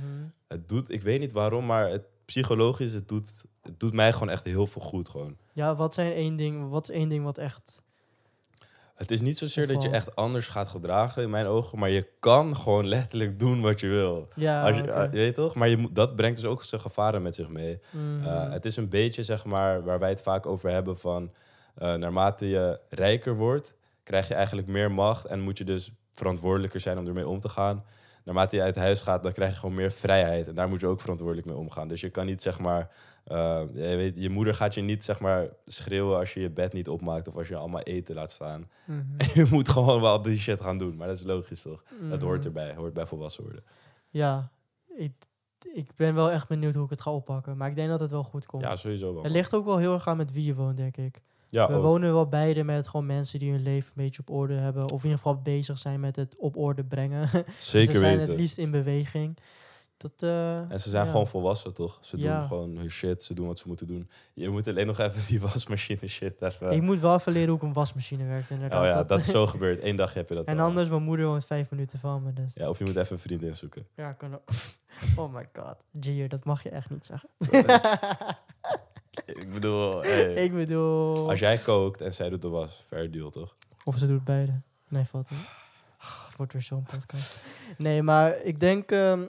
Het 0.49 0.69
doet... 0.69 0.91
Ik 0.91 1.03
weet 1.03 1.21
niet 1.21 1.33
waarom, 1.33 1.67
maar 1.67 1.91
het, 1.91 2.05
psychologisch, 2.25 2.93
het 2.93 3.09
doet, 3.09 3.45
het 3.63 3.81
doet 3.81 3.93
mij 3.93 4.13
gewoon 4.13 4.31
echt 4.31 4.45
heel 4.45 4.67
veel 4.67 4.83
goed, 4.83 5.09
gewoon. 5.09 5.37
Ja, 5.53 5.77
wat, 5.77 5.95
zijn 5.95 6.13
één 6.13 6.37
ding, 6.37 6.69
wat 6.69 6.89
is 6.89 6.95
één 6.95 7.09
ding 7.09 7.25
wat 7.25 7.39
echt... 7.39 7.83
Het 8.99 9.11
is 9.11 9.21
niet 9.21 9.39
zozeer 9.39 9.67
dat 9.67 9.83
je 9.83 9.89
echt 9.91 10.17
anders 10.17 10.47
gaat 10.47 10.69
gedragen 10.69 11.23
in 11.23 11.31
mijn 11.31 11.47
ogen, 11.47 11.79
maar 11.79 11.91
je 11.91 12.07
kan 12.19 12.57
gewoon 12.57 12.87
letterlijk 12.89 13.39
doen 13.39 13.61
wat 13.61 13.81
je 13.81 13.87
wil. 13.89 14.29
Ja, 14.35 14.67
Als 14.67 14.77
je, 14.77 14.91
eh, 14.91 15.03
je 15.03 15.17
weet 15.19 15.35
toch? 15.35 15.55
Maar 15.55 15.69
je, 15.69 15.77
moet- 15.77 15.95
dat 15.95 16.17
brengt 16.17 16.37
dus 16.37 16.47
ook 16.51 16.65
zijn 16.65 16.81
gevaren 16.81 17.23
met 17.23 17.35
zich 17.35 17.49
mee. 17.49 17.81
Mhm. 17.91 18.25
Eh, 18.27 18.51
het 18.51 18.65
is 18.65 18.77
een 18.77 18.89
beetje, 18.89 19.23
zeg 19.23 19.45
maar, 19.45 19.83
waar 19.85 19.99
wij 19.99 20.09
het 20.09 20.23
vaak 20.23 20.47
over 20.47 20.71
hebben 20.71 20.99
van... 20.99 21.33
eh, 21.75 21.95
naarmate 21.95 22.49
je 22.49 22.81
rijker 22.89 23.35
wordt, 23.37 23.75
krijg 24.03 24.29
je 24.29 24.35
eigenlijk 24.35 24.67
meer 24.69 24.93
macht... 24.93 25.25
en 25.25 25.41
moet 25.41 25.59
je 25.59 25.65
dus 25.65 25.93
verantwoordelijker 26.13 26.81
zijn 26.81 26.99
om 26.99 27.07
ermee 27.07 27.29
om 27.29 27.41
te 27.41 27.49
gaan. 27.49 27.85
Naarmate 28.25 28.57
je 28.57 28.63
uit 28.63 28.77
huis 28.77 29.01
gaat, 29.01 29.23
dan 29.23 29.33
krijg 29.33 29.51
je 29.53 29.59
gewoon 29.59 29.75
meer 29.75 29.93
vrijheid. 29.93 30.49
En 30.49 30.55
daar 30.55 30.69
moet 30.69 30.81
je 30.81 30.87
ook 30.87 31.01
verantwoordelijk 31.01 31.47
mee 31.47 31.57
omgaan. 31.57 31.89
Dus 31.89 32.01
je 32.01 32.11
kan 32.11 32.27
niet, 32.27 32.43
zeg 32.43 32.59
maar... 32.59 32.91
eh, 33.29 33.63
je, 33.75 33.97
weet, 33.97 34.13
je 34.17 34.29
moeder 34.31 34.55
gaat 34.55 34.75
je 34.75 34.81
niet, 34.81 35.05
zeg 35.05 35.21
maar, 35.21 35.49
schreeuwen 35.65 36.19
als 36.19 36.35
je 36.35 36.41
je 36.41 36.51
bed 36.51 36.73
niet 36.73 36.89
opmaakt... 36.89 37.29
of 37.29 37.37
als 37.37 37.49
je 37.49 37.57
allemaal 37.57 37.81
eten 37.83 38.15
laat 38.15 38.31
staan. 38.31 38.71
Mhm. 38.87 39.03
je 39.39 39.47
moet 39.51 39.69
gewoon 39.69 40.01
wel 40.01 40.23
die 40.23 40.37
shit 40.37 40.61
gaan 40.61 40.79
doen. 40.79 40.97
Maar 40.97 41.07
dat 41.09 41.17
is 41.17 41.25
logisch, 41.25 41.63
toch? 41.63 41.83
Dat 42.11 42.23
hoort 42.23 42.39
Mhm. 42.39 42.47
erbij. 42.47 42.75
Hoort 42.75 42.93
bij 42.93 43.07
volwassen 43.07 43.43
worden. 43.45 43.65
Ja, 44.09 44.51
ik, 44.97 45.13
ik 45.75 45.91
ben 45.97 46.15
wel 46.15 46.31
echt 46.31 46.49
benieuwd 46.49 46.75
hoe 46.75 46.85
ik 46.85 46.91
het 46.91 47.01
ga 47.01 47.11
oppakken. 47.13 47.57
Maar 47.57 47.69
ik 47.69 47.77
denk 47.77 47.89
dat 47.89 48.01
het 48.01 48.11
wel 48.11 48.25
goed 48.25 48.47
komt. 48.47 48.63
Ja, 48.63 48.77
sowieso 48.77 49.15
wel. 49.15 49.23
het 49.23 49.33
ligt 49.33 49.55
ook 49.55 49.65
wel 49.65 49.79
heel 49.79 49.95
erg 49.95 50.07
aan 50.09 50.17
met 50.17 50.33
wie 50.33 50.45
je 50.45 50.55
woont, 50.55 50.77
denk 50.77 50.97
ik. 50.97 51.21
Ja, 51.51 51.69
We 51.69 51.75
ook. 51.75 51.83
wonen 51.83 52.13
wel 52.13 52.29
beide 52.29 52.65
met 52.65 52.89
gewoon 52.89 53.07
mensen 53.07 53.39
die 53.39 53.51
hun 53.51 53.63
leven 53.63 53.89
een 53.97 54.03
beetje 54.05 54.21
op 54.21 54.31
orde 54.31 54.55
hebben. 54.55 54.83
Of 54.83 54.91
in 54.99 55.11
ieder 55.11 55.17
geval 55.17 55.43
bezig 55.43 55.79
zijn 55.79 56.01
met 56.01 56.17
het 56.17 56.37
op 56.39 56.57
orde 56.57 56.85
brengen. 56.85 57.29
Zeker 57.59 57.93
ze 57.93 57.99
zijn 57.99 58.17
weten. 58.17 58.29
het 58.31 58.41
liefst 58.41 58.59
in 58.59 58.71
beweging. 58.71 59.37
Dat, 59.99 60.13
eh, 60.17 60.71
En 60.71 60.81
ze 60.81 60.91
zijn 60.91 61.05
ja. 61.05 61.11
gewoon 61.11 61.27
volwassen, 61.27 61.75
toch? 61.75 61.99
Ze 62.01 62.19
Ja. 62.19 62.39
doen 62.39 62.49
gewoon 62.49 62.77
hun 62.77 62.91
shit, 62.91 63.23
ze 63.23 63.35
doen 63.35 63.47
wat 63.47 63.59
ze 63.59 63.69
moeten 63.69 63.87
doen. 63.87 64.11
Je 64.35 64.49
moet 64.49 64.69
alleen 64.69 64.87
nog 64.87 64.99
even 64.99 65.27
die 65.27 65.41
wasmachine 65.51 66.09
shit 66.09 66.43
even... 66.43 66.71
Ik 66.71 66.83
moet 66.83 66.99
wel 67.01 67.15
even 67.15 67.33
leren 67.33 67.49
hoe 67.49 67.57
ik 67.57 67.63
een 67.63 67.73
wasmachine 67.73 68.25
werkt, 68.25 68.51
inderdaad. 68.51 68.81
oh 68.81 68.87
ja, 68.87 69.05
dat, 69.05 69.19
is 69.19 69.27
zo 69.27 69.47
gebeurd. 69.57 69.83
Eén 69.83 69.97
dag 69.97 70.15
heb 70.15 70.29
je 70.29 70.35
dat 70.35 70.47
en 70.47 70.59
anders, 70.59 70.89
mijn 70.89 71.03
moeder 71.03 71.27
woont 71.27 71.45
vijf 71.45 71.71
minuten 71.71 71.99
van 71.99 72.23
me. 72.23 72.33
Dus 72.33 72.55
Ja, 72.55 72.69
of 72.69 72.79
je 72.79 72.85
moet 72.85 72.97
even 72.97 73.13
een 73.13 73.23
vriendin 73.23 73.55
zoeken. 73.55 73.87
ja, 73.95 74.13
kan 74.13 74.35
ook. 74.35 74.43
Oh 75.17 75.35
my 75.35 75.49
god. 75.53 75.77
Gier, 76.01 76.29
dat 76.29 76.45
mag 76.45 76.63
je 76.63 76.71
echt 76.71 76.91
niet 76.91 77.05
zeggen. 77.05 77.29
ik 79.27 79.53
bedoel, 79.53 80.03
hey, 80.03 80.35
ik 80.35 80.53
bedoel... 80.53 81.29
als 81.31 81.39
jij 81.39 81.57
kookt 81.59 82.01
en 82.01 82.15
zij 82.15 82.29
doet 82.29 82.43
de 82.43 82.49
was, 82.49 82.85
fair 82.89 83.11
deal, 83.11 83.31
toch? 83.31 83.55
Of 83.85 83.97
ze 83.99 84.07
doet 84.07 84.25
beide. 84.25 84.61
Nee, 84.89 85.05
valt 85.05 85.31
niet. 85.31 85.39
Het 85.99 86.37
wordt 86.37 86.53
weer 86.53 86.63
zo'n 86.63 86.83
podcast. 86.83 87.41
Nee, 87.79 88.03
maar 88.03 88.43
ik 88.43 88.61
denk... 88.61 88.91
ehm, 88.91 89.25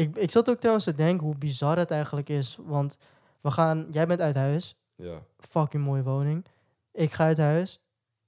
ik, 0.00 0.16
ik 0.16 0.30
zat 0.30 0.50
ook 0.50 0.58
trouwens 0.58 0.84
te 0.84 0.94
denken 0.94 1.26
hoe 1.26 1.38
bizar 1.38 1.76
het 1.76 1.90
eigenlijk 1.90 2.28
is. 2.28 2.58
Want 2.60 2.96
we 3.40 3.50
gaan... 3.50 3.86
Jij 3.90 4.06
bent 4.06 4.20
uit 4.20 4.34
huis. 4.34 4.74
Ja. 4.96 5.22
Fucking 5.38 5.84
mooie 5.84 6.02
woning. 6.02 6.44
Ik 6.92 7.12
ga 7.12 7.24
uit 7.24 7.38
huis. 7.38 7.80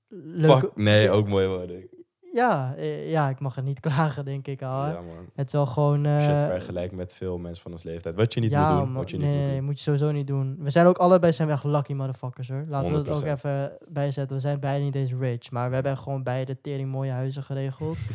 Leuke, 0.08 0.60
Fuck, 0.60 0.76
nee, 0.76 1.10
ook 1.10 1.28
mooi 1.28 1.46
woning. 1.46 1.90
Ja, 2.32 2.74
eh, 2.76 3.10
ja, 3.10 3.28
ik 3.28 3.40
mag 3.40 3.54
het 3.54 3.64
niet 3.64 3.80
klagen, 3.88 4.24
denk 4.24 4.46
ik 4.46 4.62
al. 4.62 4.82
hè. 4.82 4.90
Ja, 4.92 5.00
man. 5.00 5.30
Het 5.34 5.46
is 5.46 5.52
wel 5.52 5.66
gewoon... 5.66 6.04
Het 6.04 6.30
eh, 6.30 6.46
vergelijkt 6.46 6.94
met 6.94 7.12
veel 7.12 7.38
mensen 7.38 7.62
van 7.62 7.72
ons 7.72 7.82
leeftijd. 7.82 8.14
Wat 8.14 8.34
je 8.34 8.40
niet 8.40 8.50
ja, 8.50 8.74
moet 8.74 8.84
doen. 8.84 8.94
Wat 8.94 9.10
je 9.10 9.16
nee, 9.16 9.26
niet 9.26 9.34
nee, 9.34 9.40
moet 9.40 9.48
nee, 9.48 9.58
doen. 9.58 9.66
moet 9.66 9.76
je 9.76 9.82
sowieso 9.82 10.10
niet 10.10 10.26
doen. 10.26 10.56
We 10.58 10.70
zijn 10.70 10.86
ook 10.86 10.98
allebei 10.98 11.32
zijn 11.32 11.48
we 11.48 11.54
echt 11.54 11.64
lucky 11.64 11.92
motherfuckers 11.92 12.48
hoor. 12.48 12.62
Laten 12.68 12.92
we 12.92 12.98
het 12.98 13.10
ook 13.10 13.24
100%. 13.24 13.26
even 13.26 13.76
bijzetten. 13.88 14.36
We 14.36 14.42
zijn 14.42 14.60
beide 14.60 14.84
niet 14.84 14.94
eens 14.94 15.12
rich, 15.12 15.50
maar 15.50 15.68
we 15.68 15.74
hebben 15.74 15.98
gewoon 15.98 16.22
beide 16.22 16.60
tering 16.60 16.90
mooie 16.90 17.10
huizen 17.10 17.42
geregeld. 17.42 17.98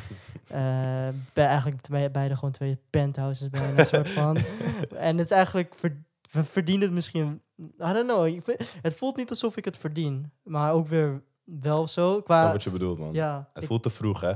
Eh 0.47 1.07
bij 1.33 1.45
eigenlijk 1.45 1.87
beide 2.11 2.35
gewoon 2.35 2.51
twee 2.51 2.77
penthouses 2.89 3.49
bijna 3.49 3.77
een 3.79 3.85
soort 3.85 4.09
van. 4.09 4.37
En 4.95 5.17
het 5.17 5.25
is 5.25 5.31
eigenlijk 5.31 5.73
ver- 5.75 6.03
we 6.31 6.43
verdienen 6.43 6.85
het 6.85 6.91
misschien. 6.93 7.41
I 7.59 7.93
don't 7.93 8.07
know. 8.07 8.39
Het 8.81 8.95
voelt 8.95 9.15
niet 9.15 9.29
alsof 9.29 9.57
ik 9.57 9.65
het 9.65 9.77
verdien, 9.77 10.31
maar 10.43 10.73
ook 10.73 10.87
weer 10.87 11.21
wel 11.47 11.87
zo. 11.87 12.09
Snap 12.11 12.23
Qua, 12.25 12.51
wat 12.51 12.63
je 12.63 12.69
bedoelt, 12.71 12.97
man. 12.99 13.13
ja, 13.13 13.49
Het 13.53 13.63
ik- 13.63 13.69
voelt 13.69 13.83
te 13.83 13.89
vroeg, 13.89 14.21
hè? 14.21 14.33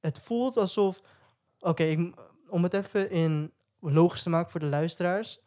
het 0.00 0.18
voelt 0.18 0.56
alsof. 0.56 1.00
Oké, 1.58 2.12
om 2.48 2.62
het 2.62 2.74
even 2.74 3.10
in 3.10 3.52
logisch 3.80 4.22
te 4.22 4.30
maken 4.30 4.50
voor 4.50 4.60
de 4.60 4.66
luisteraars. 4.66 5.40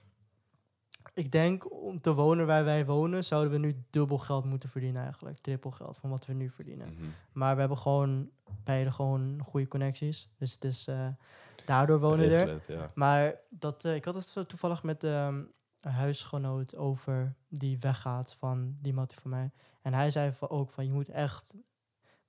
Ik 1.13 1.31
denk 1.31 1.71
om 1.83 2.01
te 2.01 2.13
wonen 2.13 2.45
waar 2.45 2.63
wij 2.63 2.85
wonen, 2.85 3.23
zouden 3.23 3.51
we 3.51 3.57
nu 3.57 3.83
dubbel 3.89 4.17
geld 4.17 4.45
moeten 4.45 4.69
verdienen 4.69 5.03
eigenlijk. 5.03 5.37
Triple 5.37 5.71
geld 5.71 5.97
van 5.97 6.09
wat 6.09 6.25
we 6.25 6.33
nu 6.33 6.49
verdienen. 6.49 6.93
Mhm. 6.93 7.03
Maar 7.33 7.53
we 7.53 7.59
hebben 7.59 7.77
gewoon 7.77 8.29
beide 8.63 8.91
gewoon 8.91 9.41
goede 9.45 9.67
connecties. 9.67 10.29
Dus 10.37 10.53
het 10.53 10.63
is 10.63 10.87
eh, 10.87 11.07
daardoor 11.65 11.99
wonen 11.99 12.29
we 12.29 12.35
er. 12.35 12.61
Ja. 12.67 12.91
Maar 12.95 13.35
dat, 13.49 13.85
eh, 13.85 13.95
ik 13.95 14.05
had 14.05 14.15
het 14.15 14.49
toevallig 14.49 14.83
met 14.83 15.03
ehm, 15.03 15.35
een 15.35 15.51
huisgenoot 15.89 16.75
over 16.75 17.35
die 17.49 17.77
weggaat 17.79 18.33
van 18.33 18.77
die 18.81 18.93
mattie 18.93 19.19
van 19.19 19.29
mij. 19.31 19.51
En 19.81 19.93
hij 19.93 20.11
zei 20.11 20.33
ook 20.39 20.71
van 20.71 20.85
je 20.85 20.93
moet 20.93 21.09
echt 21.09 21.53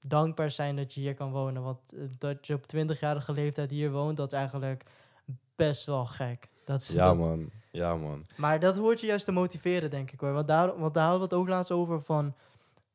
dankbaar 0.00 0.50
zijn 0.50 0.76
dat 0.76 0.94
je 0.94 1.00
hier 1.00 1.14
kan 1.14 1.30
wonen. 1.30 1.62
Want 1.62 1.92
eh, 1.92 2.00
dat 2.18 2.46
je 2.46 2.54
op 2.54 2.64
20-jarige 2.76 3.32
leeftijd 3.32 3.70
hier 3.70 3.90
woont, 3.90 4.16
dat 4.16 4.32
is 4.32 4.38
eigenlijk 4.38 4.82
best 5.56 5.86
wel 5.86 6.06
gek. 6.06 6.48
Dat 6.64 6.80
is, 6.82 6.88
Ja, 6.88 7.06
dat- 7.06 7.16
man. 7.16 7.50
Ja, 7.70 7.96
man. 7.96 8.26
Maar 8.36 8.60
dat 8.60 8.76
hoort 8.76 9.00
je 9.00 9.06
juist 9.06 9.24
te 9.24 9.32
motiveren, 9.32 9.90
denk 9.90 10.10
ik 10.10 10.20
hoor. 10.20 10.32
Want 10.32 10.46
daar, 10.48 10.78
want 10.78 10.94
daar 10.94 11.02
hadden 11.08 11.28
we 11.28 11.34
het 11.34 11.42
ook 11.44 11.48
laatst 11.48 11.70
over 11.70 12.02
van... 12.02 12.34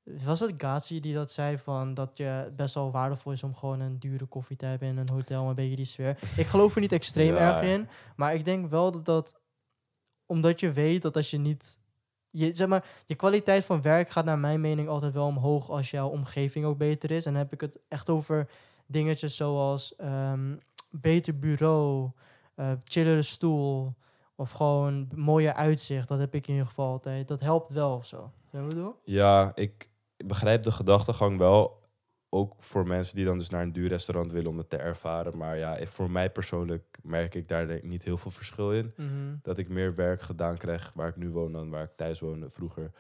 Was 0.04 0.39
het 0.39 0.54
Gazi 0.58 1.00
die 1.00 1.13
dat 1.13 1.32
zei 1.32 1.58
van 1.58 1.93
dat 1.93 2.17
je 2.17 2.52
best 2.56 2.74
wel 2.74 2.91
waardevol 2.91 3.32
is 3.32 3.43
om 3.43 3.56
gewoon 3.56 3.80
een 3.80 4.00
dure 4.00 4.26
koffie 4.26 4.58
te 4.58 4.65
hebben 4.65 4.88
in 4.88 4.98
een 4.98 5.10
hotel, 5.13 5.50
een 5.50 5.56
beetje 5.56 5.76
die 5.76 5.86
sfeer. 5.86 6.17
Ik 6.38 6.45
geloof 6.45 6.76
er 6.76 6.82
niet 6.82 6.91
extreem 6.91 7.34
Ja. 7.34 7.39
erg 7.56 7.65
in, 7.72 7.88
maar 8.15 8.34
ik 8.34 8.45
denk 8.45 8.69
wel 8.69 8.91
dat 8.91 9.06
dat, 9.06 9.39
omdat 10.30 10.60
je 10.60 10.72
weet 10.72 11.02
dat 11.02 11.15
als 11.15 11.32
je 11.32 11.38
niet, 11.38 11.80
je, 12.30 12.56
zeg 12.56 12.68
maar, 12.68 12.86
je 13.06 13.15
kwaliteit 13.15 13.65
van 13.65 13.82
werk 13.82 14.10
gaat 14.10 14.26
naar 14.26 14.39
mijn 14.39 14.62
mening 14.62 14.88
altijd 14.88 15.13
wel 15.13 15.26
omhoog 15.26 15.70
als 15.70 15.92
jouw 15.92 16.08
omgeving 16.08 16.65
ook 16.65 16.78
beter 16.78 17.12
is. 17.12 17.26
En 17.26 17.32
dan 17.32 17.42
heb 17.42 17.54
ik 17.54 17.62
het 17.62 17.80
echt 17.88 18.10
over 18.10 18.50
dingetjes 18.86 19.36
zoals 19.36 19.96
ehm, 19.96 20.56
beter 20.89 21.39
bureau, 21.39 22.10
eh 22.56 22.72
chillere 22.84 23.22
stoel 23.22 23.94
of 24.36 24.52
gewoon 24.52 25.08
mooier 25.15 25.54
uitzicht. 25.54 26.08
Dat 26.08 26.20
heb 26.20 26.36
ik 26.36 26.48
in 26.48 26.54
ieder 26.54 26.68
geval 26.68 26.92
altijd. 26.92 27.28
Dat 27.28 27.39
helpt 27.39 27.70
wel 27.70 27.96
of 27.96 28.06
zo. 28.06 28.32
Ja, 29.04 29.52
ik 29.56 29.89
begrijp 30.26 30.63
de 30.63 30.72
gedachtegang 30.72 31.38
wel. 31.38 31.79
Ook 32.32 32.54
voor 32.58 32.88
mensen 32.88 33.15
die 33.15 33.26
dan 33.26 33.38
dus 33.38 33.50
naar 33.50 33.62
een 33.62 33.72
duur 33.72 33.89
restaurant 33.89 34.32
willen 34.32 34.50
om 34.50 34.58
het 34.58 34.70
te 34.70 34.78
ervaren. 34.78 35.38
Maar 35.38 35.58
ja, 35.58 35.86
voor 35.86 36.12
mij 36.12 36.30
persoonlijk 36.30 36.98
merk 37.04 37.36
ik 37.36 37.48
daar 37.48 37.80
niet 37.82 38.04
heel 38.04 38.17
veel 38.17 38.32
verschil 38.32 38.73
in. 38.73 38.94
Mhm. 38.96 39.36
Dat 39.42 39.58
ik 39.58 39.69
meer 39.69 39.96
werk 39.96 40.21
gedaan 40.21 40.58
krijg 40.58 40.92
waar 40.96 41.08
ik 41.08 41.15
nu 41.15 41.30
woon 41.30 41.52
dan 41.52 41.69
waar 41.69 41.84
ik 41.84 41.96
thuis 41.96 42.19
woonde 42.19 42.50
vroeger. 42.50 42.92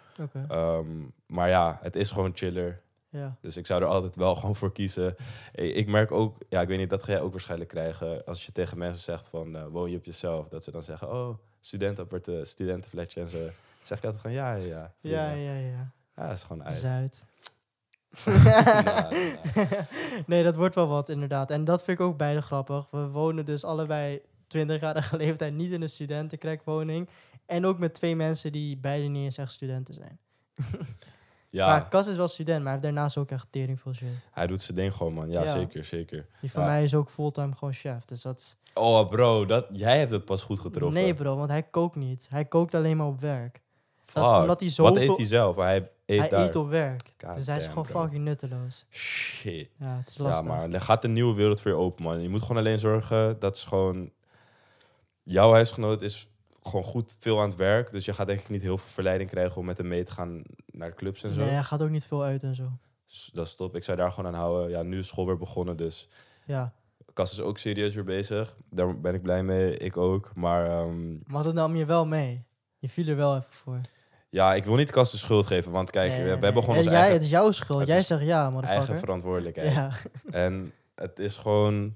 Ehm, 0.47 0.87
maar 1.27 1.49
ja, 1.49 1.79
het 1.81 1.95
is 1.95 2.11
gewoon 2.11 2.31
chiller. 2.33 2.81
ja. 3.09 3.37
Dus 3.41 3.57
ik 3.57 3.65
zou 3.65 3.81
er 3.81 3.87
altijd 3.87 4.15
wel 4.15 4.35
gewoon 4.39 4.55
voor 4.55 4.71
kiezen. 4.71 5.15
Ik, 5.51 5.87
merk 5.87 6.11
ook, 6.11 6.37
ja, 6.49 6.61
ik 6.61 6.67
weet 6.67 6.77
niet, 6.77 6.89
dat 6.89 7.03
ga 7.03 7.11
jij 7.11 7.21
ook 7.21 7.31
waarschijnlijk 7.31 7.69
krijgen. 7.69 8.25
Als 8.25 8.45
je 8.45 8.51
tegen 8.51 8.77
mensen 8.77 9.01
zegt 9.01 9.27
van, 9.27 9.55
eh, 9.55 9.65
woon 9.67 9.91
je 9.91 9.97
op 9.97 10.05
jezelf? 10.05 10.47
Dat 10.47 10.63
ze 10.63 10.71
dan 10.71 10.83
zeggen, 10.83 11.11
oh, 11.11 11.37
studentenappartement, 11.59 12.47
studentenflatje 12.47 13.21
en 13.21 13.27
zo. 13.27 13.47
Zeg 13.83 13.97
ik 13.97 14.03
altijd 14.03 14.21
van, 14.21 14.31
ja, 14.31 14.55
ja, 14.55 14.65
ja. 14.65 14.93
Ja, 14.99 15.31
ja, 15.31 15.53
ja. 15.53 15.91
Ja, 16.15 16.27
dat 16.27 16.37
is 16.37 16.43
gewoon 16.43 16.63
uit. 16.63 16.77
Zuid. 16.77 17.25
Nee, 20.25 20.43
dat 20.43 20.55
wordt 20.55 20.75
wel 20.75 20.87
wat, 20.87 21.09
inderdaad. 21.09 21.51
En 21.51 21.63
dat 21.63 21.83
vind 21.83 21.99
ik 21.99 22.05
ook 22.05 22.17
beide 22.17 22.41
grappig. 22.41 22.87
We 22.91 23.07
wonen 23.07 23.45
dus 23.45 23.63
allebei 23.63 24.21
20-jarige 24.57 25.17
leeftijd 25.23 25.55
niet 25.55 25.71
in 25.71 25.81
een 25.81 25.89
studentenkrekwoning. 25.89 27.09
En 27.45 27.65
ook 27.65 27.77
met 27.79 27.93
twee 27.93 28.15
mensen 28.15 28.51
die 28.51 28.77
beide 28.77 29.07
niet 29.07 29.23
eens 29.23 29.37
echt 29.37 29.51
studenten 29.51 29.93
zijn. 29.93 30.19
Ja, 31.51 31.67
Maar 31.67 31.87
Cas 31.89 32.07
is 32.07 32.15
wel 32.15 32.27
student, 32.27 32.57
maar 32.57 32.63
hij 32.63 32.71
heeft 32.71 32.83
daarnaast 32.83 33.17
ook 33.17 33.31
echt 33.31 33.47
tering 33.49 33.79
veel 33.81 33.93
shit. 33.93 34.07
hij 34.31 34.47
doet 34.47 34.61
zijn 34.61 34.77
ding 34.77 34.93
gewoon, 34.93 35.13
man. 35.13 35.29
Ja, 35.29 35.41
Ja. 35.41 35.45
zeker, 35.51 35.83
zeker. 35.85 36.25
Die 36.41 36.51
van 36.51 36.65
mij 36.65 36.83
is 36.83 36.95
ook 36.95 37.09
fulltime 37.09 37.53
gewoon 37.55 37.73
chef. 37.73 38.05
Dus 38.05 38.21
dat. 38.21 38.57
Oh, 38.73 39.07
bro, 39.09 39.45
dat, 39.45 39.65
jij 39.71 39.99
hebt 39.99 40.11
het 40.11 40.25
pas 40.25 40.43
goed 40.43 40.59
getroffen. 40.59 41.01
Nee 41.01 41.13
bro, 41.13 41.35
want 41.37 41.49
hij 41.49 41.63
kookt 41.63 41.95
niet. 41.95 42.27
Hij 42.29 42.45
kookt 42.45 42.75
alleen 42.75 42.97
maar 42.97 43.07
op 43.07 43.19
werk. 43.19 43.61
Dat, 44.13 44.41
omdat 44.41 44.59
hij 44.59 44.71
Wat 44.75 44.97
eet 44.97 45.15
hij 45.17 45.25
zelf? 45.25 45.55
Hij 45.55 45.91
eet 46.05 46.19
hij 46.19 46.29
daar. 46.29 46.45
eet 46.45 46.55
op 46.55 46.69
werk. 46.69 47.01
God 47.25 47.35
dus 47.35 47.45
hij 47.47 47.57
is 47.57 47.67
gewoon 47.67 47.83
bro. 47.85 48.01
fucking 48.01 48.23
nutteloos. 48.23 48.85
Shit. 48.89 49.69
Ja, 49.79 49.97
het 49.97 50.09
is 50.09 50.15
Ja, 50.15 50.23
lastig. 50.23 50.45
maar 50.47 50.69
er 50.69 50.81
gaat 50.81 51.03
een 51.03 51.13
nieuwe 51.13 51.35
wereld 51.35 51.61
voor 51.61 51.71
je 51.71 51.77
open, 51.77 52.03
man. 52.03 52.21
Je 52.21 52.29
moet 52.29 52.41
gewoon 52.41 52.57
alleen 52.57 52.79
zorgen 52.79 53.39
dat 53.39 53.57
ze 53.57 53.67
gewoon... 53.67 54.11
Jouw 55.23 55.51
huisgenoot 55.51 56.01
is 56.01 56.29
gewoon 56.61 56.83
goed 56.83 57.15
veel 57.19 57.41
aan 57.41 57.49
het 57.49 57.57
werk. 57.57 57.91
Dus 57.91 58.05
je 58.05 58.13
gaat 58.13 58.27
denk 58.27 58.39
ik 58.39 58.49
niet 58.49 58.61
heel 58.61 58.77
veel 58.77 58.89
verleiding 58.89 59.29
krijgen 59.29 59.57
om 59.57 59.65
met 59.65 59.77
hem 59.77 59.87
mee 59.87 60.03
te 60.03 60.11
gaan 60.11 60.43
naar 60.65 60.93
clubs 60.93 61.23
en 61.23 61.33
zo. 61.33 61.39
Nee, 61.41 61.49
hij 61.49 61.63
gaat 61.63 61.81
ook 61.81 61.89
niet 61.89 62.05
veel 62.05 62.23
uit 62.23 62.43
en 62.43 62.55
zo. 62.55 62.71
Dat 63.33 63.47
is 63.47 63.55
top. 63.55 63.75
Ik 63.75 63.83
zou 63.83 63.97
daar 63.97 64.11
gewoon 64.11 64.33
aan 64.33 64.39
houden. 64.39 64.69
Ja, 64.69 64.81
nu 64.81 64.99
is 64.99 65.07
school 65.07 65.25
weer 65.25 65.37
begonnen, 65.37 65.77
dus... 65.77 66.07
Ja. 66.45 66.73
Kas 67.13 67.31
is 67.31 67.39
ook 67.41 67.57
serieus 67.57 67.95
weer 67.95 68.03
bezig. 68.03 68.57
Daar 68.69 68.99
ben 68.99 69.13
ik 69.13 69.21
blij 69.21 69.43
mee. 69.43 69.77
Ik 69.77 69.97
ook. 69.97 70.31
Maar 70.35 70.65
ehm, 70.65 71.17
Maar 71.23 71.43
dat 71.43 71.53
nam 71.53 71.75
je 71.75 71.85
wel 71.85 72.05
mee. 72.05 72.43
Je 72.77 72.89
viel 72.89 73.07
er 73.07 73.15
wel 73.15 73.35
even 73.37 73.51
voor. 73.51 73.81
Ja, 74.29 74.53
ik 74.55 74.65
wil 74.65 74.75
niet 74.75 74.91
Kas 74.91 75.11
de 75.11 75.17
schuld 75.17 75.45
geven. 75.47 75.71
Want 75.71 75.89
kijk, 75.89 76.09
Nee, 76.11 76.17
we, 76.19 76.23
nee, 76.29 76.37
hebben 76.39 76.63
gewoon 76.63 76.69
En 76.69 76.77
onze 76.77 76.89
jij, 76.89 76.99
eigen, 76.99 77.13
Het 77.13 77.23
is 77.23 77.29
jouw 77.29 77.51
schuld. 77.51 77.87
Jij 77.87 78.01
zegt 78.01 78.21
ja, 78.21 78.35
eigen 78.39 78.53
motherfucker. 78.53 78.97
verantwoordelijkheid. 78.99 79.73
Ja. 79.73 79.91
En 80.31 80.73
het 80.95 81.19
is 81.19 81.37
gewoon. 81.37 81.95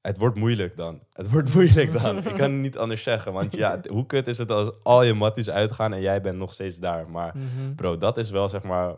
Het 0.00 0.18
wordt 0.18 0.36
moeilijk 0.36 0.76
dan. 0.76 1.00
Het 1.12 1.30
wordt 1.30 1.54
moeilijk 1.54 1.92
dan. 2.02 2.16
Ik 2.18 2.24
kan 2.24 2.50
het 2.52 2.60
niet 2.60 2.78
anders 2.78 3.02
zeggen. 3.02 3.32
Want 3.32 3.56
ja, 3.56 3.80
hoe 3.88 4.06
kut 4.06 4.26
is 4.28 4.38
het 4.38 4.50
als 4.50 4.70
al 4.82 5.02
je 5.02 5.14
matties 5.14 5.50
uitgaan 5.50 5.92
en 5.92 6.00
jij 6.00 6.20
bent 6.20 6.38
nog 6.38 6.52
steeds 6.52 6.78
daar. 6.78 7.10
Maar 7.10 7.32
Mhm. 7.36 7.74
bro, 7.74 7.98
dat 7.98 8.18
is 8.18 8.30
wel 8.30 8.48
zeg 8.48 8.62
maar. 8.62 8.94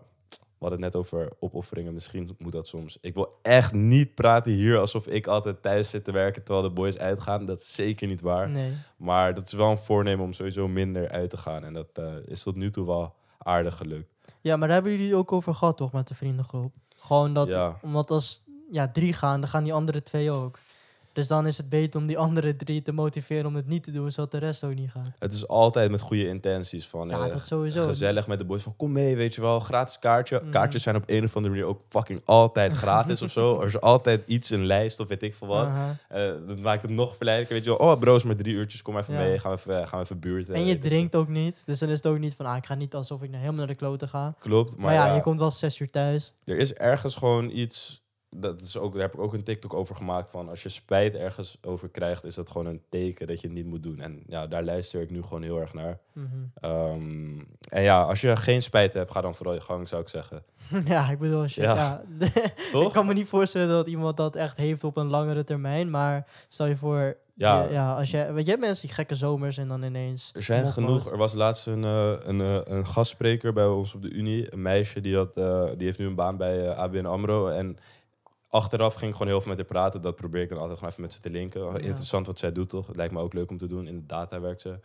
We 0.62 0.68
hadden 0.68 0.84
het 0.86 0.94
net 0.94 1.04
over 1.04 1.32
opofferingen. 1.40 1.92
Misschien 1.92 2.30
moet 2.38 2.52
dat 2.52 2.66
soms. 2.68 2.98
Ik 3.00 3.14
wil 3.14 3.32
echt 3.42 3.72
niet 3.72 4.14
praten 4.14 4.52
hier 4.52 4.78
alsof 4.78 5.06
ik 5.06 5.26
altijd 5.26 5.62
thuis 5.62 5.90
zit 5.90 6.04
te 6.04 6.12
werken 6.12 6.42
terwijl 6.44 6.66
de 6.68 6.74
boys 6.74 6.98
uitgaan. 6.98 7.44
Dat 7.44 7.60
is 7.60 7.74
zeker 7.74 8.08
niet 8.08 8.20
waar. 8.20 8.48
Nee. 8.50 8.72
Maar 8.96 9.34
dat 9.34 9.44
is 9.46 9.52
wel 9.52 9.70
een 9.70 9.78
voornemen 9.78 10.24
om 10.24 10.32
sowieso 10.32 10.68
minder 10.68 11.08
uit 11.10 11.30
te 11.30 11.36
gaan. 11.36 11.64
En 11.64 11.72
dat 11.72 11.88
eh, 11.94 12.14
is 12.26 12.42
tot 12.42 12.54
nu 12.56 12.70
toe 12.70 12.86
wel 12.86 13.14
aardig 13.38 13.76
gelukt. 13.76 14.08
Ja, 14.40 14.56
maar 14.56 14.66
daar 14.66 14.76
hebben 14.76 14.92
jullie 14.92 15.08
het 15.08 15.16
ook 15.18 15.32
over 15.32 15.54
gehad, 15.54 15.76
toch, 15.76 15.92
met 15.92 16.08
de 16.08 16.14
vriendengroep? 16.14 16.74
Gewoon 16.96 17.34
dat, 17.34 17.48
Ja. 17.48 17.78
omdat 17.82 18.10
als 18.10 18.42
ja, 18.70 18.88
drie 18.88 19.12
gaan, 19.12 19.40
dan 19.40 19.50
gaan 19.50 19.64
die 19.64 19.72
andere 19.72 20.02
twee 20.02 20.30
ook. 20.30 20.58
Dus 21.12 21.26
dan 21.28 21.46
is 21.46 21.56
het 21.56 21.68
beter 21.68 22.00
om 22.00 22.06
die 22.06 22.18
andere 22.18 22.56
drie 22.56 22.82
te 22.82 22.92
motiveren 22.92 23.46
om 23.46 23.54
het 23.54 23.66
niet 23.66 23.82
te 23.84 23.90
doen, 23.90 24.10
zodat 24.10 24.30
de 24.30 24.38
rest 24.38 24.64
ook 24.64 24.74
niet 24.74 24.90
gaat. 24.90 25.10
Het 25.18 25.32
is 25.32 25.48
altijd 25.48 25.90
met 25.90 26.00
goede 26.00 26.28
intenties. 26.28 26.86
Van, 26.86 27.08
Ja, 27.08 27.24
eh, 27.26 27.32
dat 27.32 27.46
sowieso. 27.46 27.84
Gezellig 27.86 28.26
met 28.26 28.38
de 28.38 28.44
boys. 28.44 28.62
Van 28.62 28.76
kom 28.76 28.92
mee, 28.92 29.16
weet 29.16 29.34
je 29.34 29.40
wel. 29.40 29.60
Gratis 29.60 29.98
kaartje. 29.98 30.40
Mhm. 30.40 30.50
Kaartjes 30.50 30.82
zijn 30.82 30.96
op 30.96 31.02
een 31.06 31.24
of 31.24 31.36
andere 31.36 31.54
manier 31.54 31.68
ook 31.68 31.80
fucking 31.88 32.20
altijd 32.24 32.72
gratis 32.72 33.22
of 33.22 33.30
zo. 33.30 33.40
Er 33.60 33.66
is 33.66 33.80
altijd 33.80 34.24
iets, 34.26 34.50
een 34.50 34.66
lijst 34.66 35.00
of 35.00 35.08
weet 35.08 35.22
ik 35.22 35.34
veel 35.34 35.48
wat. 35.48 35.68
Eh, 36.08 36.30
dat 36.46 36.58
maakt 36.58 36.82
het 36.82 36.90
nog 36.90 37.16
verleidelijker. 37.16 37.56
Weet 37.56 37.64
je 37.78 37.78
wel. 37.84 37.92
Oh 37.94 38.00
bro, 38.00 38.16
is 38.16 38.22
maar 38.22 38.36
drie 38.36 38.54
uurtjes. 38.54 38.82
Kom 38.82 38.98
even 38.98 39.14
Ja. 39.14 39.20
mee. 39.20 39.38
Gaan 39.38 39.50
we 39.52 39.58
even, 39.58 39.88
gaan 39.88 39.98
we 39.98 40.04
even 40.04 40.18
buurten. 40.20 40.54
En 40.54 40.60
je 40.60 40.66
weet 40.66 40.74
ik 40.74 40.82
drinkt 40.82 41.14
ook 41.14 41.28
niet. 41.28 41.62
Dus 41.66 41.78
dan 41.78 41.88
is 41.88 41.96
het 41.96 42.06
ook 42.06 42.18
niet 42.18 42.34
van, 42.34 42.46
ah, 42.46 42.56
ik 42.56 42.66
ga 42.66 42.74
niet 42.74 42.94
alsof 42.94 43.22
ik 43.22 43.28
nou 43.28 43.40
helemaal 43.40 43.58
naar 43.58 43.66
de 43.74 43.74
kloten 43.74 44.08
ga. 44.08 44.34
Klopt. 44.38 44.70
Maar, 44.70 44.80
Maar, 44.80 44.94
ja, 44.94 45.06
ja, 45.06 45.14
je 45.14 45.20
komt 45.20 45.38
wel 45.38 45.50
zes 45.50 45.78
uur 45.80 45.90
thuis. 45.90 46.32
er 46.44 46.56
is 46.58 46.74
ergens 46.74 47.16
gewoon 47.16 47.50
iets... 47.50 48.00
Dat 48.36 48.60
is 48.60 48.78
ook, 48.78 48.92
daar 48.92 49.02
heb 49.02 49.14
ik 49.14 49.20
ook 49.20 49.32
een 49.32 49.44
TikTok 49.44 49.74
over 49.74 49.94
gemaakt 49.94 50.30
van... 50.30 50.48
als 50.48 50.62
je 50.62 50.68
spijt 50.68 51.14
ergens 51.14 51.58
over 51.62 51.88
krijgt... 51.88 52.24
is 52.24 52.34
dat 52.34 52.50
gewoon 52.50 52.66
een 52.66 52.82
teken 52.88 53.26
dat 53.26 53.40
je 53.40 53.46
het 53.46 53.56
niet 53.56 53.66
moet 53.66 53.82
doen. 53.82 54.00
En 54.00 54.22
ja, 54.26 54.46
daar 54.46 54.64
luister 54.64 55.00
ik 55.00 55.10
nu 55.10 55.22
gewoon 55.22 55.42
heel 55.42 55.60
erg 55.60 55.74
naar. 55.74 55.98
Mhm. 56.12 56.26
Ehm, 56.54 57.40
en 57.68 57.82
ja, 57.82 58.02
als 58.02 58.20
je 58.20 58.36
geen 58.36 58.62
spijt 58.62 58.92
hebt... 58.94 59.10
ga 59.10 59.20
dan 59.20 59.34
vooral 59.34 59.54
je 59.54 59.60
gang, 59.60 59.88
zou 59.88 60.02
ik 60.02 60.08
zeggen. 60.08 60.44
ja, 60.84 61.10
ik 61.10 61.18
bedoel, 61.18 61.42
als 61.42 61.54
je, 61.54 61.62
Ja. 61.62 61.74
ja. 61.74 62.02
Toch? 62.72 62.86
ik 62.86 62.92
kan 62.92 63.06
me 63.06 63.12
niet 63.12 63.28
voorstellen 63.28 63.68
dat 63.68 63.86
iemand 63.88 64.16
dat 64.16 64.36
echt 64.36 64.56
heeft 64.56 64.84
op 64.84 64.96
een 64.96 65.06
langere 65.08 65.44
termijn. 65.44 65.90
Maar 65.90 66.26
stel 66.48 66.66
je 66.66 66.76
voor, 66.76 67.16
Ja. 67.34 67.62
ja, 67.62 67.70
ja 67.70 67.94
als 67.94 68.10
je, 68.10 68.32
weet 68.32 68.44
je, 68.44 68.50
hebt 68.50 68.62
mensen 68.62 68.86
die 68.86 68.94
gekke 68.94 69.14
zomers 69.14 69.58
en 69.58 69.66
dan 69.66 69.82
ineens... 69.82 70.30
Er 70.34 70.42
zijn 70.42 70.66
genoeg. 70.66 71.10
Er 71.10 71.16
was 71.16 71.34
laatst 71.34 71.66
een, 71.66 71.84
eh, 71.84 72.14
een, 72.18 72.40
eh, 72.40 72.60
een 72.64 72.86
gastspreker 72.86 73.52
bij 73.52 73.66
ons 73.66 73.94
op 73.94 74.02
de 74.02 74.10
Unie. 74.10 74.52
Een 74.52 74.62
meisje 74.62 75.00
die, 75.00 75.16
had, 75.16 75.36
eh, 75.36 75.64
die 75.76 75.86
heeft 75.86 75.98
nu 75.98 76.06
een 76.06 76.14
baan 76.14 76.36
bij 76.36 76.74
ABN 76.74 77.06
AMRO. 77.06 77.48
En 77.48 77.78
achteraf 78.52 78.94
ging 78.94 79.10
ik 79.10 79.16
gewoon 79.16 79.32
heel 79.32 79.40
veel 79.40 79.48
met 79.48 79.58
haar 79.58 79.66
praten. 79.66 80.00
Dat 80.02 80.14
probeer 80.16 80.42
ik 80.42 80.48
dan 80.48 80.58
altijd 80.58 80.76
gewoon 80.76 80.90
even 80.90 81.02
met 81.02 81.12
ze 81.12 81.20
te 81.20 81.30
linken. 81.30 81.80
Interessant 81.80 82.26
wat 82.26 82.38
zij 82.38 82.52
doet, 82.52 82.68
toch? 82.68 82.86
Het 82.86 82.96
lijkt 82.96 83.12
me 83.12 83.20
ook 83.20 83.32
leuk 83.32 83.50
om 83.50 83.58
te 83.58 83.66
doen. 83.66 83.86
In 83.86 83.96
de 83.96 84.06
data 84.06 84.40
werkt 84.40 84.60
ze. 84.60 84.78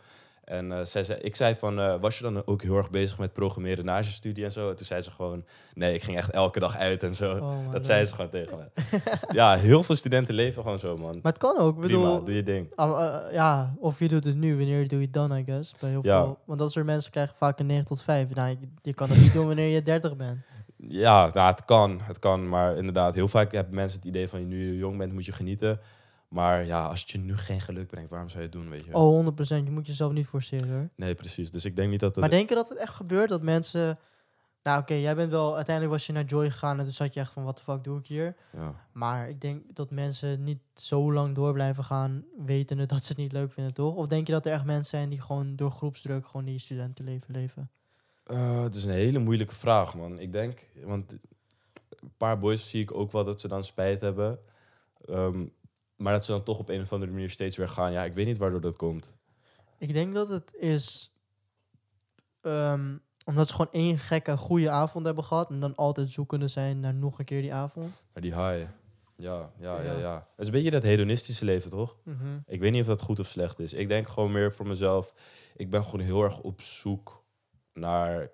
En 0.44 0.72
eh, 0.72 0.84
zij 0.84 1.02
zei, 1.04 1.18
ik 1.20 1.36
zei 1.36 1.54
van, 1.54 1.80
eh, 1.80 1.94
was 2.00 2.16
je 2.18 2.22
dan 2.22 2.46
ook 2.46 2.62
heel 2.62 2.76
erg 2.76 2.90
bezig 2.90 3.18
met 3.18 3.32
programmeren 3.32 3.84
na 3.84 3.96
je 3.96 4.02
studie 4.04 4.44
en 4.44 4.52
zo? 4.52 4.70
En 4.70 4.76
toen 4.76 4.86
zei 4.86 5.00
ze 5.00 5.10
gewoon, 5.10 5.44
nee, 5.74 5.94
ik 5.94 6.02
ging 6.02 6.16
echt 6.16 6.30
elke 6.30 6.60
dag 6.60 6.76
uit 6.76 7.02
en 7.02 7.14
zo. 7.14 7.32
Oh 7.36 7.72
dat 7.72 7.86
zei 7.86 8.04
ze 8.04 8.14
gewoon 8.14 8.30
tegen 8.30 8.58
me. 8.58 8.82
Ja, 9.32 9.56
heel 9.56 9.82
veel 9.82 9.94
studenten 9.94 10.34
leven 10.34 10.62
gewoon 10.62 10.78
zo, 10.78 10.96
man. 10.96 11.18
Maar 11.22 11.32
het 11.32 11.40
kan 11.40 11.58
ook. 11.58 11.74
Ik 11.74 11.80
bedoel, 11.80 12.02
Prima, 12.02 12.24
doe 12.24 12.34
je 12.34 12.42
ding. 12.42 12.72
Ah, 12.74 13.04
eh, 13.26 13.32
ja, 13.32 13.74
of 13.80 13.98
je 13.98 14.08
doet 14.08 14.24
het 14.24 14.36
nu, 14.36 14.56
wanneer 14.56 14.88
doe 14.88 14.98
je 14.98 15.04
het 15.04 15.14
dan, 15.14 15.36
I 15.36 15.44
guess. 15.44 15.72
Bij 15.80 15.90
heel 15.90 16.00
Ja. 16.04 16.22
veel. 16.22 16.38
Want 16.44 16.58
dat 16.58 16.72
soort 16.72 16.86
mensen 16.86 17.10
krijgen 17.10 17.36
vaak 17.36 17.58
een 17.58 17.66
9 17.66 17.84
tot 17.84 18.02
5. 18.02 18.34
Nou, 18.34 18.48
je, 18.48 18.56
je 18.82 18.94
kan 18.94 19.08
het 19.08 19.18
niet 19.20 19.32
doen 19.32 19.46
wanneer 19.46 19.68
je 19.68 19.80
30 19.80 20.16
bent. 20.16 20.38
Ja, 20.78 21.30
nou, 21.34 21.50
het 21.50 21.64
kan. 21.64 22.00
Het 22.02 22.18
kan, 22.18 22.48
maar 22.48 22.76
inderdaad, 22.76 23.14
heel 23.14 23.28
vaak 23.28 23.52
hebben 23.52 23.74
mensen 23.74 23.98
het 23.98 24.08
idee 24.08 24.28
van 24.28 24.48
nu 24.48 24.66
je 24.66 24.76
jong 24.76 24.98
bent, 24.98 25.12
moet 25.12 25.24
je 25.24 25.32
genieten. 25.32 25.80
Maar 26.28 26.64
ja, 26.64 26.86
als 26.86 27.00
het 27.00 27.10
je 27.10 27.18
nu 27.18 27.36
geen 27.36 27.60
geluk 27.60 27.86
brengt, 27.86 28.10
waarom 28.10 28.28
zou 28.28 28.42
je 28.42 28.48
het 28.48 28.58
doen, 28.58 28.70
weet 28.70 28.84
je? 28.84 28.94
Oh, 28.94 29.26
100%. 29.26 29.64
Je 29.64 29.70
moet 29.70 29.86
jezelf 29.86 30.12
niet 30.12 30.26
forceren 30.26 30.70
hoor. 30.70 30.88
Nee, 30.96 31.14
precies. 31.14 31.50
Dus 31.50 31.64
ik 31.64 31.76
denk 31.76 31.90
niet 31.90 32.00
dat 32.00 32.10
het... 32.10 32.20
Maar 32.20 32.30
denk 32.30 32.48
je 32.48 32.54
dat 32.54 32.68
het 32.68 32.78
echt 32.78 32.94
gebeurt? 32.94 33.28
Dat 33.28 33.42
mensen... 33.42 33.98
Nou 34.62 34.80
oké, 34.80 34.94
jij 34.94 35.14
bent 35.14 35.30
wel... 35.30 35.56
Uiteindelijk 35.56 35.94
was 35.94 36.06
je 36.06 36.12
naar 36.12 36.24
Joy 36.24 36.50
gegaan 36.50 36.78
en 36.78 36.84
toen 36.84 36.94
zat 36.94 37.14
je 37.14 37.20
echt 37.20 37.32
van... 37.32 37.44
Wat 37.44 37.56
de 37.56 37.62
fuck 37.62 37.84
doe 37.84 37.98
ik 37.98 38.06
hier? 38.06 38.36
Ja. 38.52 38.74
Maar 38.92 39.28
ik 39.28 39.40
denk 39.40 39.62
dat 39.74 39.90
mensen 39.90 40.42
niet 40.42 40.60
zo 40.74 41.12
lang 41.12 41.34
door 41.34 41.52
blijven 41.52 41.84
gaan... 41.84 42.24
wetende 42.46 42.86
dat 42.86 43.04
ze 43.04 43.08
het 43.08 43.16
niet 43.16 43.32
leuk 43.32 43.52
vinden, 43.52 43.74
toch? 43.74 43.94
Of 43.94 44.06
denk 44.06 44.26
je 44.26 44.32
dat 44.32 44.46
er 44.46 44.52
echt 44.52 44.64
mensen 44.64 44.98
zijn 44.98 45.08
die 45.08 45.20
gewoon 45.20 45.56
door 45.56 45.70
groepsdruk... 45.70 46.26
gewoon 46.26 46.46
die 46.46 46.58
studentenleven 46.58 47.34
leven? 47.34 47.70
Eh, 48.28 48.62
het 48.62 48.74
is 48.74 48.84
een 48.84 48.90
hele 48.90 49.18
moeilijke 49.18 49.54
vraag, 49.54 49.94
man. 49.96 50.18
Ik 50.18 50.32
denk, 50.32 50.66
want 50.84 51.12
een 51.90 52.12
paar 52.16 52.38
boys 52.38 52.70
zie 52.70 52.82
ik 52.82 52.94
ook 52.94 53.12
wel 53.12 53.24
dat 53.24 53.40
ze 53.40 53.48
dan 53.48 53.64
spijt 53.64 54.00
hebben. 54.00 54.38
Ehm, 55.04 55.46
maar 55.96 56.12
dat 56.12 56.24
ze 56.24 56.32
dan 56.32 56.42
toch 56.42 56.58
op 56.58 56.68
een 56.68 56.80
of 56.80 56.92
andere 56.92 57.12
manier 57.12 57.30
steeds 57.30 57.56
weer 57.56 57.68
gaan. 57.68 57.92
Ja, 57.92 58.04
ik 58.04 58.14
weet 58.14 58.26
niet 58.26 58.38
waardoor 58.38 58.60
dat 58.60 58.76
komt. 58.76 59.10
Ik 59.78 59.92
denk 59.92 60.14
dat 60.14 60.28
het 60.28 60.54
is... 60.54 61.12
ehm, 62.40 62.96
omdat 63.24 63.48
ze 63.48 63.54
gewoon 63.54 63.72
één 63.72 63.98
gekke 63.98 64.36
goede 64.36 64.70
avond 64.70 65.04
hebben 65.06 65.24
gehad... 65.24 65.50
en 65.50 65.60
dan 65.60 65.74
altijd 65.74 66.12
zoekende 66.12 66.48
zijn 66.48 66.80
naar 66.80 66.94
nog 66.94 67.18
een 67.18 67.24
keer 67.24 67.42
die 67.42 67.54
avond. 67.54 68.04
Maar 68.12 68.22
die 68.22 68.34
high, 68.34 68.70
ja, 69.16 69.52
ja, 69.58 69.80
ja, 69.80 69.82
Ja. 69.82 69.98
ja. 69.98 70.14
Het 70.14 70.38
is 70.38 70.46
een 70.46 70.52
beetje 70.52 70.70
dat 70.70 70.82
hedonistische 70.82 71.44
leven, 71.44 71.70
toch? 71.70 71.96
Mhm. 72.02 72.38
Ik 72.46 72.60
weet 72.60 72.72
niet 72.72 72.80
of 72.80 72.86
dat 72.86 73.02
goed 73.02 73.18
of 73.18 73.26
slecht 73.26 73.58
is. 73.58 73.72
Ik 73.72 73.88
denk 73.88 74.08
gewoon 74.08 74.32
meer 74.32 74.52
voor 74.52 74.66
mezelf. 74.66 75.14
Ik 75.56 75.70
ben 75.70 75.84
gewoon 75.84 76.00
heel 76.00 76.22
erg 76.22 76.40
op 76.40 76.60
zoek 76.60 77.24
naar 77.78 78.28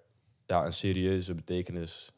ja, 0.47 0.65
een 0.67 0.73
serieuze 0.73 1.35
betekenis. 1.35 2.13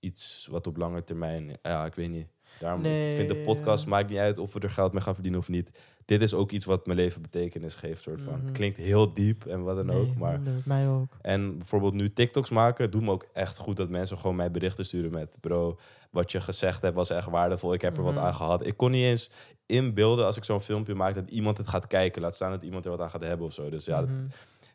Iets 0.00 0.48
wat 0.50 0.66
op 0.66 0.76
lange 0.76 1.04
termijn. 1.04 1.50
Ja, 1.62 1.84
ik 1.84 1.94
weet 1.94 2.10
niet. 2.10 2.26
Daarom 2.58 2.84
ik 2.84 3.16
vind 3.16 3.28
de 3.28 3.36
podcast 3.44 3.84
ja. 3.84 3.90
maakt 3.90 4.08
niet 4.08 4.18
uit 4.18 4.38
of 4.38 4.52
we 4.52 4.60
er 4.60 4.70
geld 4.70 4.92
mee 4.92 5.02
gaan 5.02 5.14
verdienen 5.14 5.40
of 5.40 5.48
niet. 5.48 5.70
Dit 6.04 6.22
is 6.22 6.34
ook 6.34 6.50
iets 6.50 6.64
wat 6.64 6.86
mijn 6.86 6.98
leven 6.98 7.22
betekenis 7.22 7.74
geeft, 7.74 8.02
soort 8.02 8.20
van. 8.20 8.34
Mhm. 8.36 8.44
Het 8.46 8.52
klinkt 8.56 8.76
heel 8.76 9.14
diep 9.14 9.46
en 9.46 9.62
wat 9.62 9.76
dan 9.76 9.86
Nee, 9.86 9.96
ook. 9.96 10.14
Maar 10.16 10.40
mij 10.64 10.88
ook. 10.88 11.16
en 11.20 11.58
bijvoorbeeld 11.58 11.94
nu 11.94 12.12
TikToks 12.12 12.50
maken, 12.50 12.90
doet 12.90 13.02
me 13.02 13.10
ook 13.10 13.26
echt 13.32 13.58
goed 13.58 13.76
dat 13.76 13.88
mensen 13.88 14.18
gewoon 14.18 14.36
mij 14.36 14.50
berichten 14.50 14.84
sturen 14.84 15.10
met... 15.10 15.36
Bro, 15.40 15.78
wat 16.10 16.32
je 16.32 16.40
gezegd 16.40 16.82
hebt 16.82 16.94
was 16.96 17.10
echt 17.10 17.28
waardevol. 17.28 17.72
Ik 17.72 17.80
heb 17.80 17.96
er 17.96 18.02
Mhm. 18.02 18.14
wat 18.14 18.24
aan 18.24 18.34
gehad. 18.34 18.66
Ik 18.66 18.76
kon 18.76 18.90
niet 18.90 19.04
eens 19.04 19.30
inbeelden 19.66 20.24
als 20.26 20.36
ik 20.36 20.44
zo'n 20.44 20.60
filmpje 20.60 20.94
maak 20.94 21.14
dat 21.14 21.30
iemand 21.30 21.58
het 21.58 21.68
gaat 21.68 21.86
kijken. 21.86 22.22
Laat 22.22 22.34
staan 22.34 22.50
dat 22.50 22.62
iemand 22.62 22.84
er 22.84 22.90
wat 22.90 23.00
aan 23.00 23.10
gaat 23.10 23.20
hebben 23.24 23.46
of 23.46 23.52
zo. 23.52 23.70
Dus 23.70 23.84
ja, 23.84 24.00
Mhm. 24.00 24.26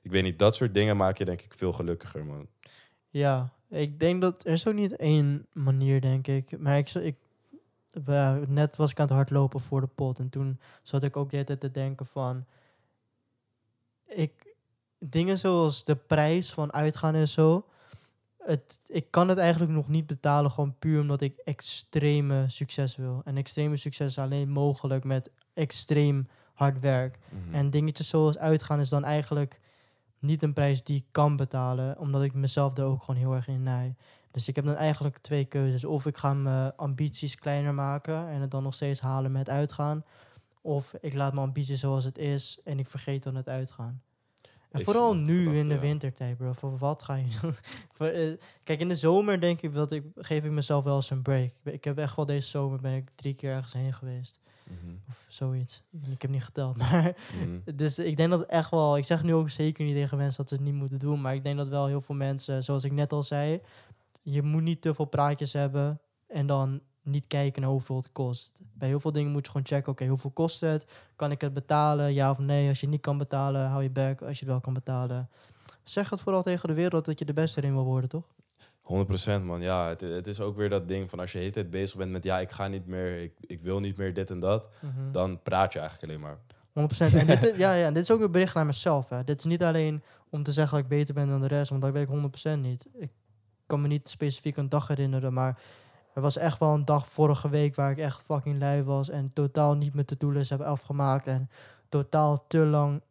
Ik 0.05 0.11
weet 0.11 0.23
niet. 0.23 0.39
Dat 0.39 0.55
soort 0.55 0.73
dingen 0.73 0.97
maak 0.97 1.17
je 1.17 1.25
denk 1.25 1.41
ik 1.41 1.53
veel 1.53 1.73
gelukkiger, 1.73 2.25
man. 2.25 2.47
Ja, 3.09 3.49
ik 3.69 3.99
denk 3.99 4.21
dat 4.21 4.45
er 4.45 4.51
is 4.51 4.67
ook 4.67 4.73
niet 4.73 4.95
één 4.95 5.45
manier, 5.53 6.01
denk 6.01 6.27
ik. 6.27 6.59
Maar 6.59 6.77
ik, 6.77 6.87
zo- 6.87 6.99
ik 6.99 7.17
we- 7.91 8.43
net 8.47 8.75
was 8.75 8.91
ik 8.91 8.99
aan 8.99 9.05
het 9.05 9.15
hardlopen 9.15 9.59
voor 9.59 9.81
de 9.81 9.87
pot. 9.87 10.19
En 10.19 10.29
toen 10.29 10.59
zat 10.83 11.03
ik 11.03 11.17
ook 11.17 11.29
de 11.29 11.35
hele 11.35 11.47
tijd 11.47 11.59
te 11.59 11.71
denken 11.71 12.05
van... 12.05 12.45
Ik, 14.07 14.55
dingen 14.99 15.37
zoals 15.37 15.83
de 15.83 15.95
prijs 15.95 16.53
van 16.53 16.73
uitgaan 16.73 17.15
en 17.15 17.27
zo... 17.27 17.65
Het, 18.37 18.79
ik 18.87 19.11
kan 19.11 19.27
het 19.29 19.37
eigenlijk 19.37 19.71
nog 19.71 19.87
niet 19.87 20.05
betalen, 20.05 20.51
gewoon 20.51 20.75
puur 20.79 21.01
omdat 21.01 21.21
ik 21.21 21.37
extreme 21.43 22.43
succes 22.47 22.95
wil. 22.95 23.21
En 23.23 23.37
extreme 23.37 23.75
succes 23.77 24.07
is 24.09 24.17
alleen 24.19 24.49
mogelijk 24.49 25.03
met 25.03 25.31
extreem 25.53 26.27
hard 26.53 26.79
werk. 26.79 27.19
Mhm. 27.29 27.55
En 27.55 27.69
dingetjes 27.69 28.09
zoals 28.09 28.37
uitgaan 28.37 28.79
is 28.79 28.89
dan 28.89 29.03
eigenlijk 29.03 29.59
niet 30.25 30.43
een 30.43 30.53
prijs 30.53 30.83
die 30.83 30.97
ik 30.97 31.05
kan 31.11 31.35
betalen, 31.35 31.99
omdat 31.99 32.23
ik 32.23 32.33
mezelf 32.33 32.73
daar 32.73 32.85
ook 32.85 33.03
gewoon 33.03 33.21
heel 33.21 33.33
erg 33.33 33.47
in 33.47 33.63
naai. 33.63 33.95
Dus 34.31 34.47
ik 34.47 34.55
heb 34.55 34.65
dan 34.65 34.75
eigenlijk 34.75 35.17
twee 35.17 35.45
keuzes. 35.45 35.85
Of 35.85 36.05
ik 36.05 36.17
ga 36.17 36.33
mijn 36.33 36.75
ambities 36.75 37.35
kleiner 37.35 37.73
maken 37.73 38.27
en 38.27 38.41
het 38.41 38.51
dan 38.51 38.63
nog 38.63 38.73
steeds 38.73 38.99
halen 38.99 39.31
met 39.31 39.49
uitgaan. 39.49 40.03
Of 40.61 40.93
ik 41.01 41.13
laat 41.13 41.33
mijn 41.33 41.47
ambitie 41.47 41.75
zoals 41.75 42.03
het 42.03 42.17
is 42.17 42.59
en 42.63 42.79
ik 42.79 42.87
vergeet 42.87 43.23
dan 43.23 43.35
het 43.35 43.49
uitgaan. 43.49 44.01
En 44.75 44.79
Ik 44.79 44.85
vooral 44.85 45.15
nu 45.15 45.57
in 45.57 45.67
de 45.67 45.73
ja. 45.73 45.79
wintertijd, 45.79 46.37
bro. 46.37 46.53
Voor 46.53 46.77
wat 46.77 47.03
ga 47.03 47.15
je 47.15 47.37
doen? 47.41 47.53
Voor, 47.95 48.07
eh, 48.07 48.33
Kijk, 48.63 48.79
in 48.79 48.87
de 48.87 48.95
zomer 48.95 49.41
denk 49.41 49.61
ik 49.61 49.73
dat 49.73 49.91
ik 49.91 50.03
geef 50.15 50.43
ik 50.43 50.51
mezelf 50.51 50.83
wel 50.83 50.95
eens 50.95 51.09
een 51.09 51.21
break. 51.21 51.51
Ik 51.63 51.83
heb 51.83 51.97
echt 51.97 52.15
wel 52.15 52.25
deze 52.25 52.49
zomer 52.49 52.81
ben 52.81 52.93
ik 52.93 53.09
drie 53.15 53.35
keer 53.35 53.51
ergens 53.51 53.73
heen 53.73 53.93
geweest. 53.93 54.39
Mhm, 54.69 54.95
Of 55.09 55.25
zoiets. 55.29 55.83
Ik 56.11 56.21
heb 56.21 56.31
niet 56.31 56.43
geteld. 56.43 56.77
Maar 56.81 57.15
mhm. 57.39 57.75
dus 57.75 57.99
ik 57.99 58.17
denk 58.17 58.29
dat 58.29 58.45
echt 58.45 58.71
wel. 58.71 58.97
Ik 58.97 59.05
zeg 59.05 59.23
nu 59.23 59.33
ook 59.33 59.49
zeker 59.49 59.85
niet 59.85 59.95
tegen 59.95 60.17
mensen 60.17 60.37
dat 60.37 60.49
ze 60.49 60.55
het 60.55 60.63
niet 60.63 60.73
moeten 60.73 60.99
doen. 60.99 61.21
Maar 61.21 61.35
ik 61.35 61.43
denk 61.43 61.57
dat 61.57 61.67
wel 61.67 61.87
heel 61.87 62.01
veel 62.01 62.15
mensen, 62.15 62.63
zoals 62.63 62.83
ik 62.83 62.91
net 62.91 63.13
al 63.13 63.23
zei, 63.23 63.61
je 64.21 64.41
moet 64.41 64.61
niet 64.61 64.81
te 64.81 64.93
veel 64.93 65.05
praatjes 65.05 65.53
hebben 65.53 65.99
en 66.27 66.47
dan 66.47 66.81
niet 67.01 67.27
kijken 67.27 67.61
naar 67.61 67.71
hoeveel 67.71 67.95
het 67.95 68.11
kost. 68.11 68.61
Bij 68.73 68.87
heel 68.87 68.99
veel 68.99 69.11
dingen 69.11 69.31
moet 69.31 69.45
je 69.45 69.51
gewoon 69.51 69.67
checken, 69.67 69.91
oké, 69.91 70.05
hoeveel 70.07 70.31
kost 70.31 70.61
het? 70.61 70.85
Kan 71.15 71.31
ik 71.31 71.41
het 71.41 71.53
betalen? 71.53 72.13
Ja 72.13 72.29
of 72.29 72.37
nee? 72.39 72.67
Als 72.67 72.79
je 72.79 72.85
het 72.85 72.95
niet 72.95 73.03
kan 73.03 73.17
betalen, 73.17 73.67
hou 73.67 73.83
je 73.83 73.89
back. 73.89 74.21
Als 74.21 74.39
je 74.39 74.43
het 74.45 74.53
wel 74.53 74.61
kan 74.61 74.73
betalen. 74.73 75.29
Zeg 75.83 76.09
het 76.09 76.19
vooral 76.21 76.41
tegen 76.41 76.67
de 76.67 76.73
wereld 76.73 77.05
dat 77.05 77.19
je 77.19 77.25
de 77.25 77.33
beste 77.33 77.61
erin 77.61 77.73
wil 77.73 77.83
worden, 77.83 78.09
toch? 78.09 78.23
100% 79.39 79.43
man, 79.43 79.61
ja. 79.61 79.87
Het, 79.87 80.01
het 80.01 80.27
is 80.27 80.41
ook 80.41 80.55
weer 80.55 80.69
dat 80.69 80.87
ding 80.87 81.09
van 81.09 81.19
als 81.19 81.31
je 81.31 81.37
de 81.37 81.43
hele 81.43 81.55
tijd 81.55 81.69
bezig 81.69 81.97
bent 81.97 82.11
met 82.11 82.23
ja, 82.23 82.39
ik 82.39 82.51
ga 82.51 82.67
niet 82.67 82.87
meer, 82.87 83.21
ik, 83.21 83.33
ik 83.39 83.61
wil 83.61 83.79
niet 83.79 83.97
meer 83.97 84.13
dit 84.13 84.29
en 84.29 84.39
dat, 84.39 84.69
Mhm. 84.81 85.11
dan 85.11 85.41
praat 85.41 85.73
je 85.73 85.79
eigenlijk 85.79 86.09
alleen 86.11 86.21
maar. 86.23 86.37
100%. 86.73 87.13
En 87.15 87.25
dit 87.27 87.43
is, 87.51 87.57
ja, 87.57 87.73
ja, 87.73 87.91
dit 87.91 88.03
is 88.03 88.11
ook 88.11 88.21
een 88.21 88.31
bericht 88.31 88.55
naar 88.55 88.65
mezelf. 88.65 89.09
Hè. 89.09 89.23
Dit 89.23 89.37
is 89.39 89.45
niet 89.45 89.63
alleen 89.63 90.03
om 90.29 90.43
te 90.43 90.51
zeggen 90.51 90.75
dat 90.75 90.83
ik 90.83 90.97
beter 90.97 91.13
ben 91.13 91.27
dan 91.27 91.41
de 91.41 91.47
rest, 91.47 91.69
want 91.69 91.81
dat 91.81 91.91
weet 91.91 92.09
ik 92.09 92.15
100% 92.57 92.59
niet. 92.61 92.87
Ik 92.97 93.11
kan 93.65 93.81
me 93.81 93.87
niet 93.87 94.09
specifiek 94.09 94.57
een 94.57 94.69
dag 94.69 94.87
herinneren, 94.87 95.33
maar 95.33 95.59
er 96.13 96.21
was 96.21 96.37
echt 96.37 96.59
wel 96.59 96.73
een 96.73 96.85
dag 96.85 97.07
vorige 97.09 97.49
week 97.49 97.75
waar 97.75 97.91
ik 97.91 97.97
echt 97.97 98.21
fucking 98.21 98.59
lui 98.59 98.83
was 98.83 99.09
en 99.09 99.33
totaal 99.33 99.73
niet 99.75 99.93
met 99.93 100.07
de 100.09 100.17
doelen 100.17 100.45
heb 100.47 100.61
afgemaakt 100.61 101.27
en 101.27 101.49
totaal 101.89 102.45
te 102.47 102.57
lang 102.57 103.01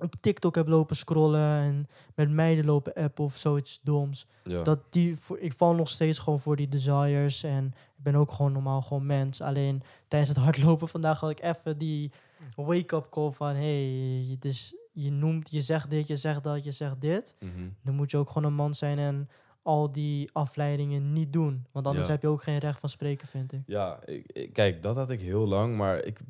op 0.00 0.14
TikTok 0.14 0.54
heb 0.54 0.68
lopen 0.68 0.96
scrollen 0.96 1.40
en 1.60 1.86
met 2.14 2.30
meiden 2.30 2.64
lopen 2.64 2.92
appen 2.94 3.24
of 3.24 3.36
zoiets 3.36 3.80
doms. 3.82 4.26
Ja. 4.42 4.62
Dat 4.62 4.80
die, 4.90 5.16
voor, 5.16 5.38
ik 5.38 5.52
val 5.52 5.74
nog 5.74 5.88
steeds 5.88 6.18
gewoon 6.18 6.40
voor 6.40 6.56
die 6.56 6.68
desires. 6.68 7.42
En 7.42 7.66
ik 7.66 8.02
ben 8.02 8.14
ook 8.14 8.32
gewoon 8.32 8.52
normaal 8.52 8.82
gewoon 8.82 9.06
mens. 9.06 9.40
Alleen 9.40 9.82
tijdens 10.08 10.30
het 10.34 10.44
hardlopen 10.44 10.88
vandaag 10.98 11.20
had 11.20 11.30
ik 11.30 11.42
even 11.42 11.78
die 11.78 12.12
wake-up 12.56 13.06
call 13.10 13.30
van... 13.30 13.54
hey, 13.54 14.36
dus 14.38 14.74
je 14.92 15.10
noemt, 15.10 15.50
je 15.50 15.60
zegt 15.60 15.90
dit, 15.90 16.06
je 16.06 16.16
zegt 16.16 16.44
dat, 16.44 16.64
je 16.64 16.72
zegt 16.72 17.00
dit. 17.00 17.34
Mhm. 17.40 17.68
Dan 17.82 17.94
moet 17.94 18.10
je 18.10 18.16
ook 18.16 18.28
gewoon 18.28 18.44
een 18.44 18.54
man 18.54 18.74
zijn 18.74 18.98
en 18.98 19.28
al 19.62 19.92
die 19.92 20.30
afleidingen 20.32 21.12
niet 21.12 21.32
doen. 21.32 21.66
Want 21.72 21.86
anders 21.86 22.06
Ja. 22.06 22.12
heb 22.12 22.22
je 22.22 22.28
ook 22.28 22.42
geen 22.42 22.58
recht 22.58 22.80
van 22.80 22.88
spreken, 22.88 23.28
vind 23.28 23.52
ik. 23.52 23.60
Ja, 23.66 23.98
ik, 24.04 24.30
ik- 24.32 24.52
kijk, 24.52 24.82
dat 24.82 24.96
had 24.96 25.10
ik 25.10 25.20
heel 25.20 25.46
lang, 25.48 25.76
maar 25.76 26.04
ik, 26.04 26.20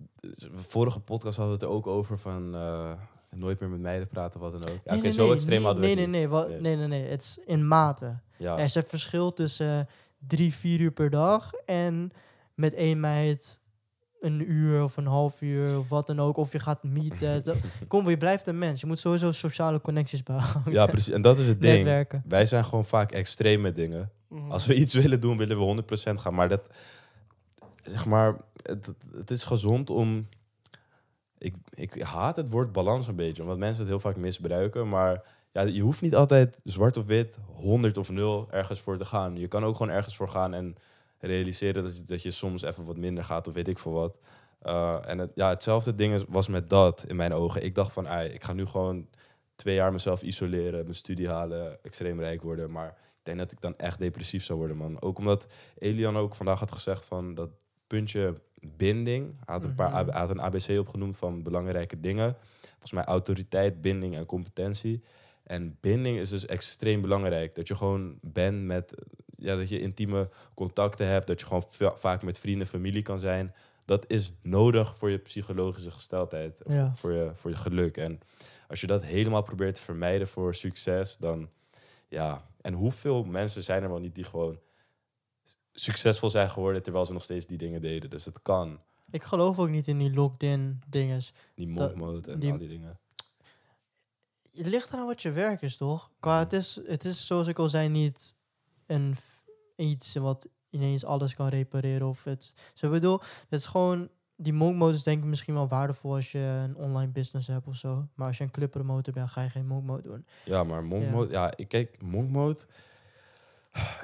vorige 0.53 1.01
podcast 1.01 1.37
hadden 1.37 1.59
we 1.59 1.61
het 1.65 1.71
er 1.73 1.77
ook 1.77 1.87
over 1.87 2.19
van 2.19 2.55
eh, 2.55 2.93
nooit 3.39 3.61
meer 3.61 3.69
met 3.69 3.81
meiden 3.81 4.09
praten, 4.09 4.41
wat 4.41 4.51
dan 4.51 4.61
ook. 4.61 4.69
Ja, 4.85 4.91
Nee, 4.91 4.95
oké, 4.99 5.03
nee, 5.03 5.13
zo 5.13 5.25
nee, 5.27 5.35
extreem 5.35 5.57
nee, 5.57 5.67
hadden 5.67 5.83
we 5.85 5.89
nee, 5.95 6.01
het 6.05 6.11
nee, 6.11 6.27
niet. 6.27 6.61
nee, 6.63 6.77
Nee. 6.77 6.87
nee. 6.89 7.03
Het 7.11 7.23
is 7.23 7.39
in 7.47 7.67
mate. 7.69 8.19
Ja, 8.37 8.59
Er 8.59 8.65
is 8.65 8.75
een 8.75 8.85
verschil 8.85 9.33
tussen 9.33 9.89
drie, 10.27 10.55
vier 10.55 10.81
uur 10.81 10.91
per 10.93 11.11
dag 11.11 11.53
en 11.55 12.11
met 12.55 12.75
één 12.75 13.01
meid 13.01 13.61
een 14.21 14.51
uur 14.53 14.83
of 14.83 14.97
een 14.97 15.07
half 15.07 15.41
uur 15.43 15.79
of 15.79 15.89
wat 15.89 16.07
dan 16.07 16.21
ook. 16.21 16.37
Of 16.37 16.53
je 16.53 16.59
gaat 16.59 16.83
meeten. 16.83 17.29
Het- 17.33 17.55
Kom, 17.89 18.09
je 18.11 18.17
blijft 18.17 18.47
een 18.47 18.59
mens. 18.59 18.81
Je 18.81 18.87
moet 18.87 18.99
sowieso 18.99 19.33
sociale 19.33 19.81
connecties 19.81 20.23
behouden. 20.23 20.73
ja, 20.73 20.87
precies. 20.87 21.11
En 21.13 21.23
dat 21.23 21.39
is 21.39 21.47
het 21.47 21.61
ding. 21.61 21.75
Netwerken. 21.77 22.23
Wij 22.29 22.47
zijn 22.47 22.65
gewoon 22.65 22.85
vaak 22.85 23.13
extreem 23.13 23.61
met 23.61 23.75
dingen. 23.75 24.11
Mhm. 24.29 24.51
Als 24.51 24.67
we 24.67 24.75
iets 24.75 24.95
willen 24.95 25.21
doen, 25.21 25.37
willen 25.37 25.59
we 25.59 25.65
100% 25.65 26.21
gaan. 26.21 26.35
Maar 26.35 26.49
dat, 26.49 26.69
zeg 27.83 28.07
maar, 28.07 28.37
het, 28.63 28.89
het 29.17 29.31
is 29.31 29.45
gezond 29.45 29.91
om. 29.91 30.29
Ik, 31.39 31.55
ik 31.71 32.03
haat 32.03 32.37
het 32.37 32.51
woord 32.51 32.73
balans 32.73 33.07
een 33.07 33.17
beetje, 33.17 33.43
omdat 33.43 33.59
mensen 33.59 33.81
het 33.81 33.89
heel 33.89 34.01
vaak 34.01 34.17
misbruiken. 34.17 34.89
Maar 34.89 35.25
ja, 35.53 35.63
je 35.63 35.81
hoeft 35.81 36.03
niet 36.03 36.15
altijd 36.15 36.61
zwart 36.65 36.97
of 36.97 37.07
wit, 37.07 37.39
100 37.47 37.97
of 37.97 38.11
0 38.11 38.49
ergens 38.51 38.81
voor 38.81 38.99
te 38.99 39.05
gaan. 39.05 39.37
Je 39.37 39.49
kan 39.49 39.65
ook 39.65 39.77
gewoon 39.77 39.93
ergens 39.93 40.17
voor 40.17 40.29
gaan 40.29 40.55
en 40.55 40.77
realiseren 41.19 41.83
dat 41.83 41.97
je, 41.97 42.05
dat 42.05 42.23
je 42.23 42.31
soms 42.31 42.63
even 42.63 42.85
wat 42.85 42.97
minder 42.97 43.25
gaat 43.25 43.49
of 43.49 43.55
weet 43.55 43.69
ik 43.69 43.79
veel 43.79 43.93
wat. 43.93 44.19
Uh, 44.63 45.09
en 45.09 45.19
het, 45.19 45.31
ja, 45.35 45.49
hetzelfde 45.49 45.95
ding 45.95 46.25
was 46.29 46.49
met 46.49 46.71
dat 46.71 47.05
in 47.09 47.17
mijn 47.17 47.33
ogen. 47.33 47.65
Ik 47.65 47.75
dacht 47.75 47.93
van, 47.93 48.09
ai, 48.09 48.29
ik 48.29 48.45
ga 48.45 48.53
nu 48.53 48.67
gewoon 48.67 49.09
twee 49.57 49.75
jaar 49.75 49.93
mezelf 49.93 50.23
isoleren, 50.23 50.83
mijn 50.83 50.95
studie 50.95 51.29
halen, 51.29 51.79
extreem 51.83 52.21
rijk 52.21 52.43
worden. 52.43 52.71
Maar 52.71 52.89
ik 52.89 53.25
denk 53.25 53.39
dat 53.39 53.53
ik 53.53 53.61
dan 53.61 53.77
echt 53.77 53.99
depressief 53.99 54.45
zou 54.45 54.59
worden, 54.59 54.77
man. 54.77 55.01
Ook 55.03 55.19
omdat 55.19 55.47
Elian 55.79 56.17
ook 56.17 56.35
vandaag 56.35 56.59
had 56.59 56.73
gezegd 56.73 57.05
van 57.05 57.35
dat 57.35 57.51
puntje 57.87 58.35
binding. 58.77 59.25
Hij 59.45 59.55
had 59.55 59.65
een, 59.65 59.75
paar, 59.75 59.91
Mhm. 60.05 60.11
hij 60.11 60.21
had 60.21 60.31
een 60.31 60.41
ABC 60.41 60.79
opgenoemd 60.79 61.17
van 61.17 61.43
belangrijke 61.43 62.01
dingen. 62.01 62.37
Volgens 62.71 62.93
mij 62.93 63.05
autoriteit, 63.05 63.81
binding 63.81 64.17
en 64.17 64.27
competentie. 64.27 65.03
En 65.45 65.77
binding 65.81 66.19
is 66.19 66.29
dus 66.29 66.47
extreem 66.47 67.01
belangrijk. 67.01 67.55
Dat 67.55 67.69
je 67.69 67.75
gewoon 67.77 68.19
bent 68.23 68.63
met, 68.65 68.95
ja, 69.37 69.57
dat 69.57 69.69
je 69.69 69.81
intieme 69.81 70.29
contacten 70.55 71.07
hebt. 71.07 71.27
Dat 71.27 71.41
je 71.41 71.47
gewoon 71.47 71.63
va- 71.69 71.97
vaak 71.97 72.23
met 72.23 72.39
vrienden, 72.39 72.67
familie 72.67 73.03
kan 73.03 73.19
zijn. 73.21 73.55
Dat 73.85 74.05
is 74.09 74.33
nodig 74.43 74.97
voor 74.97 75.11
je 75.11 75.19
psychologische 75.19 75.91
gesteldheid. 75.91 76.65
of 76.65 76.73
Ja. 76.75 76.95
Voor, 76.95 77.13
je, 77.13 77.31
voor 77.35 77.51
je 77.51 77.57
geluk. 77.57 77.97
En 77.97 78.21
als 78.69 78.81
je 78.81 78.87
dat 78.87 79.03
helemaal 79.03 79.43
probeert 79.43 79.75
te 79.75 79.83
vermijden 79.83 80.29
voor 80.29 80.55
succes, 80.55 81.17
dan 81.17 81.47
ja. 82.09 82.47
En 82.61 82.73
hoeveel 82.75 83.25
mensen 83.25 83.63
zijn 83.63 83.83
er 83.83 83.89
wel 83.89 83.99
niet 84.01 84.15
die 84.15 84.25
gewoon 84.25 84.59
succesvol 85.81 86.31
zijn 86.31 86.51
geworden 86.51 86.83
terwijl 86.83 87.07
ze 87.07 87.13
nog 87.13 87.23
steeds 87.23 87.47
die 87.47 87.59
dingen 87.59 87.81
deden. 87.81 88.11
Dus 88.11 88.25
het 88.25 88.43
kan. 88.43 88.81
Ik 89.11 89.23
geloof 89.25 89.59
ook 89.59 89.69
niet 89.69 89.87
in 89.89 89.99
die 89.99 90.13
locked-in 90.13 90.83
dinges. 90.89 91.33
Die 91.55 91.69
mode 91.69 92.33
en 92.33 92.39
die- 92.39 92.53
al 92.53 92.59
die 92.59 92.69
dingen. 92.69 92.99
Het 94.55 94.67
ligt 94.67 94.93
eraan 94.93 95.07
wat 95.07 95.23
je 95.23 95.31
werk 95.31 95.63
is, 95.63 95.77
toch? 95.77 96.11
Qua, 96.21 96.39
het, 96.39 96.53
is, 96.53 96.81
het 96.85 97.05
is, 97.05 97.27
zoals 97.27 97.47
ik 97.47 97.59
al 97.59 97.69
zei, 97.69 97.89
niet 97.89 98.35
een, 98.87 99.17
iets 99.77 100.15
wat 100.15 100.49
ineens 100.71 101.05
alles 101.05 101.35
kan 101.35 101.49
repareren. 101.49 102.07
Of 102.09 102.25
het, 102.25 102.55
zo 102.75 102.87
ik 102.87 102.93
bedoel, 102.93 103.21
het 103.49 103.59
is 103.61 103.67
gewoon... 103.67 104.09
Die 104.41 104.53
monk 104.53 104.77
mode 104.77 104.95
is 104.95 105.03
denk 105.03 105.19
ik 105.23 105.29
misschien 105.29 105.55
wel 105.55 105.69
waardevol 105.69 106.15
als 106.15 106.33
je 106.33 106.39
een 106.39 106.77
online 106.77 107.13
business 107.13 107.47
hebt 107.49 107.67
of 107.67 107.75
zo. 107.77 108.09
Maar 108.15 108.27
als 108.27 108.39
je 108.39 108.45
een 108.45 108.51
club 108.51 108.71
promoter 108.71 109.13
bent, 109.13 109.31
ga 109.31 109.43
je 109.43 109.51
geen 109.51 109.67
monk 109.67 109.85
mode 109.85 110.03
doen. 110.03 110.27
Ja, 110.45 110.65
maar 110.65 110.85
monk 110.85 111.03
Ja. 111.03 111.11
mode, 111.11 111.31
ja, 111.33 111.53
ik 111.57 111.69
kijk, 111.69 112.03
monk 112.03 112.31
mode. 112.31 112.61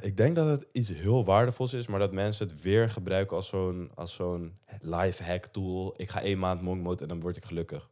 Ik 0.01 0.17
denk 0.17 0.37
dat 0.37 0.47
het 0.47 0.67
iets 0.73 0.89
heel 0.89 1.25
waardevols 1.25 1.73
is, 1.75 1.87
maar 1.87 1.99
dat 1.99 2.13
mensen 2.13 2.47
het 2.49 2.63
weer 2.63 2.91
gebruiken 2.91 3.37
als 3.37 3.49
zo'n 3.49 3.91
zo'n 4.05 4.59
life 4.81 5.23
hack 5.25 5.47
tool. 5.47 5.95
Ik 5.97 6.11
ga 6.11 6.21
één 6.23 6.39
maand 6.39 6.63
monk 6.63 6.83
mode 6.83 7.03
en 7.03 7.09
dan 7.09 7.21
word 7.21 7.37
ik 7.37 7.45
gelukkig. 7.45 7.89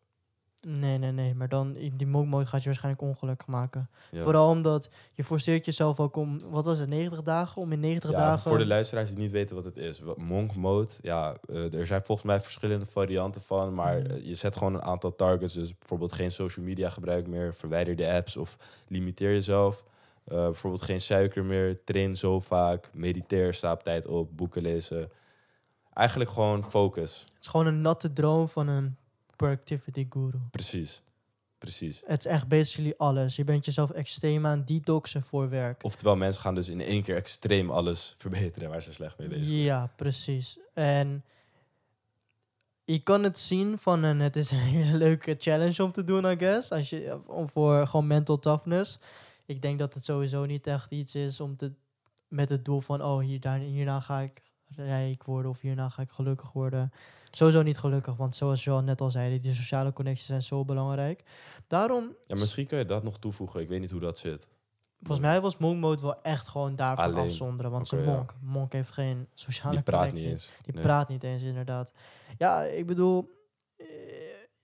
Nee, 0.68 0.98
nee, 0.98 1.12
nee. 1.12 1.34
Maar 1.34 1.48
dan, 1.48 1.76
in 1.76 1.96
die 1.96 2.06
monk 2.06 2.28
mode 2.28 2.46
gaat 2.46 2.60
je 2.60 2.66
waarschijnlijk 2.68 3.02
ongelukkig 3.04 3.46
maken. 3.46 3.90
Ja. 4.10 4.22
Vooral 4.22 4.48
omdat 4.48 4.90
je 5.12 5.24
forceert 5.24 5.64
jezelf 5.64 6.00
ook 6.00 6.16
om, 6.16 6.38
wat 6.50 6.64
was 6.64 6.78
het, 6.78 6.88
90 6.88 7.22
dagen? 7.22 7.62
Om 7.62 7.72
in 7.72 7.80
90 7.80 8.10
Ja, 8.10 8.16
dagen... 8.16 8.50
voor 8.50 8.58
de 8.58 8.66
luisteraars 8.66 9.08
die 9.08 9.18
niet 9.18 9.30
weten 9.30 9.56
wat 9.56 9.64
het 9.64 9.76
is. 9.76 10.02
Monk 10.16 10.54
mode, 10.54 10.88
ja, 11.00 11.36
eh, 11.48 11.74
er 11.74 11.86
zijn 11.86 12.02
volgens 12.04 12.26
mij 12.26 12.40
verschillende 12.40 12.86
varianten 12.86 13.40
van, 13.40 13.74
maar 13.74 13.98
Mhm. 13.98 14.10
eh, 14.10 14.26
je 14.26 14.34
zet 14.34 14.56
gewoon 14.56 14.74
een 14.74 14.82
aantal 14.82 15.16
targets. 15.16 15.54
Dus 15.54 15.78
bijvoorbeeld 15.78 16.12
geen 16.12 16.32
social 16.32 16.64
media 16.64 16.90
gebruik 16.90 17.26
meer, 17.26 17.54
verwijder 17.54 17.96
de 17.96 18.12
apps 18.12 18.36
of 18.36 18.56
limiteer 18.88 19.30
jezelf. 19.32 19.84
Eh, 20.24 20.36
bijvoorbeeld 20.36 20.82
geen 20.82 21.00
suiker 21.00 21.44
meer, 21.44 21.84
train 21.84 22.16
zo 22.16 22.40
vaak, 22.40 22.90
mediteer, 22.92 23.54
sta 23.54 23.72
op 23.72 23.82
tijd 23.82 24.06
op, 24.06 24.36
boeken 24.36 24.62
lezen. 24.62 25.10
Eigenlijk 25.94 26.30
gewoon 26.30 26.64
focus. 26.64 27.20
Het 27.20 27.42
is 27.42 27.46
gewoon 27.46 27.66
een 27.66 27.80
natte 27.80 28.12
droom 28.12 28.48
van 28.48 28.68
een 28.68 28.96
productivity 29.36 30.06
guru. 30.10 30.38
Precies. 30.50 31.02
Precies. 31.58 32.02
Het 32.06 32.24
is 32.24 32.30
echt 32.30 32.48
basically 32.48 32.94
alles. 32.96 33.36
Je 33.36 33.44
bent 33.44 33.64
jezelf 33.64 33.90
extreem 33.90 34.46
aan 34.46 34.64
detoxen 34.64 35.22
voor 35.22 35.48
werk. 35.48 35.84
Oftewel, 35.84 36.16
mensen 36.16 36.42
gaan 36.42 36.54
dus 36.54 36.68
in 36.68 36.80
één 36.80 37.02
keer 37.02 37.16
extreem 37.16 37.70
alles 37.70 38.14
verbeteren 38.16 38.70
waar 38.70 38.82
ze 38.82 38.92
slecht 38.92 39.18
mee 39.18 39.28
bezig 39.28 39.46
zijn. 39.46 39.58
Ja, 39.58 39.92
precies. 39.96 40.58
En 40.74 41.24
je 42.84 42.98
kan 42.98 43.22
het 43.22 43.38
zien 43.38 43.78
van 43.78 44.02
een, 44.02 44.20
het 44.20 44.36
is 44.36 44.50
een 44.50 44.58
hele 44.58 44.96
leuke 45.06 45.34
challenge 45.38 45.82
om 45.82 45.92
te 45.92 46.04
doen, 46.04 46.24
I 46.24 46.36
guess. 46.38 46.70
Als 46.70 46.90
je, 46.90 47.20
om 47.26 47.48
voor 47.48 47.86
gewoon 47.86 48.06
mental 48.06 48.38
toughness. 48.38 48.98
Ik 49.46 49.62
denk 49.62 49.78
dat 49.78 49.94
het 49.94 50.04
sowieso 50.04 50.44
niet 50.44 50.66
echt 50.66 50.90
iets 50.90 51.14
is 51.14 51.40
om 51.40 51.56
te, 51.56 51.72
met 52.28 52.48
het 52.48 52.64
doel 52.64 52.80
van, 52.80 53.02
oh, 53.02 53.18
hier, 53.20 53.40
daar, 53.40 53.58
hierna 53.58 54.00
ga 54.00 54.20
ik 54.20 54.42
rijk 54.76 55.24
worden 55.24 55.50
of 55.50 55.60
hierna 55.60 55.88
ga 55.88 56.02
ik 56.02 56.10
gelukkig 56.10 56.52
worden. 56.52 56.92
Sowieso 57.30 57.62
niet 57.62 57.78
gelukkig, 57.78 58.16
want 58.16 58.34
zoals 58.36 58.64
je 58.64 58.70
al 58.70 58.82
net 58.82 59.00
al 59.00 59.10
zei, 59.10 59.38
die 59.38 59.52
sociale 59.54 59.92
connecties 59.92 60.26
zijn 60.26 60.42
zo 60.42 60.64
belangrijk. 60.64 61.22
Daarom, 61.66 62.16
Ja, 62.26 62.34
misschien 62.36 62.66
kun 62.66 62.78
je 62.78 62.84
dat 62.84 63.02
nog 63.02 63.18
toevoegen. 63.18 63.60
Ik 63.60 63.68
weet 63.68 63.80
niet 63.80 63.90
hoe 63.90 64.00
dat 64.00 64.18
zit. 64.18 64.48
volgens 65.00 65.26
mij 65.26 65.40
was 65.40 65.56
monk 65.56 65.80
mode 65.80 66.02
wel 66.02 66.22
echt 66.22 66.48
gewoon 66.48 66.76
daarvan 66.76 67.04
Alleen. 67.04 67.24
afzonderen. 67.24 67.70
Want 67.70 67.86
Oké, 67.86 67.96
zijn 67.96 68.08
ja. 68.10 68.16
monk, 68.16 68.34
monk 68.40 68.72
heeft 68.72 68.92
geen 68.92 69.28
sociale 69.34 69.74
Die 69.74 69.82
praat 69.84 69.98
connecties. 70.00 70.22
niet 70.24 70.32
eens. 70.32 70.50
Die 70.64 70.74
Nee. 70.74 70.82
praat 70.82 71.08
niet 71.08 71.22
eens, 71.22 71.42
inderdaad. 71.42 71.92
Ja, 72.38 72.62
ik 72.62 72.86
bedoel, 72.86 73.30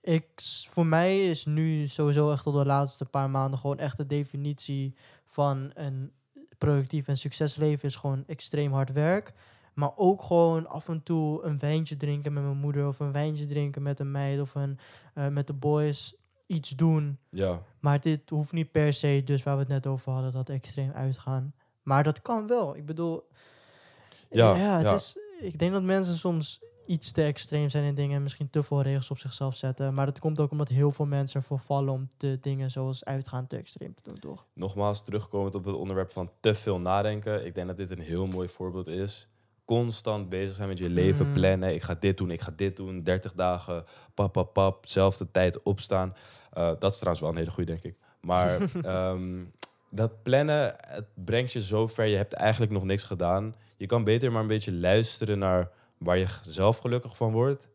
ik, 0.08 0.26
voor 0.68 0.86
mij 0.86 1.30
is 1.30 1.44
nu 1.44 1.86
sowieso 1.86 2.30
echt 2.30 2.46
al 2.46 2.52
de 2.52 2.66
laatste 2.66 3.04
paar 3.04 3.30
maanden 3.30 3.58
gewoon 3.58 3.78
echt 3.78 3.96
de 3.96 4.06
definitie 4.06 4.94
van 5.26 5.70
een 5.74 6.12
productief 6.58 7.08
en 7.08 7.18
succesleven 7.18 7.88
is 7.88 7.96
gewoon 7.96 8.24
extreem 8.26 8.72
hard 8.72 8.92
werk. 8.92 9.32
Maar 9.74 9.90
ook 9.96 10.22
gewoon 10.22 10.66
af 10.66 10.88
en 10.88 11.02
toe 11.02 11.42
een 11.44 11.58
wijntje 11.58 11.96
drinken 11.96 12.32
met 12.32 12.42
mijn 12.42 12.56
moeder. 12.56 12.86
Of 12.86 12.98
een 12.98 13.12
wijntje 13.12 13.46
drinken 13.46 13.82
met 13.82 14.00
een 14.00 14.10
meid. 14.10 14.40
Of 14.40 14.54
een, 14.54 14.78
eh, 15.14 15.28
met 15.28 15.46
de 15.46 15.52
boys 15.52 16.14
iets 16.46 16.70
doen. 16.70 17.18
Ja, 17.30 17.62
Maar 17.80 18.00
dit 18.00 18.30
hoeft 18.30 18.52
niet 18.52 18.70
per 18.70 18.92
se, 18.92 19.22
dus 19.24 19.42
waar 19.42 19.54
we 19.54 19.60
het 19.60 19.70
net 19.70 19.86
over 19.86 20.12
hadden, 20.12 20.32
dat 20.32 20.48
extreem 20.48 20.90
uitgaan. 20.90 21.54
Maar 21.82 22.02
dat 22.04 22.22
kan 22.22 22.46
wel. 22.46 22.76
Ik 22.76 22.86
bedoel, 22.86 23.28
Ja, 24.30 24.56
ja, 24.56 24.76
het 24.76 24.86
ja. 24.86 24.94
Is, 24.94 25.16
ik 25.40 25.58
denk 25.58 25.72
dat 25.72 25.82
mensen 25.82 26.16
soms 26.16 26.60
iets 26.88 27.12
te 27.12 27.22
extreem 27.22 27.68
zijn 27.68 27.84
in 27.84 27.94
dingen 27.94 28.16
en 28.16 28.22
misschien 28.22 28.50
te 28.50 28.62
veel 28.62 28.82
regels 28.82 29.10
op 29.10 29.18
zichzelf 29.18 29.56
zetten. 29.56 29.94
Maar 29.94 30.06
dat 30.06 30.18
komt 30.18 30.40
ook 30.40 30.50
omdat 30.50 30.68
heel 30.68 30.90
veel 30.90 31.06
mensen 31.06 31.40
ervoor 31.40 31.58
vallen 31.58 31.92
om 31.92 32.08
de 32.16 32.38
dingen 32.40 32.70
zoals 32.70 33.04
uitgaan 33.04 33.46
te 33.46 33.56
extreem 33.56 33.94
te 33.94 34.02
doen, 34.08 34.18
toch? 34.18 34.46
nogmaals 34.54 35.02
terugkomend 35.02 35.54
op 35.54 35.64
het 35.64 35.74
onderwerp 35.74 36.10
van 36.10 36.30
te 36.40 36.54
veel 36.54 36.80
nadenken. 36.80 37.46
Ik 37.46 37.54
denk 37.54 37.66
dat 37.66 37.76
dit 37.76 37.90
een 37.90 38.00
heel 38.00 38.26
mooi 38.26 38.48
voorbeeld 38.48 38.86
is. 38.86 39.28
Constant 39.64 40.28
bezig 40.28 40.56
zijn 40.56 40.68
met 40.68 40.78
je 40.78 40.88
leven 40.88 41.26
Mm. 41.26 41.32
plannen. 41.32 41.74
Ik 41.74 41.82
ga 41.82 41.94
dit 41.94 42.16
doen, 42.16 42.30
ik 42.30 42.40
ga 42.40 42.52
dit 42.56 42.76
doen. 42.76 43.02
30 43.02 43.32
dagen, 43.32 43.84
pap, 44.14 44.32
pap, 44.32 44.52
pap. 44.52 44.86
Zelfde 44.86 45.30
tijd 45.30 45.62
opstaan. 45.62 46.14
Eh, 46.52 46.72
dat 46.78 46.90
is 46.92 46.96
trouwens 46.96 47.20
wel 47.20 47.30
een 47.30 47.36
hele 47.38 47.50
goede, 47.50 47.70
denk 47.72 47.84
ik. 47.84 47.96
Maar 48.20 48.58
ehm, 48.82 49.44
dat 49.90 50.22
plannen, 50.22 50.74
het 50.86 51.06
brengt 51.14 51.52
je 51.52 51.62
zo 51.62 51.86
ver. 51.86 52.04
Je 52.04 52.16
hebt 52.16 52.32
eigenlijk 52.32 52.72
nog 52.72 52.84
niks 52.84 53.04
gedaan. 53.04 53.54
Je 53.76 53.86
kan 53.86 54.04
beter 54.04 54.32
maar 54.32 54.42
een 54.42 54.46
beetje 54.48 54.74
luisteren 54.74 55.38
naar 55.38 55.70
waar 55.98 56.18
je 56.18 56.26
zelf 56.42 56.78
gelukkig 56.78 57.16
van 57.16 57.32
wordt. 57.32 57.68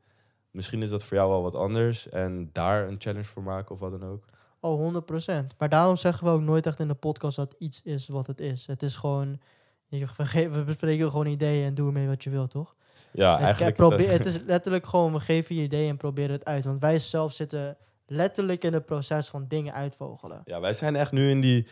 Misschien 0.52 0.82
is 0.82 0.90
dat 0.90 1.04
voor 1.04 1.18
jou 1.18 1.30
wel 1.30 1.42
wat 1.42 1.56
anders. 1.56 2.10
En 2.10 2.50
daar 2.52 2.88
een 2.88 2.96
challenge 3.00 3.24
voor 3.24 3.44
maken 3.44 3.72
of 3.72 3.80
wat 3.80 3.92
dan 4.00 4.10
ook. 4.10 4.26
Oh, 4.60 4.80
100%. 4.80 5.56
Maar 5.58 5.70
daarom 5.70 5.98
zeggen 5.98 6.26
we 6.28 6.32
ook 6.34 6.42
nooit 6.42 6.66
echt 6.66 6.80
in 6.80 6.88
de 6.88 6.94
podcast 6.94 7.36
dat 7.36 7.56
iets 7.58 7.82
is 7.84 8.08
wat 8.08 8.28
het 8.28 8.40
is. 8.40 8.68
Het 8.68 8.84
is 8.84 8.96
gewoon, 8.96 9.40
we, 9.90 10.64
bespreken 10.66 11.10
gewoon 11.10 11.26
ideeën 11.26 11.66
en 11.66 11.76
doe 11.76 11.88
ermee 11.88 12.08
wat 12.08 12.24
je 12.24 12.30
wilt, 12.30 12.52
toch? 12.52 12.76
Ja, 13.12 13.40
eigenlijk 13.40 13.60
het, 13.60 13.72
is 13.72 13.78
dat- 13.78 13.98
probeer, 13.98 14.12
het 14.18 14.26
is 14.26 14.40
letterlijk 14.46 14.86
gewoon, 14.86 15.14
we 15.14 15.20
geven 15.20 15.56
je 15.56 15.62
ideeën 15.62 15.90
en 15.90 15.98
proberen 15.98 16.32
het 16.32 16.46
uit. 16.46 16.66
Want 16.66 16.82
wij 16.82 17.00
zelf 17.00 17.34
zitten 17.34 17.78
letterlijk 18.06 18.64
in 18.64 18.74
het 18.74 18.86
proces 18.86 19.28
van 19.30 19.46
dingen 19.48 19.74
uitvogelen. 19.74 20.42
Ja, 20.46 20.60
wij 20.60 20.74
zijn 20.74 20.96
echt 20.96 21.12
nu 21.12 21.30
in 21.30 21.42
die 21.42 21.68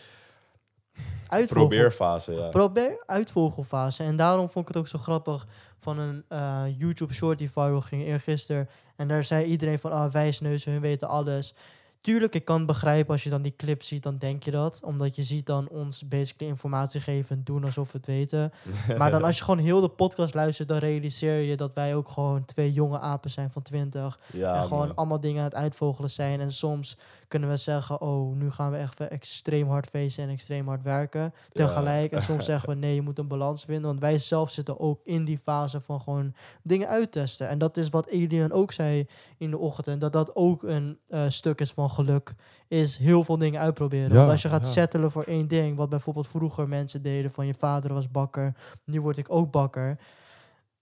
Uitvogel, 1.27 1.67
probeerfase. 1.67 2.31
Ja. 2.31 2.49
probeer 2.49 3.03
uitvogelfase. 3.05 4.03
En 4.03 4.15
daarom 4.15 4.49
vond 4.49 4.67
ik 4.67 4.73
het 4.73 4.83
ook 4.83 4.87
zo 4.87 4.97
grappig 4.97 5.47
van 5.77 5.99
een 5.99 6.23
eh, 6.27 6.63
YouTube 6.77 7.13
short 7.13 7.37
die 7.37 7.51
viral 7.51 7.81
ging 7.81 8.03
eergisteren. 8.03 8.69
En 8.95 9.07
daar 9.07 9.23
zei 9.23 9.45
iedereen 9.45 9.79
van, 9.79 9.91
ah, 9.91 10.11
wijsneuzen, 10.11 10.71
hun 10.71 10.81
weten 10.81 11.07
alles. 11.07 11.53
Tuurlijk, 12.01 12.35
ik 12.35 12.45
kan 12.45 12.65
begrijpen 12.65 13.11
als 13.11 13.23
je 13.23 13.29
dan 13.29 13.41
die 13.41 13.55
clip 13.55 13.83
ziet, 13.83 14.03
dan 14.03 14.17
denk 14.17 14.43
je 14.43 14.51
dat. 14.51 14.79
Omdat 14.83 15.15
je 15.15 15.23
ziet 15.23 15.45
dan 15.45 15.69
ons 15.69 16.07
basically 16.07 16.51
informatie 16.51 17.01
geven 17.01 17.35
en 17.35 17.43
doen 17.43 17.63
alsof 17.63 17.91
we 17.91 17.97
het 17.97 18.07
weten. 18.07 18.51
Maar 18.97 19.11
dan 19.11 19.23
als 19.23 19.37
je 19.37 19.43
gewoon 19.43 19.59
heel 19.59 19.81
de 19.81 19.89
podcast 19.89 20.33
luistert, 20.33 20.67
dan 20.67 20.77
realiseer 20.77 21.39
je 21.39 21.57
dat 21.57 21.73
wij 21.73 21.95
ook 21.95 22.09
gewoon 22.09 22.45
twee 22.45 22.73
jonge 22.73 22.99
apen 22.99 23.29
zijn 23.29 23.51
van 23.51 23.61
20. 23.61 24.19
ja, 24.33 24.55
en 24.55 24.63
gewoon 24.63 24.87
man. 24.87 24.95
allemaal 24.95 25.19
dingen 25.19 25.39
aan 25.39 25.45
het 25.45 25.55
uitvogelen 25.55 26.09
zijn. 26.09 26.39
En 26.39 26.51
soms 26.51 26.97
kunnen 27.31 27.49
we 27.49 27.57
zeggen, 27.57 28.01
oh, 28.01 28.35
nu 28.35 28.51
gaan 28.51 28.71
we 28.71 28.77
echt 28.77 28.97
weer 28.97 29.07
extreem 29.07 29.67
hard 29.67 29.87
feesten 29.87 30.23
en 30.23 30.29
extreem 30.29 30.67
hard 30.67 30.83
werken. 30.83 31.33
Tegelijk. 31.51 32.11
En 32.11 32.21
soms 32.21 32.45
zeggen 32.51 32.69
we, 32.69 32.75
nee, 32.75 32.95
je 32.95 33.01
moet 33.01 33.19
een 33.19 33.27
balans 33.27 33.65
vinden. 33.65 33.85
Want 33.85 33.99
wij 33.99 34.17
zelf 34.17 34.51
zitten 34.51 34.79
ook 34.79 34.99
in 35.03 35.25
die 35.25 35.37
fase 35.37 35.81
van 35.81 36.01
gewoon 36.01 36.33
dingen 36.63 36.87
uittesten. 36.87 37.47
En 37.47 37.57
dat 37.57 37.77
is 37.77 37.89
wat 37.89 38.05
Adrian 38.05 38.51
ook 38.51 38.71
zei 38.71 39.07
in 39.37 39.51
de 39.51 39.57
ochtend. 39.57 39.87
En 39.87 39.99
dat 39.99 40.13
dat 40.13 40.35
ook 40.35 40.63
een 40.63 40.99
eh, 41.07 41.25
stuk 41.27 41.61
is 41.61 41.71
van 41.71 41.89
geluk. 41.89 42.33
Is 42.67 42.97
heel 42.97 43.23
veel 43.23 43.37
dingen 43.37 43.59
uitproberen. 43.59 44.09
Ja, 44.09 44.15
Want 44.15 44.31
als 44.31 44.41
je 44.41 44.49
gaat 44.49 44.65
ja. 44.65 44.71
settelen 44.71 45.11
voor 45.11 45.23
één 45.23 45.47
ding, 45.47 45.77
wat 45.77 45.89
bijvoorbeeld 45.89 46.27
vroeger 46.27 46.67
mensen 46.67 47.01
deden, 47.01 47.31
van 47.31 47.45
je 47.45 47.53
vader 47.53 47.93
was 47.93 48.11
bakker, 48.11 48.55
nu 48.83 49.01
word 49.01 49.17
ik 49.17 49.31
ook 49.31 49.51
bakker. 49.51 49.99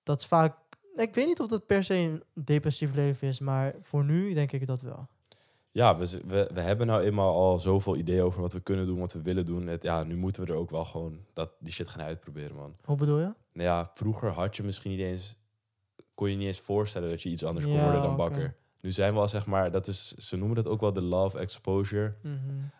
Dat 0.04 0.20
is 0.20 0.28
vaak, 0.28 0.56
ik 0.96 1.14
weet 1.16 1.26
niet 1.26 1.40
of 1.40 1.48
dat 1.48 1.66
per 1.66 1.84
se 1.84 1.96
een 1.96 2.24
depressief 2.34 2.94
leven 2.96 3.28
is, 3.28 3.40
maar 3.40 3.74
voor 3.82 4.04
nu 4.04 4.34
denk 4.34 4.52
ik 4.52 4.68
dat 4.68 4.82
wel. 4.82 5.08
Ja, 5.72 5.98
we, 5.98 6.22
we, 6.28 6.50
we 6.54 6.60
hebben 6.60 6.88
nou 6.88 7.02
eenmaal 7.02 7.36
al 7.36 7.60
zoveel 7.60 7.96
ideeën 7.96 8.22
over 8.22 8.42
wat 8.42 8.54
we 8.54 8.60
kunnen 8.60 8.86
doen, 8.86 9.00
wat 9.00 9.14
we 9.14 9.22
willen 9.22 9.46
doen. 9.46 9.68
Het, 9.68 9.84
ja, 9.84 10.04
nu 10.04 10.16
moeten 10.16 10.46
we 10.46 10.52
er 10.52 10.58
ook 10.58 10.70
wel 10.70 10.86
gewoon 10.86 11.26
dat, 11.34 11.52
die 11.60 11.74
shit 11.74 11.90
gaan 11.90 12.02
uitproberen, 12.02 12.56
man. 12.56 12.76
Hoe 12.84 12.98
bedoel 12.98 13.20
je? 13.20 13.34
Nou 13.54 13.70
ja, 13.70 13.90
vroeger 13.94 14.30
had 14.30 14.56
je 14.56 14.64
misschien 14.64 14.92
niet 14.92 15.00
eens, 15.00 15.36
kon 16.14 16.30
je 16.30 16.36
niet 16.36 16.48
eens 16.48 16.60
voorstellen 16.60 17.10
dat 17.10 17.22
je 17.22 17.30
iets 17.30 17.44
anders 17.44 17.66
kon 17.66 17.82
worden 17.82 18.02
dan 18.02 18.16
bakker. 18.16 18.56
Nu 18.82 18.92
zijn 18.92 19.14
we 19.14 19.20
al, 19.20 19.28
zeg 19.28 19.46
maar, 19.46 19.72
dat 19.72 19.88
is, 19.88 20.08
ze 20.08 20.38
noemen 20.38 20.56
dat 20.56 20.68
ook 20.68 20.82
wel 20.82 20.94
de 20.94 21.02
love 21.02 21.38
exposure. 21.38 22.16
Mhm. 22.22 22.36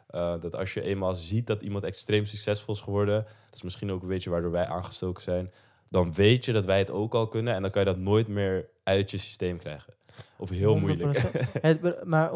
Eh, 0.08 0.40
dat 0.40 0.56
als 0.56 0.74
je 0.74 0.82
eenmaal 0.82 1.14
ziet 1.14 1.48
dat 1.48 1.62
iemand 1.62 1.84
extreem 1.84 2.26
succesvol 2.26 2.74
is 2.74 2.82
geworden, 2.82 3.24
dat 3.24 3.56
is 3.56 3.62
misschien 3.62 3.92
ook 3.92 4.02
een 4.02 4.08
beetje 4.08 4.30
waardoor 4.30 4.52
wij 4.52 4.68
aangestoken 4.68 5.24
zijn, 5.24 5.52
dan 5.86 6.14
weet 6.14 6.46
je 6.46 6.52
dat 6.52 6.66
wij 6.66 6.78
het 6.78 6.92
ook 6.92 7.14
al 7.14 7.28
kunnen 7.28 7.54
en 7.54 7.62
dan 7.62 7.72
kan 7.72 7.82
je 7.82 7.88
dat 7.88 7.98
nooit 7.98 8.28
meer 8.28 8.70
uit 8.84 9.12
je 9.12 9.18
systeem 9.18 9.58
krijgen. 9.58 9.94
Of 10.38 10.50
heel 10.50 10.78
moeilijk. 10.78 11.18
100%. 11.18 11.32
Het, 11.62 12.06
maar 12.06 12.30
100%. 12.30 12.34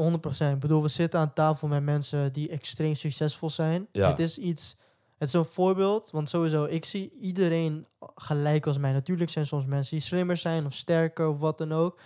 Ik 0.51 0.59
bedoel, 0.59 0.81
we 0.81 0.87
zitten 0.87 1.19
aan 1.19 1.33
tafel 1.33 1.67
met 1.67 1.83
mensen 1.83 2.33
die 2.33 2.49
extreem 2.49 2.95
succesvol 2.95 3.49
zijn. 3.49 3.87
Ja. 3.91 4.09
Het 4.09 4.19
is 4.19 4.37
iets... 4.37 4.75
Het 5.17 5.27
is 5.33 5.39
een 5.39 5.45
voorbeeld, 5.45 6.11
want 6.11 6.29
sowieso, 6.29 6.63
ik 6.63 6.85
zie 6.85 7.11
iedereen 7.19 7.87
gelijk 8.15 8.67
als 8.67 8.77
mij. 8.77 8.91
Natuurlijk 8.91 9.29
zijn 9.29 9.47
soms 9.47 9.65
mensen 9.65 9.95
die 9.97 10.05
slimmer 10.05 10.37
zijn 10.37 10.65
of 10.65 10.73
sterker 10.73 11.27
of 11.27 11.39
wat 11.39 11.57
dan 11.57 11.71
ook. 11.71 11.99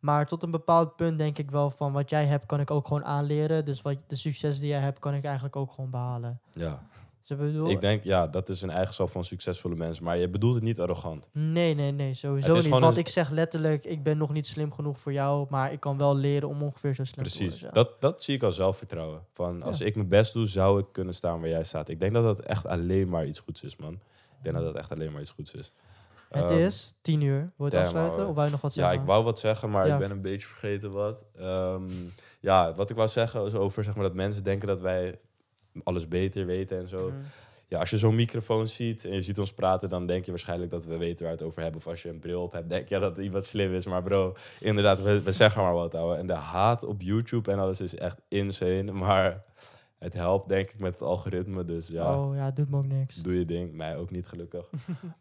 Maar 0.00 0.26
tot 0.26 0.42
een 0.42 0.50
bepaald 0.50 0.96
punt 0.96 1.18
denk 1.18 1.38
ik 1.38 1.50
wel 1.50 1.70
van 1.70 1.92
wat 1.92 2.10
jij 2.10 2.24
hebt, 2.24 2.46
kan 2.46 2.60
ik 2.60 2.70
ook 2.70 2.86
gewoon 2.86 3.04
aanleren. 3.04 3.64
Dus 3.64 3.82
wat 3.82 3.96
de 4.06 4.16
succes 4.16 4.60
die 4.60 4.68
jij 4.68 4.80
hebt, 4.80 4.98
kan 4.98 5.14
ik 5.14 5.24
eigenlijk 5.24 5.56
ook 5.56 5.70
gewoon 5.70 5.90
behalen. 5.90 6.40
Ja. 6.50 6.86
Ik 7.26 7.36
bedoel, 7.36 7.70
Ik 7.70 7.80
denk, 7.80 8.04
ja, 8.04 8.26
dat 8.26 8.48
is 8.48 8.62
een 8.62 8.70
eigenschap 8.70 9.10
van 9.10 9.24
succesvolle 9.24 9.74
mensen, 9.74 10.04
maar 10.04 10.16
je 10.18 10.28
bedoelt 10.28 10.54
het 10.54 10.62
niet 10.62 10.80
arrogant. 10.80 11.28
Nee, 11.32 11.74
nee, 11.74 11.90
nee, 11.92 12.14
sowieso 12.14 12.54
niet. 12.54 12.68
Want 12.68 12.84
een- 12.84 12.96
ik 13.00 13.08
zeg 13.08 13.30
letterlijk, 13.30 13.84
ik 13.84 14.02
ben 14.02 14.18
nog 14.18 14.32
niet 14.32 14.46
slim 14.46 14.72
genoeg 14.72 15.00
voor 15.00 15.12
jou, 15.12 15.46
maar 15.50 15.72
ik 15.72 15.80
kan 15.80 15.98
wel 15.98 16.16
leren 16.16 16.48
om 16.48 16.62
ongeveer 16.62 16.94
zo 16.94 17.04
slim 17.04 17.24
te 17.24 17.30
Precies. 17.36 17.60
worden. 17.60 17.78
ja. 17.78 17.84
Dat, 17.84 18.00
dat 18.00 18.22
zie 18.22 18.34
ik 18.34 18.42
als 18.42 18.56
zelfvertrouwen. 18.56 19.20
Van 19.32 19.62
als 19.62 19.78
Ja. 19.78 19.86
ik 19.86 19.94
mijn 19.94 20.08
best 20.08 20.32
doe, 20.32 20.46
zou 20.48 20.80
ik 20.80 20.86
kunnen 20.92 21.14
staan 21.14 21.40
waar 21.40 21.48
jij 21.48 21.64
staat. 21.64 21.88
Ik 21.88 22.00
denk 22.00 22.12
dat 22.12 22.24
dat 22.24 22.40
echt 22.40 22.66
alleen 22.66 23.08
maar 23.08 23.26
iets 23.26 23.40
goeds 23.40 23.62
is, 23.64 23.76
man. 23.76 23.92
Ik 23.92 24.42
denk 24.42 24.54
dat 24.56 24.64
dat 24.64 24.74
echt 24.74 24.90
alleen 24.92 25.12
maar 25.12 25.20
iets 25.20 25.30
goeds 25.30 25.54
is. 25.54 25.72
Het 26.30 26.50
Ehm, 26.50 26.58
is 26.58 26.94
tien 27.00 27.20
uur. 27.20 27.38
Wil 27.38 27.46
je 27.56 27.62
het 27.64 27.72
damn, 27.72 27.84
afsluiten? 27.86 28.28
Of 28.28 28.34
wou 28.34 28.46
je 28.46 28.52
nog 28.52 28.60
wat 28.60 28.74
Ja, 28.74 28.82
zeggen? 28.82 29.00
ik 29.00 29.06
wou 29.06 29.24
wat 29.24 29.38
zeggen, 29.38 29.70
maar 29.70 29.86
Ja. 29.86 29.92
ik 29.92 29.98
ben 29.98 30.10
een 30.10 30.20
beetje 30.22 30.46
vergeten 30.46 30.92
wat. 30.92 31.24
Ehm, 31.36 31.82
ja, 32.40 32.74
wat 32.74 32.90
ik 32.90 32.96
wou 32.96 33.08
zeggen 33.08 33.46
is 33.46 33.54
over 33.54 33.84
zeg 33.84 33.94
maar, 33.94 34.04
dat 34.04 34.14
mensen 34.14 34.44
denken 34.44 34.68
dat 34.68 34.80
wij 34.80 35.18
alles 35.82 36.08
beter 36.08 36.46
weten 36.46 36.78
en 36.78 36.88
zo. 36.88 37.06
Mhm. 37.06 37.16
Ja, 37.68 37.78
als 37.80 37.90
je 37.90 37.98
zo'n 37.98 38.14
microfoon 38.14 38.68
ziet 38.68 39.04
en 39.04 39.14
je 39.14 39.22
ziet 39.22 39.38
ons 39.38 39.52
praten, 39.52 39.88
dan 39.88 40.06
denk 40.06 40.24
je 40.24 40.30
waarschijnlijk 40.30 40.70
dat 40.70 40.84
we 40.84 40.96
weten 40.96 41.24
waar 41.24 41.34
het 41.34 41.42
over 41.42 41.62
hebben. 41.62 41.80
Of 41.80 41.86
als 41.86 42.02
je 42.02 42.08
een 42.08 42.18
bril 42.18 42.42
op 42.42 42.52
hebt, 42.52 42.68
denk 42.68 42.88
je 42.88 42.98
dat 42.98 43.18
iemand 43.18 43.44
slim 43.44 43.74
is. 43.74 43.86
Maar 43.86 44.02
bro, 44.02 44.36
inderdaad, 44.60 45.02
we, 45.02 45.22
we 45.22 45.32
zeggen 45.32 45.62
maar 45.62 45.74
wat, 45.74 45.94
ouwe. 45.94 46.16
En 46.16 46.26
de 46.26 46.32
haat 46.32 46.84
op 46.84 47.02
YouTube 47.02 47.52
en 47.52 47.58
alles 47.58 47.80
is 47.80 47.96
echt 47.96 48.20
insane. 48.28 48.92
Maar 48.92 49.44
het 50.04 50.14
helpt 50.14 50.48
denk 50.48 50.70
ik 50.70 50.78
met 50.78 50.92
het 50.92 51.02
algoritme, 51.02 51.64
dus 51.64 51.88
ja, 51.88 52.18
Oh 52.20 52.36
ja, 52.36 52.44
het 52.44 52.56
doet 52.56 52.70
me 52.70 52.76
ook 52.76 52.86
niks. 52.86 53.16
doe 53.16 53.38
je 53.38 53.44
ding. 53.44 53.72
Mij 53.72 53.96
ook 53.96 54.10
niet 54.10 54.26
gelukkig. 54.26 54.70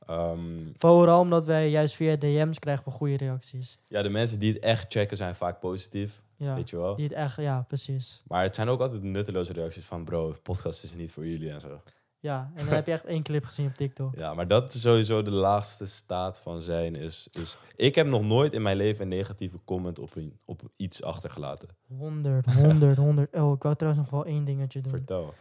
Ehm, 0.08 0.58
Vooral 0.78 1.20
omdat 1.22 1.46
wij 1.46 1.70
juist 1.70 1.96
via 1.96 2.16
DM's 2.16 2.60
krijgen 2.60 2.86
we 2.86 2.92
goede 2.92 3.18
reacties. 3.18 3.78
ja, 3.86 4.02
de 4.02 4.10
mensen 4.10 4.40
die 4.40 4.54
het 4.54 4.62
echt 4.64 4.92
checken 4.94 5.18
zijn 5.18 5.36
vaak 5.36 5.60
positief, 5.60 6.24
Ja, 6.36 6.56
weet 6.56 6.70
je 6.70 6.78
wel. 6.78 6.96
die 6.96 7.06
het 7.06 7.14
echt, 7.14 7.36
ja, 7.38 7.62
precies. 7.68 8.24
Maar 8.28 8.44
het 8.44 8.56
zijn 8.56 8.68
ook 8.70 8.82
altijd 8.82 9.04
nutteloze 9.04 9.54
reacties 9.54 9.84
van 9.86 10.04
bro, 10.04 10.34
podcast 10.44 10.84
is 10.84 10.96
niet 10.96 11.12
voor 11.12 11.28
jullie 11.28 11.50
en 11.52 11.60
zo. 11.62 11.82
Ja, 12.24 12.52
en 12.56 12.66
dan 12.66 12.74
heb 12.80 12.86
je 12.86 12.92
echt 12.92 13.06
één 13.06 13.24
clip 13.24 13.46
gezien 13.46 13.68
op 13.68 13.74
TikTok. 13.74 14.16
Ja, 14.16 14.34
maar 14.34 14.48
dat 14.48 14.74
is 14.74 14.82
sowieso 14.82 15.22
de 15.22 15.32
laagste 15.32 15.86
staat 15.86 16.40
van 16.40 16.62
zijn. 16.62 16.96
Is, 16.96 17.28
is, 17.32 17.58
ik 17.76 17.96
heb 17.96 18.08
nog 18.08 18.22
nooit 18.22 18.54
in 18.54 18.62
mijn 18.62 18.78
leven 18.78 19.02
een 19.02 19.08
negatieve 19.08 19.60
comment 19.66 20.00
op, 20.00 20.16
een, 20.16 20.40
op 20.46 20.62
iets 20.76 21.04
achtergelaten. 21.04 21.70
100, 21.88 22.54
100, 22.54 22.98
100. 22.98 23.36
Oh, 23.36 23.54
ik 23.54 23.64
wou 23.64 23.76
trouwens 23.76 24.04
nog 24.04 24.12
wel 24.12 24.26
één 24.26 24.44
dingetje 24.46 24.82
doen. 24.82 24.92
Vertel. 24.92 25.34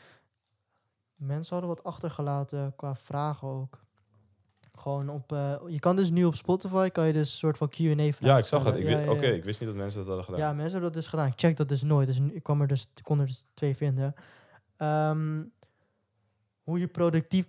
Mensen 1.16 1.56
hadden 1.56 1.76
wat 1.76 1.84
achtergelaten 1.84 2.72
qua 2.76 2.94
vragen 2.94 3.48
ook. 3.48 3.80
Gewoon 4.78 5.08
op, 5.08 5.32
eh, 5.32 5.56
je 5.66 5.78
kan 5.78 5.96
dus 5.96 6.10
nu 6.10 6.24
op 6.24 6.34
Spotify, 6.34 6.88
kan 6.88 7.06
je 7.06 7.12
dus 7.12 7.30
een 7.30 7.38
soort 7.38 7.56
van 7.56 7.68
Q&A 7.68 7.94
vragen 7.94 8.26
Ja, 8.26 8.38
ik 8.38 8.44
zag 8.44 8.64
het. 8.64 8.76
Ja, 8.76 8.98
ja, 8.98 9.10
Oké, 9.10 9.26
ik 9.26 9.44
wist 9.44 9.60
niet 9.60 9.68
dat 9.68 9.78
mensen 9.78 9.98
dat 9.98 10.08
hadden 10.08 10.24
gedaan. 10.24 10.40
Ja, 10.40 10.52
mensen 10.52 10.72
hebben 10.72 10.92
dat 10.92 11.00
dus 11.00 11.10
gedaan. 11.10 11.26
Ik 11.26 11.32
check 11.36 11.56
dat 11.56 11.68
dus 11.68 11.82
nooit. 11.82 12.06
Dus 12.06 12.20
ik 12.32 12.42
kwam 12.42 12.60
er 12.60 12.66
dus, 12.66 12.86
kon 13.02 13.20
er 13.20 13.26
dus 13.26 13.46
twee 13.54 13.76
vinden. 13.76 14.14
Ehm, 14.76 15.40
hoe 16.62 16.78
je 16.78 16.88
productief... 16.88 17.46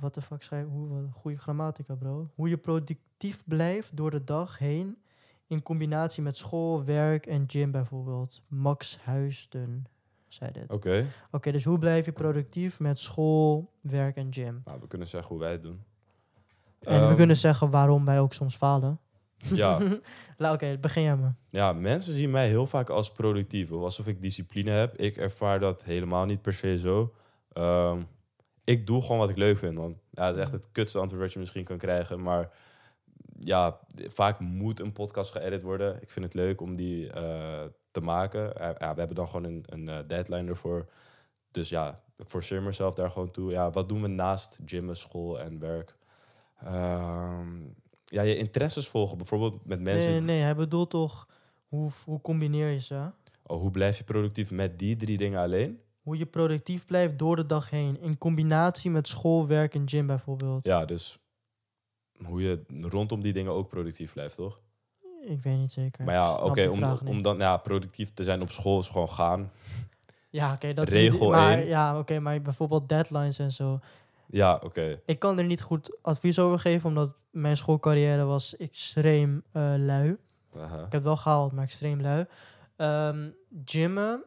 Wat 0.00 0.14
de 0.14 0.22
fuck 0.22 0.42
schrijf 0.42 0.66
hoe 0.66 1.08
Goede 1.12 1.38
grammatica, 1.38 1.94
bro. 1.94 2.30
Hoe 2.34 2.48
je 2.48 2.56
productief 2.58 3.42
blijft 3.46 3.96
door 3.96 4.10
de 4.10 4.24
dag 4.24 4.58
heen... 4.58 4.98
in 5.46 5.62
combinatie 5.62 6.22
met 6.22 6.36
school, 6.36 6.84
werk 6.84 7.26
en 7.26 7.44
gym 7.46 7.70
bijvoorbeeld. 7.70 8.42
Max 8.48 8.98
Huisten 9.02 9.84
zei 10.28 10.50
dit. 10.52 10.72
Oké, 10.72 11.06
Oké. 11.30 11.52
dus 11.52 11.64
hoe 11.64 11.78
blijf 11.78 12.04
je 12.04 12.12
productief 12.12 12.80
met 12.80 12.98
school, 12.98 13.72
werk 13.80 14.16
en 14.16 14.32
gym? 14.32 14.62
Nou, 14.64 14.80
we 14.80 14.86
kunnen 14.86 15.08
zeggen 15.08 15.30
hoe 15.30 15.38
wij 15.40 15.52
het 15.52 15.62
doen. 15.62 15.82
En 16.80 17.00
we 17.00 17.06
Ehm, 17.06 17.16
kunnen 17.16 17.36
zeggen 17.36 17.70
waarom 17.70 18.04
wij 18.04 18.20
ook 18.20 18.32
soms 18.32 18.56
falen. 18.56 19.00
Ja, 19.36 19.78
Oké, 20.52 20.78
begin 20.80 21.02
jij 21.02 21.16
maar. 21.16 21.34
ja, 21.50 21.72
mensen 21.72 22.12
zien 22.14 22.30
mij 22.30 22.48
heel 22.48 22.66
vaak 22.66 22.90
als 22.90 23.12
productief. 23.12 23.72
Of 23.72 23.82
alsof 23.82 24.06
ik 24.06 24.22
discipline 24.22 24.70
heb. 24.70 24.96
Ik 24.96 25.16
ervaar 25.16 25.60
dat 25.60 25.84
helemaal 25.84 26.24
niet 26.24 26.42
per 26.42 26.52
se 26.52 26.78
zo. 26.78 27.14
Ehm, 27.52 28.02
ik 28.64 28.86
doe 28.86 29.02
gewoon 29.02 29.18
wat 29.18 29.28
ik 29.28 29.36
leuk 29.36 29.58
vind, 29.58 29.74
man. 29.74 29.98
Ja, 30.10 30.26
dat 30.26 30.36
is 30.36 30.42
echt 30.42 30.52
het 30.52 30.68
kutste 30.72 30.98
antwoord 30.98 31.22
wat 31.22 31.32
je 31.32 31.38
misschien 31.38 31.64
kan 31.64 31.78
krijgen. 31.78 32.22
Maar 32.22 32.50
ja, 33.38 33.78
vaak 33.96 34.40
moet 34.40 34.80
een 34.80 34.92
podcast 34.92 35.30
geëdit 35.30 35.62
worden. 35.62 36.02
Ik 36.02 36.10
vind 36.10 36.24
het 36.24 36.34
leuk 36.34 36.60
om 36.60 36.76
die 36.76 37.12
eh, 37.12 37.64
te 37.90 38.00
maken. 38.00 38.52
Ja, 38.58 38.94
we 38.94 38.98
hebben 38.98 39.14
dan 39.14 39.28
gewoon 39.28 39.44
een, 39.44 39.64
een 39.66 39.88
eh, 39.88 39.98
deadline 40.06 40.48
ervoor. 40.48 40.88
Dus 41.50 41.68
ja, 41.68 42.02
ik 42.16 42.28
forceer 42.28 42.62
mezelf 42.62 42.94
daar 42.94 43.10
gewoon 43.10 43.30
toe. 43.30 43.50
Ja, 43.50 43.70
wat 43.70 43.88
doen 43.88 44.02
we 44.02 44.08
naast 44.08 44.58
gymmen, 44.66 44.96
school 44.96 45.40
en 45.40 45.58
werk? 45.58 45.96
Ehm, 46.64 47.60
ja, 48.04 48.22
je 48.22 48.36
interesses 48.36 48.88
volgen. 48.88 49.16
Bijvoorbeeld 49.16 49.66
met 49.66 49.80
mensen. 49.80 50.10
Nee, 50.10 50.20
nee, 50.20 50.40
hij 50.40 50.56
bedoelt 50.56 50.90
toch 50.90 51.28
hoe, 51.68 51.90
hoe 52.04 52.20
combineer 52.20 52.70
je 52.70 52.80
ze? 52.80 53.10
Oh, 53.46 53.60
hoe 53.60 53.70
blijf 53.70 53.98
je 53.98 54.04
productief 54.04 54.50
met 54.50 54.78
die 54.78 54.96
drie 54.96 55.16
dingen 55.16 55.40
alleen? 55.40 55.80
Hoe 56.02 56.16
je 56.16 56.26
productief 56.26 56.86
blijft 56.86 57.18
door 57.18 57.36
de 57.36 57.46
dag 57.46 57.70
heen. 57.70 58.00
In 58.00 58.18
combinatie 58.18 58.90
met 58.90 59.08
school, 59.08 59.46
werk 59.46 59.74
en 59.74 59.88
gym 59.88 60.06
bijvoorbeeld. 60.06 60.64
Ja, 60.64 60.84
dus 60.84 61.18
hoe 62.24 62.42
je 62.42 62.64
rondom 62.80 63.20
die 63.20 63.32
dingen 63.32 63.52
ook 63.52 63.68
productief 63.68 64.12
blijft, 64.12 64.34
toch? 64.34 64.60
Ik 65.20 65.42
weet 65.42 65.58
niet 65.58 65.72
zeker. 65.72 66.04
Maar 66.04 66.14
ja, 66.14 66.34
oké, 66.34 66.68
om, 66.68 66.84
om 67.04 67.22
dan 67.22 67.38
ja, 67.38 67.56
productief 67.56 68.12
te 68.12 68.24
zijn 68.24 68.42
op 68.42 68.50
school 68.50 68.78
is 68.78 68.88
gewoon 68.88 69.08
gaan. 69.08 69.50
Ja, 70.30 70.52
oké, 70.52 70.72
dat 70.72 70.88
Regel 70.88 71.34
is, 71.34 71.38
één. 71.38 71.66
Ja, 71.66 71.98
oké, 71.98 72.18
maar 72.18 72.42
bijvoorbeeld 72.42 72.88
deadlines 72.88 73.38
en 73.38 73.52
zo. 73.52 73.80
Ja, 74.26 74.60
oké. 74.62 75.00
Ik 75.06 75.18
kan 75.18 75.38
er 75.38 75.44
niet 75.44 75.62
goed 75.62 75.96
advies 76.02 76.38
over 76.38 76.58
geven, 76.58 76.88
omdat 76.88 77.12
mijn 77.30 77.56
schoolcarrière 77.56 78.24
was 78.24 78.56
extreem 78.56 79.42
eh, 79.52 79.74
lui. 79.76 80.16
Ik 80.86 80.92
heb 80.92 81.02
wel 81.02 81.16
gehaald, 81.16 81.52
maar 81.52 81.64
extreem 81.64 82.00
lui. 82.00 82.24
Ehm 82.76 83.28
gymmen, 83.64 84.24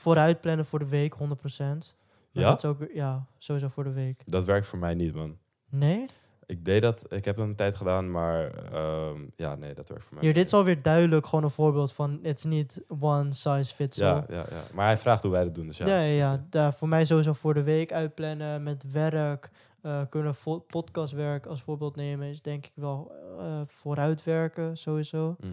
vooruit 0.00 0.40
plannen 0.40 0.66
voor 0.66 0.78
de 0.78 0.88
week, 0.88 1.14
100%. 1.14 1.18
Maar 1.58 2.44
Ja? 2.44 2.48
Dat 2.50 2.64
is 2.64 2.70
ook, 2.70 2.78
ja, 2.92 3.26
sowieso 3.38 3.68
voor 3.68 3.84
de 3.84 3.92
week. 3.92 4.22
Dat 4.24 4.44
werkt 4.44 4.66
voor 4.66 4.78
mij 4.78 4.94
niet, 4.94 5.14
man. 5.14 5.36
Nee? 5.70 6.06
Ik 6.46 6.64
deed 6.64 6.82
dat, 6.82 7.12
ik 7.12 7.24
heb 7.24 7.36
dat 7.36 7.46
een 7.46 7.54
tijd 7.56 7.76
gedaan, 7.76 8.10
maar 8.10 8.50
ehm, 8.50 9.20
ja, 9.36 9.54
nee, 9.54 9.74
dat 9.74 9.88
werkt 9.88 10.04
voor 10.04 10.14
mij 10.14 10.24
Hier, 10.24 10.34
dit 10.34 10.46
is 10.46 10.52
alweer 10.52 10.82
duidelijk 10.82 11.26
gewoon 11.26 11.44
een 11.44 11.50
voorbeeld 11.50 11.92
van... 11.92 12.18
Het 12.22 12.38
is 12.38 12.44
niet 12.44 12.84
one 13.00 13.32
size 13.32 13.74
fits 13.74 14.00
all. 14.02 14.08
Ja, 14.08 14.24
ja, 14.28 14.36
ja. 14.50 14.62
Maar 14.74 14.86
hij 14.86 14.96
vraagt 14.96 15.22
hoe 15.22 15.30
wij 15.32 15.44
dat 15.44 15.54
doen, 15.54 15.66
dus 15.66 15.76
ja. 15.76 15.86
Ja, 15.86 16.00
ja, 16.00 16.14
ja. 16.16 16.46
Daar, 16.50 16.74
voor 16.74 16.88
mij 16.88 17.04
sowieso 17.04 17.32
voor 17.32 17.54
de 17.54 17.62
week 17.62 17.92
uitplannen 17.92 18.62
met 18.62 18.92
werk. 18.92 19.50
eh, 19.82 20.02
kunnen 20.08 20.34
vo- 20.34 20.58
podcastwerk 20.58 21.46
als 21.46 21.62
voorbeeld 21.62 21.96
nemen 21.96 22.28
is 22.28 22.42
denk 22.42 22.66
ik 22.66 22.72
wel 22.74 23.12
eh 23.38 23.60
vooruitwerken 23.66 24.76
sowieso. 24.76 25.36
Mhm. 25.40 25.50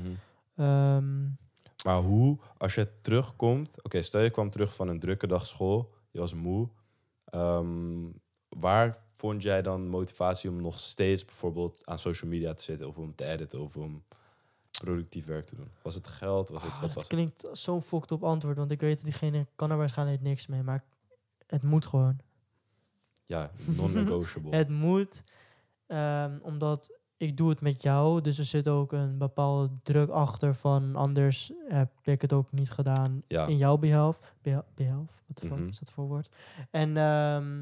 Ehm, 0.56 1.24
Maar 1.84 1.98
hoe, 1.98 2.38
als 2.58 2.76
je 2.76 2.88
terugkomt... 3.02 3.84
Oké, 3.84 4.02
stel 4.02 4.22
je 4.22 4.30
kwam 4.30 4.50
terug 4.50 4.76
van 4.76 4.88
een 4.88 5.00
drukke 5.00 5.28
dag 5.28 5.46
school. 5.46 5.94
Je 6.12 6.20
was 6.20 6.34
moe. 6.34 6.70
Ehm, 7.26 8.10
waar 8.50 8.98
vond 9.12 9.44
jij 9.44 9.62
dan 9.62 9.88
motivatie 9.88 10.50
om 10.50 10.62
nog 10.62 10.80
steeds 10.80 11.26
bijvoorbeeld 11.26 11.86
aan 11.86 12.00
social 12.00 12.32
media 12.32 12.54
te 12.54 12.64
zitten... 12.64 12.88
of 12.88 12.98
om 12.98 13.16
te 13.16 13.26
editen 13.26 13.60
of 13.62 13.78
om 13.78 14.04
productief 14.82 15.26
werk 15.26 15.46
te 15.46 15.56
doen? 15.56 15.72
Was 15.82 15.96
het 15.96 16.08
geld? 16.08 16.50
Was 16.50 16.62
het, 16.62 16.72
ah, 16.72 16.82
wat 16.82 16.86
dat 16.86 16.94
was 16.94 17.08
klinkt 17.08 17.48
zo'n 17.52 17.82
fucked 17.82 18.12
op 18.12 18.24
antwoord, 18.24 18.58
want 18.58 18.72
ik 18.72 18.80
weet 18.80 18.96
dat 18.96 19.04
diegene 19.04 19.48
kan 19.56 19.72
er 19.72 19.78
waarschijnlijk 19.78 20.22
niks 20.22 20.48
mee, 20.48 20.64
maar 20.64 20.84
het 21.48 21.64
moet 21.64 21.86
gewoon. 21.86 22.20
Ja, 23.26 23.52
non-negotiable. 23.66 24.56
Het 24.58 24.70
moet, 24.70 25.24
ehm, 25.88 26.38
omdat 26.42 27.00
ik 27.24 27.38
doe 27.38 27.50
het 27.50 27.62
met 27.62 27.82
jou, 27.82 28.22
dus 28.22 28.38
er 28.38 28.46
zit 28.46 28.68
ook 28.68 28.92
een 28.92 29.18
bepaalde 29.18 29.70
druk 29.84 30.10
achter 30.10 30.56
van 30.56 30.96
anders 30.96 31.52
heb 31.68 31.90
ik 32.04 32.22
het 32.22 32.34
ook 32.34 32.52
niet 32.52 32.70
gedaan 32.72 33.24
Ja. 33.28 33.46
in 33.46 33.58
jouw 33.58 33.78
behalf. 33.78 34.20
Beha- 34.42 34.66
Behalf, 34.76 35.24
wat 35.28 35.38
de 35.38 35.48
Mhm. 35.48 35.68
is 35.68 35.80
dat 35.80 35.90
voor 35.90 36.08
woord? 36.08 36.30
En 36.72 36.98
ehm, 36.98 37.62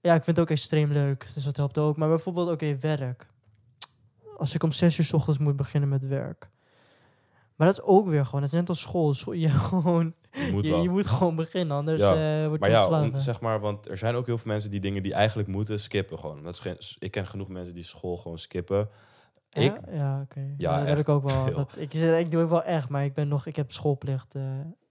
ja, 0.00 0.14
ik 0.14 0.24
vind 0.24 0.26
het 0.26 0.40
ook 0.40 0.50
extreem 0.50 0.92
leuk, 0.92 1.28
dus 1.34 1.44
dat 1.44 1.56
helpt 1.56 1.78
ook. 1.78 1.96
Maar 1.96 2.08
bijvoorbeeld, 2.08 2.50
oké, 2.50 2.76
werk. 2.78 3.26
Als 4.36 4.54
ik 4.54 4.62
om 4.62 4.72
zes 4.72 4.98
uur 4.98 5.04
's 5.04 5.12
ochtends 5.12 5.38
moet 5.38 5.56
beginnen 5.56 5.88
met 5.88 6.06
werk. 6.06 6.48
Maar 7.56 7.66
dat 7.66 7.78
is 7.78 7.84
ook 7.84 8.08
weer 8.08 8.24
gewoon, 8.24 8.42
het 8.42 8.52
is 8.52 8.58
net 8.58 8.68
als 8.68 8.80
school. 8.80 9.14
Je, 9.32 9.48
gewoon, 9.68 10.14
Je 10.30 10.48
moet 10.52 10.66
je, 10.66 10.88
moet 10.90 11.06
gewoon 11.06 11.36
beginnen, 11.36 11.76
anders 11.76 12.00
Ja, 12.00 12.40
eh 12.42 12.48
word 12.48 12.60
Maar 12.60 12.68
je 12.68 12.74
ja, 12.74 12.80
ontslagen. 12.82 13.12
om, 13.12 13.18
zeg 13.18 13.40
maar, 13.40 13.60
want 13.60 13.88
er 13.88 13.96
zijn 13.96 14.14
ook 14.14 14.26
heel 14.26 14.38
veel 14.38 14.52
mensen 14.52 14.70
die 14.70 14.80
dingen 14.80 15.02
die 15.02 15.14
eigenlijk 15.14 15.48
moeten 15.48 15.80
skippen 15.80 16.18
gewoon. 16.18 16.42
Dat 16.42 16.52
is 16.52 16.58
geen, 16.58 16.76
ik 16.98 17.10
ken 17.10 17.26
genoeg 17.26 17.48
mensen 17.48 17.74
die 17.74 17.82
school 17.84 18.16
gewoon 18.16 18.38
skippen. 18.38 18.88
Ja? 19.50 19.60
Ik, 19.60 19.80
Ja, 19.90 20.20
oké. 20.20 20.40
Ja, 20.40 20.54
Ja, 20.56 20.78
dat 20.78 20.86
heb 20.86 20.98
ik 20.98 21.08
ook 21.08 21.22
wel. 21.22 21.44
veel. 21.44 21.56
Dat, 21.56 21.76
ik, 21.78 22.30
doe 22.30 22.40
het 22.40 22.50
wel 22.50 22.62
echt, 22.62 22.88
maar 22.88 23.04
ik 23.04 23.14
ben 23.14 23.28
nog, 23.28 23.46
ik 23.46 23.56
heb 23.56 23.72
schoolplicht. 23.72 24.34
eh 24.34 24.42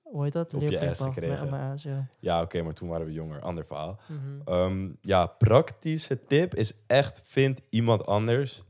hoe 0.02 0.24
heet 0.24 0.34
dat? 0.34 0.54
Op 0.54 0.62
je 0.62 0.90
ass 0.90 1.02
gekregen. 1.02 1.52
ass, 1.54 1.84
ja. 1.84 2.08
ja, 2.20 2.42
oké, 2.42 2.62
maar 2.62 2.74
toen 2.74 2.88
waren 2.90 3.06
we 3.06 3.12
jonger, 3.14 3.42
ander 3.42 3.66
verhaal. 3.66 4.00
Mhm. 4.08 4.20
Ehm, 4.46 4.90
ja, 5.02 5.26
praktische 5.26 6.26
tip 6.26 6.56
is 6.56 6.74
echt, 6.88 7.22
vind 7.26 7.62
iemand 7.70 8.06
anders 8.06 8.64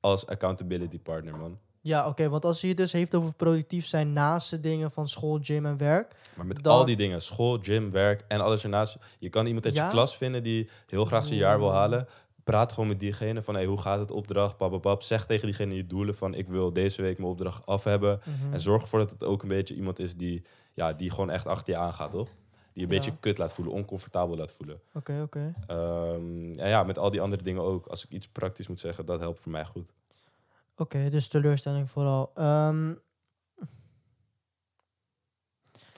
als 0.00 0.26
accountability 0.26 0.98
partner, 0.98 1.36
man. 1.36 1.58
Ja, 1.80 2.06
oké, 2.08 2.28
want 2.28 2.44
als 2.44 2.60
je 2.60 2.68
het 2.68 2.76
dus 2.76 2.92
heeft 2.92 3.14
over 3.14 3.32
productief 3.34 3.86
zijn 3.86 4.12
naast 4.12 4.50
de 4.50 4.60
dingen 4.60 4.90
van 4.90 5.08
school, 5.08 5.38
gym 5.42 5.66
en 5.66 5.76
werk. 5.76 6.14
Maar 6.36 6.46
met 6.46 6.62
Dan- 6.62 6.74
al 6.76 6.84
die 6.84 6.96
dingen, 6.96 7.20
school, 7.22 7.58
gym, 7.62 7.90
werk 7.90 8.24
en 8.28 8.40
alles 8.40 8.62
ernaast. 8.62 8.96
Je 9.18 9.28
kan 9.28 9.46
iemand 9.46 9.64
uit 9.64 9.74
Ja? 9.74 9.84
je 9.84 9.90
klas 9.90 10.16
vinden 10.16 10.42
die 10.42 10.68
heel 10.86 11.04
graag 11.04 11.26
zijn 11.26 11.38
jaar 11.38 11.58
wil 11.58 11.72
halen. 11.72 12.06
Praat 12.44 12.72
gewoon 12.72 12.88
met 12.88 13.00
diegene 13.00 13.42
van, 13.42 13.54
hey, 13.54 13.64
hoe 13.64 13.80
gaat 13.80 13.98
het 13.98 14.10
opdracht, 14.10 14.56
papapap. 14.56 15.02
Zeg 15.02 15.26
tegen 15.26 15.46
diegene 15.46 15.74
je 15.74 15.86
doelen 15.86 16.14
van, 16.14 16.34
ik 16.34 16.48
wil 16.48 16.72
deze 16.72 17.02
week 17.02 17.18
mijn 17.18 17.30
opdracht 17.30 17.66
af 17.66 17.84
hebben. 17.84 18.20
Mhm. 18.24 18.52
En 18.52 18.60
zorg 18.60 18.82
ervoor 18.82 18.98
dat 18.98 19.10
het 19.10 19.24
ook 19.24 19.42
een 19.42 19.48
beetje 19.48 19.74
iemand 19.74 19.98
is 19.98 20.14
die, 20.16 20.42
ja, 20.74 20.92
die 20.92 21.10
gewoon 21.10 21.30
echt 21.30 21.46
achter 21.46 21.72
je 21.72 21.78
aangaat, 21.78 22.10
toch? 22.10 22.28
Die 22.72 22.86
een 22.86 22.92
Ja. 22.92 22.96
beetje 22.98 23.12
kut 23.20 23.38
laat 23.38 23.52
voelen, 23.52 23.74
oncomfortabel 23.74 24.36
laat 24.36 24.52
voelen. 24.52 24.80
Oké, 24.94 25.20
oké. 25.22 25.54
Ehm, 25.66 26.58
en 26.58 26.68
ja, 26.68 26.82
met 26.82 26.98
al 26.98 27.10
die 27.10 27.20
andere 27.20 27.42
dingen 27.42 27.62
ook. 27.62 27.86
Als 27.86 28.04
ik 28.04 28.10
iets 28.10 28.28
praktisch 28.28 28.68
moet 28.68 28.80
zeggen, 28.80 29.06
dat 29.06 29.20
helpt 29.20 29.40
voor 29.40 29.52
mij 29.52 29.64
goed. 29.64 29.90
Oké, 30.78 31.08
dus 31.10 31.28
teleurstelling 31.28 31.90
vooral. 31.90 32.30
Ehm, 32.34 32.94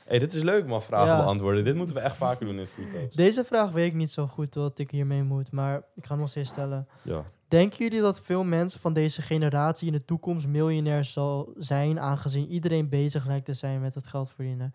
hey, 0.05 0.19
dit 0.19 0.35
is 0.35 0.43
leuk 0.43 0.67
man, 0.67 0.83
vragen 0.83 1.17
Ja. 1.17 1.23
beantwoorden. 1.23 1.65
Dit 1.65 1.75
moeten 1.75 1.97
we 1.97 2.03
echt 2.03 2.17
vaker 2.17 2.47
doen 2.47 2.59
in 2.59 2.67
Foodtalks. 2.67 3.17
deze 3.17 3.45
vraag 3.45 3.71
weet 3.71 3.87
ik 3.87 3.95
niet 3.95 4.11
zo 4.11 4.27
goed 4.27 4.55
wat 4.55 4.79
ik 4.79 4.91
hiermee 4.91 5.23
moet, 5.23 5.53
maar 5.53 5.77
ik 5.95 6.05
ga 6.05 6.11
hem 6.11 6.19
nog 6.19 6.29
steeds 6.31 6.51
stellen. 6.51 6.89
Ja. 7.03 7.25
Denken 7.49 7.79
jullie 7.79 8.01
dat 8.01 8.21
veel 8.21 8.45
mensen 8.45 8.81
van 8.81 8.93
deze 8.93 9.23
generatie 9.23 9.87
in 9.87 9.93
de 9.93 10.05
toekomst 10.05 10.47
miljonair 10.47 11.05
zal 11.05 11.53
zijn, 11.57 12.01
aangezien 12.01 12.49
iedereen 12.49 12.89
bezig 12.89 13.27
lijkt 13.27 13.45
te 13.47 13.55
zijn 13.55 13.81
met 13.81 13.95
het 13.95 14.07
geld 14.07 14.31
verdienen? 14.35 14.73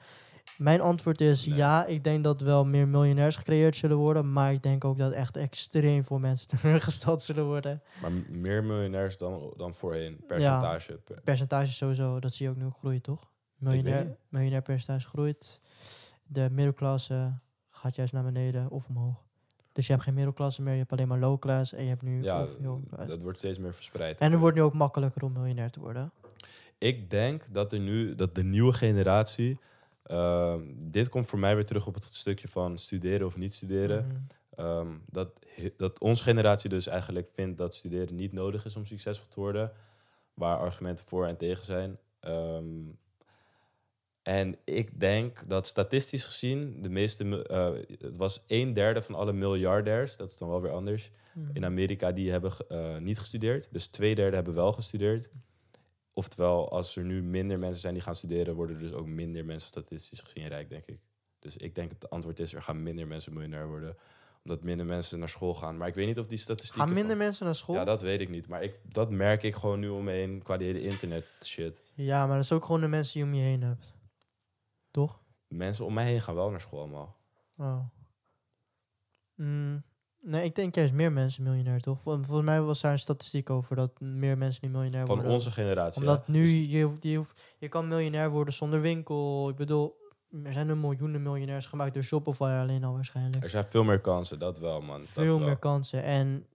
Mijn 0.57 0.81
antwoord 0.81 1.21
is 1.21 1.45
Nee. 1.45 1.57
ja, 1.57 1.85
ik 1.85 2.03
denk 2.03 2.23
dat 2.23 2.41
wel 2.41 2.65
meer 2.65 2.87
miljonairs 2.87 3.35
gecreëerd 3.35 3.75
zullen 3.75 3.97
worden, 3.97 4.31
maar 4.33 4.51
ik 4.53 4.63
denk 4.63 4.85
ook 4.85 4.97
dat 4.97 5.11
echt 5.11 5.37
extreem 5.37 6.03
veel 6.03 6.19
mensen 6.19 6.47
teruggesteld 6.57 7.21
zullen 7.21 7.45
worden. 7.45 7.81
Maar 8.01 8.11
meer 8.29 8.63
miljonairs 8.63 9.17
dan, 9.17 9.53
dan 9.57 9.73
voorheen, 9.73 10.23
percentage. 10.27 10.93
Per- 10.93 11.21
Percentage 11.23 11.71
sowieso, 11.71 12.19
dat 12.19 12.33
zie 12.33 12.45
je 12.45 12.51
ook 12.51 12.57
nu 12.57 12.69
groeien, 12.69 13.01
toch? 13.01 13.31
Miljonair, 13.57 14.17
miljonair 14.29 14.61
percentage 14.61 15.07
groeit. 15.07 15.61
De 16.27 16.49
middelklasse 16.51 17.39
gaat 17.69 17.95
juist 17.95 18.13
naar 18.13 18.23
beneden 18.23 18.69
of 18.69 18.87
omhoog. 18.87 19.23
Dus 19.71 19.85
je 19.87 19.91
hebt 19.91 20.03
geen 20.05 20.13
middelklasse 20.13 20.61
meer, 20.61 20.73
je 20.73 20.79
hebt 20.79 20.91
alleen 20.91 21.07
maar 21.07 21.19
low 21.19 21.39
class 21.39 21.73
en 21.73 21.83
je 21.83 21.89
hebt 21.89 22.01
nu 22.01 22.23
Ja, 22.23 22.45
heel 22.59 22.81
dat 23.07 23.21
wordt 23.21 23.37
steeds 23.37 23.57
meer 23.57 23.73
verspreid. 23.73 24.17
En 24.17 24.31
het 24.31 24.39
wordt 24.39 24.55
nu 24.55 24.61
ook 24.61 24.73
makkelijker 24.73 25.23
om 25.23 25.31
miljonair 25.31 25.69
te 25.71 25.79
worden. 25.79 26.11
Ik 26.77 27.09
denk 27.09 27.53
dat 27.53 27.73
er 27.73 27.79
nu, 27.79 28.15
dat 28.15 28.35
de 28.35 28.43
nieuwe 28.43 28.73
generatie, 28.73 29.59
ehm, 30.05 30.61
dit 30.85 31.09
komt 31.09 31.25
voor 31.27 31.39
mij 31.39 31.55
weer 31.55 31.65
terug 31.65 31.87
op 31.87 31.93
het 31.93 32.03
stukje 32.11 32.47
van 32.47 32.77
studeren 32.77 33.25
of 33.27 33.37
niet 33.37 33.53
studeren. 33.53 34.07
Mhm. 34.07 34.15
Ehm, 34.55 34.87
dat, 35.09 35.29
dat 35.77 35.99
onze 35.99 36.23
generatie 36.23 36.69
dus 36.69 36.87
eigenlijk 36.87 37.29
vindt 37.33 37.57
dat 37.57 37.75
studeren 37.75 38.15
niet 38.15 38.33
nodig 38.33 38.65
is 38.65 38.75
om 38.75 38.85
succesvol 38.85 39.27
te 39.27 39.39
worden. 39.39 39.71
Waar 40.33 40.57
argumenten 40.57 41.07
voor 41.07 41.25
en 41.27 41.37
tegen 41.37 41.65
zijn. 41.65 41.97
Ehm, 42.19 42.65
en 44.21 44.55
ik 44.63 44.99
denk 44.99 45.49
dat 45.49 45.67
statistisch 45.67 46.25
gezien 46.25 46.81
de 46.81 46.89
meeste, 46.89 47.47
eh, 47.47 47.71
het 47.99 48.17
was 48.17 48.43
een 48.47 48.73
derde 48.73 49.01
van 49.01 49.15
alle 49.15 49.33
miljardairs, 49.33 50.17
dat 50.17 50.31
is 50.31 50.37
dan 50.37 50.49
wel 50.49 50.61
weer 50.61 50.71
anders, 50.71 51.11
Mhm. 51.33 51.49
in 51.53 51.65
Amerika 51.65 52.11
die 52.11 52.31
hebben 52.31 52.51
eh, 52.67 52.97
niet 52.97 53.19
gestudeerd. 53.19 53.67
Dus 53.71 53.87
twee 53.87 54.15
derde 54.15 54.35
hebben 54.35 54.53
wel 54.53 54.73
gestudeerd. 54.73 55.29
Oftewel, 56.17 56.71
als 56.71 56.95
er 56.95 57.03
nu 57.03 57.23
minder 57.23 57.59
mensen 57.59 57.81
zijn 57.81 57.93
die 57.93 58.03
gaan 58.03 58.15
studeren, 58.15 58.55
worden 58.55 58.75
er 58.75 58.81
dus 58.81 58.93
ook 58.93 59.07
minder 59.07 59.45
mensen 59.45 59.67
statistisch 59.69 60.19
gezien 60.19 60.47
rijk, 60.47 60.69
denk 60.69 60.85
ik. 60.85 60.99
Dus 61.39 61.57
ik 61.57 61.75
denk 61.75 61.89
dat 61.89 62.01
het 62.01 62.11
antwoord 62.11 62.39
is, 62.39 62.53
er 62.53 62.61
gaan 62.61 62.83
minder 62.83 63.07
mensen 63.07 63.33
miljonair 63.33 63.67
worden. 63.67 63.97
Omdat 64.43 64.63
minder 64.63 64.85
mensen 64.85 65.19
naar 65.19 65.29
school 65.29 65.53
gaan. 65.53 65.77
Maar 65.77 65.87
ik 65.87 65.95
weet 65.95 66.07
niet 66.07 66.19
of 66.19 66.27
die 66.27 66.37
statistieken... 66.37 66.81
Gaan 66.81 66.93
minder 66.93 67.15
van- 67.15 67.25
mensen 67.25 67.45
naar 67.45 67.55
school? 67.55 67.75
Ja, 67.75 67.83
dat 67.83 68.01
weet 68.01 68.21
ik 68.21 68.29
niet. 68.29 68.47
Maar 68.47 68.63
ik, 68.63 68.79
dat 68.93 69.09
merk 69.11 69.43
ik 69.43 69.55
gewoon 69.55 69.79
nu 69.79 69.89
om 69.89 70.03
me 70.03 70.11
heen 70.11 70.41
qua 70.41 70.57
die 70.57 70.67
hele 70.67 70.81
internet 70.81 71.25
shit. 71.43 71.81
Ja, 71.93 72.25
maar 72.25 72.35
dat 72.35 72.43
is 72.45 72.51
ook 72.51 72.65
gewoon 72.65 72.81
de 72.81 72.87
mensen 72.87 73.13
die 73.13 73.23
je 73.23 73.29
om 73.29 73.37
je 73.37 73.45
heen 73.49 73.61
hebt. 73.61 73.93
Toch? 74.91 75.21
Mensen 75.47 75.85
om 75.85 75.93
mij 75.93 76.05
heen 76.05 76.21
gaan 76.21 76.35
wel 76.35 76.49
naar 76.49 76.61
school 76.61 76.79
allemaal. 76.79 77.17
Oh. 77.57 77.85
Mm, 79.35 79.83
nee, 80.25 80.43
ik 80.43 80.55
denk 80.55 80.75
juist 80.75 80.93
meer 80.93 81.11
mensen 81.11 81.43
miljonair, 81.43 81.81
toch? 81.81 82.01
Vol- 82.01 82.23
Volgens 82.23 82.45
mij 82.45 82.61
was 82.61 82.81
daar 82.81 82.91
een 82.91 82.99
statistiek 82.99 83.49
over 83.49 83.75
dat 83.75 83.99
meer 83.99 84.37
mensen 84.37 84.65
nu 84.67 84.71
miljonair 84.73 85.05
Van 85.05 85.15
worden. 85.15 85.33
onze 85.33 85.51
generatie. 85.51 86.01
Omdat 86.01 86.23
ja. 86.25 86.31
nu, 86.33 86.41
Dus- 86.41 86.71
je, 86.71 86.83
hoeft, 86.83 87.03
je, 87.03 87.15
hoeft, 87.17 87.55
je 87.59 87.67
kan 87.69 87.87
miljonair 87.87 88.29
worden 88.29 88.53
zonder 88.53 88.81
winkel. 88.81 89.49
Ik 89.49 89.55
bedoel, 89.55 89.95
er 90.43 90.53
zijn 90.53 90.69
er 90.69 90.77
miljoenen 90.77 91.23
miljonairs 91.23 91.65
gemaakt 91.65 91.93
door 91.93 92.03
Shopify 92.03 92.43
alleen 92.61 92.83
al 92.83 92.93
waarschijnlijk. 92.93 93.43
er 93.43 93.49
zijn 93.49 93.65
veel 93.69 93.83
meer 93.83 93.99
kansen, 94.01 94.39
dat 94.39 94.59
wel, 94.59 94.81
man. 94.81 94.99
Dat 94.99 95.09
Veel 95.09 95.37
wel. 95.37 95.47
meer 95.47 95.57
kansen. 95.57 96.03
En 96.03 96.45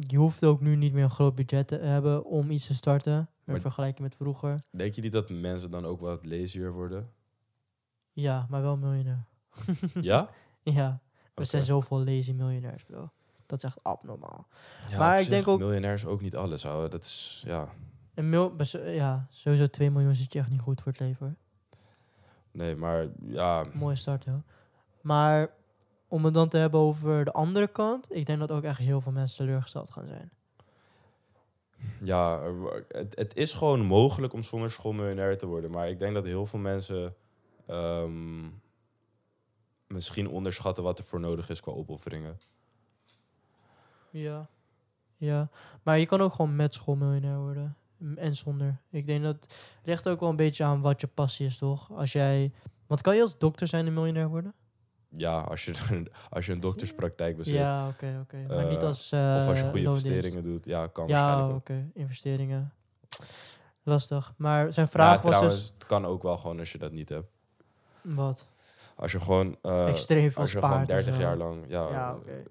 je 0.00 0.16
hoeft 0.16 0.44
ook 0.44 0.60
nu 0.60 0.76
niet 0.76 0.92
meer 0.92 1.04
een 1.04 1.10
groot 1.10 1.34
budget 1.34 1.68
te 1.68 1.76
hebben 1.78 2.24
om 2.24 2.50
iets 2.50 2.66
te 2.66 2.74
starten. 2.74 3.26
In 3.46 3.60
vergelijking 3.60 4.00
met 4.08 4.14
vroeger. 4.14 4.58
Denk 4.70 4.94
je 4.94 5.02
niet 5.02 5.12
dat 5.12 5.30
mensen 5.30 5.70
dan 5.70 5.84
ook 5.86 6.00
wat 6.00 6.26
lazier 6.26 6.72
worden? 6.72 7.10
Ja, 8.12 8.46
maar 8.50 8.62
wel 8.62 8.76
miljonair. 8.76 9.24
ja? 10.00 10.28
Ja, 10.62 11.00
er 11.34 11.46
zijn 11.46 11.62
zoveel 11.62 12.04
lazy 12.04 12.32
miljonairs, 12.32 12.84
bro. 12.84 13.10
Dat 13.46 13.58
is 13.58 13.64
echt 13.64 13.78
abnormaal. 13.82 14.46
Ja, 14.90 14.98
Maar 14.98 15.20
ik 15.20 15.28
denk 15.28 15.48
ook- 15.48 15.58
Miljonairs 15.58 16.06
ook 16.06 16.20
niet 16.20 16.36
alles 16.36 16.62
houden. 16.62 16.90
Dat 16.90 17.04
is, 17.04 17.42
ja... 17.46 17.68
Een 18.14 18.28
mil, 18.28 18.54
ja, 18.86 19.26
sowieso 19.30 19.66
2 19.66 19.90
miljoen 19.90 20.14
zit 20.14 20.32
je 20.32 20.38
echt 20.38 20.50
niet 20.50 20.60
goed 20.60 20.80
voor 20.82 20.92
het 20.92 21.00
leven. 21.00 21.26
hoor. 21.26 21.34
Nee, 22.50 22.76
maar 22.76 23.06
ja... 23.22 23.64
Mooie 23.72 23.96
start, 23.96 24.24
joh. 24.24 24.42
Maar 25.00 25.50
om 26.08 26.24
het 26.24 26.34
dan 26.34 26.48
te 26.48 26.56
hebben 26.56 26.80
over 26.80 27.24
de 27.24 27.32
andere 27.32 27.68
kant, 27.68 28.14
ik 28.16 28.26
denk 28.26 28.38
dat 28.38 28.50
ook 28.50 28.62
echt 28.62 28.78
heel 28.78 29.00
veel 29.00 29.12
mensen 29.12 29.36
teleurgesteld 29.44 29.90
gaan 29.90 30.06
zijn. 30.08 30.32
Ja, 32.02 32.42
het, 32.88 33.16
het 33.18 33.34
is 33.36 33.52
gewoon 33.52 33.80
mogelijk 33.80 34.32
om 34.32 34.42
zonder 34.42 34.70
school 34.70 34.92
miljonair 34.92 35.38
te 35.38 35.46
worden. 35.46 35.70
Maar 35.70 35.88
ik 35.88 35.98
denk 35.98 36.14
dat 36.14 36.24
heel 36.24 36.46
veel 36.46 36.58
mensen 36.58 37.14
ehm, 37.66 38.44
misschien 39.92 40.28
onderschatten 40.28 40.84
wat 40.84 40.98
er 40.98 41.04
voor 41.04 41.20
nodig 41.20 41.48
is 41.48 41.60
qua 41.60 41.72
opofferingen. 41.72 42.38
Ja. 44.10 44.48
Ja, 45.16 45.48
maar 45.82 45.98
je 45.98 46.06
kan 46.06 46.20
ook 46.20 46.32
gewoon 46.32 46.56
met 46.56 46.74
school 46.74 46.96
miljonair 46.96 47.38
worden. 47.38 47.76
En 48.16 48.34
zonder. 48.34 48.80
Ik 48.90 49.06
denk 49.06 49.22
dat 49.24 49.34
het 49.34 49.80
ligt 49.84 50.08
ook 50.08 50.20
wel 50.20 50.28
een 50.28 50.36
beetje 50.36 50.64
aan 50.64 50.80
wat 50.80 51.00
je 51.00 51.06
passie 51.06 51.46
is, 51.46 51.58
toch? 51.58 51.92
Als 51.92 52.12
jij... 52.12 52.52
Want 52.86 53.00
kan 53.00 53.14
je 53.14 53.22
als 53.22 53.38
dokter 53.38 53.66
zijn 53.66 53.86
en 53.86 53.94
miljonair 53.94 54.28
worden? 54.28 54.54
Ja, 55.08 55.40
als 55.40 55.64
je, 55.64 55.72
als 56.30 56.46
je 56.46 56.52
een 56.52 56.60
dokterspraktijk 56.60 57.36
bezit. 57.36 57.54
Ja, 57.54 57.88
oké, 57.88 58.18
oké. 58.22 58.44
Maar 58.48 58.66
niet 58.66 58.80
Eh, 58.82 58.86
als... 58.88 59.12
eh, 59.12 59.36
of 59.40 59.46
als 59.48 59.58
je 59.58 59.64
goede 59.64 59.80
investeringen 59.80 60.42
doet. 60.42 60.64
Ja, 60.64 60.86
kan 60.86 61.08
Ja, 61.08 61.48
oké. 61.48 61.90
Investeringen. 61.94 62.72
Lastig. 63.82 64.34
Maar 64.36 64.72
zijn 64.72 64.88
vraag 64.88 65.16
ja, 65.16 65.22
was 65.22 65.30
trouwens, 65.30 65.60
dus... 65.60 65.70
het 65.74 65.86
kan 65.86 66.04
ook 66.06 66.22
wel 66.22 66.36
gewoon 66.38 66.58
als 66.58 66.72
je 66.72 66.78
dat 66.78 66.92
niet 66.92 67.08
hebt. 67.08 67.30
Wat? 68.00 68.48
Als 68.96 69.12
je 69.12 69.20
gewoon, 69.20 69.56
eh, 69.62 69.88
Extreem 69.88 70.30
veel 70.30 70.42
als 70.42 70.52
je 70.52 70.58
gewoon 70.58 70.72
spaart. 70.72 70.90
en 70.90 70.96
30 70.96 71.14
zo. 71.14 71.20
jaar 71.20 71.36
lang... 71.36 71.64
Ja, 71.68 71.88
Ja, 71.90 72.14
oké. 72.14 72.42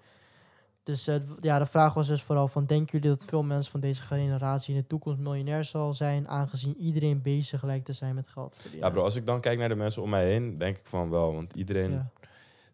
Dus 0.83 1.07
eh, 1.07 1.15
ja, 1.39 1.59
de 1.59 1.65
vraag 1.65 1.93
was 1.93 2.07
dus 2.07 2.23
vooral 2.23 2.47
van... 2.47 2.65
Denken 2.65 2.99
jullie 2.99 3.17
dat 3.17 3.27
veel 3.29 3.43
mensen 3.43 3.71
van 3.71 3.79
deze 3.79 4.03
generatie 4.03 4.75
in 4.75 4.81
de 4.81 4.87
toekomst 4.87 5.19
miljonair 5.19 5.63
zal 5.63 5.93
zijn... 5.93 6.27
aangezien 6.27 6.77
iedereen 6.77 7.21
bezig 7.21 7.63
lijkt 7.63 7.85
te 7.85 7.93
zijn 7.93 8.15
met 8.15 8.27
geld 8.27 8.55
verdienen? 8.55 8.87
ja, 8.87 8.93
bro, 8.93 9.03
als 9.03 9.15
ik 9.15 9.25
dan 9.25 9.41
kijk 9.41 9.59
naar 9.59 9.69
de 9.69 9.75
mensen 9.75 10.01
om 10.01 10.09
mij 10.09 10.25
heen, 10.25 10.57
denk 10.57 10.77
ik 10.77 10.85
van 10.85 11.09
wel. 11.09 11.33
Want 11.33 11.53
iedereen... 11.53 11.91
Ja. 11.91 12.11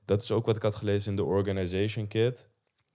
Dat 0.06 0.22
is 0.22 0.32
ook 0.32 0.46
wat 0.46 0.56
ik 0.56 0.62
had 0.62 0.76
gelezen 0.76 1.10
in 1.10 1.16
de 1.16 1.24
Organization 1.24 2.08
Kit 2.08 2.48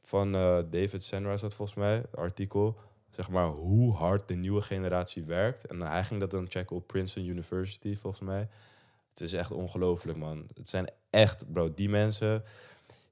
van 0.02 0.34
eh, 0.34 0.58
David 0.70 1.02
Senra, 1.02 1.32
is 1.32 1.40
dat 1.40 1.54
volgens 1.54 1.78
mij, 1.78 2.02
artikel. 2.14 2.78
Zeg 3.10 3.30
maar 3.30 3.46
hoe 3.46 3.94
hard 3.94 4.28
de 4.28 4.34
nieuwe 4.34 4.60
generatie 4.60 5.24
werkt. 5.24 5.66
En 5.66 5.80
hij 5.80 6.04
ging 6.04 6.20
dat 6.20 6.30
dan 6.30 6.46
checken 6.48 6.76
op 6.76 6.86
Princeton 6.86 7.28
University, 7.28 7.96
volgens 7.96 8.22
mij. 8.22 8.48
Het 9.12 9.20
is 9.20 9.32
echt 9.32 9.50
ongelooflijk, 9.50 10.18
man. 10.18 10.46
Het 10.54 10.68
zijn 10.68 10.90
echt, 11.10 11.52
bro, 11.52 11.74
die 11.74 11.88
mensen... 11.88 12.42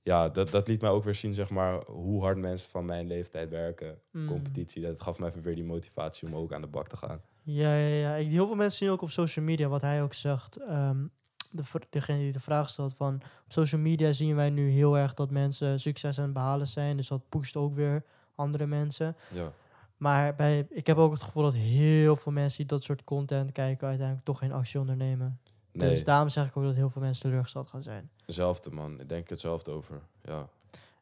Ja, 0.02 0.28
dat, 0.28 0.50
dat 0.50 0.68
liet 0.68 0.80
mij 0.80 0.90
ook 0.90 1.04
weer 1.04 1.14
zien, 1.14 1.34
zeg 1.34 1.50
maar, 1.50 1.84
hoe 1.86 2.22
hard 2.22 2.38
mensen 2.38 2.68
van 2.68 2.84
mijn 2.84 3.06
leeftijd 3.06 3.50
werken. 3.50 4.00
Mm. 4.10 4.26
Competitie, 4.26 4.82
dat 4.82 5.00
gaf 5.00 5.18
mij 5.18 5.28
even 5.28 5.42
weer 5.42 5.54
die 5.54 5.64
motivatie 5.64 6.28
om 6.28 6.34
ook 6.34 6.52
aan 6.52 6.60
de 6.60 6.66
bak 6.66 6.88
te 6.88 6.96
gaan. 6.96 7.20
Ja, 7.42 7.74
ja, 7.74 7.96
ja. 7.96 8.14
Ik, 8.14 8.30
heel 8.30 8.46
veel 8.46 8.56
mensen 8.56 8.78
zien 8.78 8.90
ook 8.90 9.02
op 9.02 9.10
social 9.10 9.44
media 9.44 9.68
wat 9.68 9.80
hij 9.80 10.02
ook 10.02 10.14
zegt. 10.14 10.56
ehm, 10.56 11.06
de, 11.50 11.62
degene 11.90 12.18
die 12.18 12.32
de 12.32 12.40
vraag 12.40 12.68
stelt 12.68 12.94
van... 12.94 13.14
Op 13.14 13.52
social 13.52 13.80
media 13.80 14.12
zien 14.12 14.36
wij 14.36 14.50
nu 14.50 14.70
heel 14.70 14.98
erg 14.98 15.14
dat 15.14 15.30
mensen 15.30 15.80
succes 15.80 16.18
aan 16.18 16.24
het 16.24 16.32
behalen 16.32 16.66
zijn. 16.66 16.96
Dus 16.96 17.08
dat 17.08 17.28
pusht 17.28 17.56
ook 17.56 17.74
weer 17.74 18.04
andere 18.34 18.66
mensen. 18.66 19.16
Ja. 19.32 19.52
Maar 19.96 20.34
bij, 20.34 20.66
ik 20.70 20.86
heb 20.86 20.96
ook 20.96 21.12
het 21.12 21.22
gevoel 21.22 21.42
dat 21.42 21.54
heel 21.54 22.16
veel 22.16 22.32
mensen 22.32 22.58
die 22.58 22.66
dat 22.66 22.84
soort 22.84 23.04
content 23.04 23.52
kijken... 23.52 23.88
uiteindelijk 23.88 24.26
toch 24.26 24.38
geen 24.38 24.52
actie 24.52 24.80
ondernemen. 24.80 25.40
Nee, 25.72 25.90
Dus 25.90 26.04
daarom 26.04 26.28
zeg 26.28 26.46
ik 26.46 26.56
ook 26.56 26.64
dat 26.64 26.74
heel 26.74 26.90
veel 26.90 27.02
mensen 27.02 27.22
teleurgesteld 27.22 27.68
gaan 27.68 27.82
zijn. 27.82 28.10
hetzelfde, 28.26 28.70
man. 28.70 29.00
Ik 29.00 29.08
denk 29.08 29.28
hetzelfde 29.28 29.70
over. 29.70 30.02
Ja, 30.22 30.48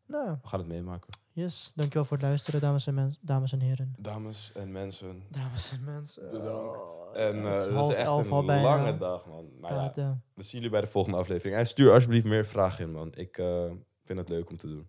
Nou, 0.06 0.30
we 0.42 0.48
gaan 0.48 0.58
het 0.58 0.68
meemaken. 0.68 1.08
yes. 1.32 1.72
Dankjewel 1.74 2.04
voor 2.04 2.16
het 2.16 2.26
luisteren, 2.26 2.60
dames 2.60 2.86
en, 2.86 2.94
mens- 2.94 3.18
dames 3.20 3.52
en 3.52 3.60
heren. 3.60 3.94
Dames 3.98 4.52
en 4.52 4.72
mensen, 4.72 5.22
Dames 5.30 5.72
en 5.72 5.84
mensen. 5.84 6.30
Bedankt. 6.30 6.80
Oh, 6.80 7.16
En 7.16 7.36
het 7.36 7.44
uh, 7.44 7.52
is 7.52 7.58
dat 7.60 7.68
is 7.68 7.74
half 7.74 7.92
echt 7.92 8.06
elf 8.06 8.30
al 8.30 8.38
een 8.40 8.46
bijna. 8.46 8.62
lange 8.68 8.96
dag, 8.98 9.26
man. 9.26 9.50
Maar 9.60 9.70
ja, 9.72 9.76
Praten. 9.76 10.22
we 10.34 10.42
zien 10.42 10.52
jullie 10.54 10.70
bij 10.70 10.80
de 10.80 10.86
volgende 10.86 11.18
aflevering. 11.18 11.56
En 11.56 11.66
stuur 11.66 11.92
alsjeblieft 11.92 12.24
meer 12.24 12.46
vragen 12.46 12.84
in, 12.84 12.92
man. 12.92 13.12
Ik 13.14 13.38
eh, 13.38 13.64
vind 14.02 14.18
het 14.18 14.28
leuk 14.28 14.50
om 14.50 14.56
te 14.56 14.66
doen. 14.66 14.88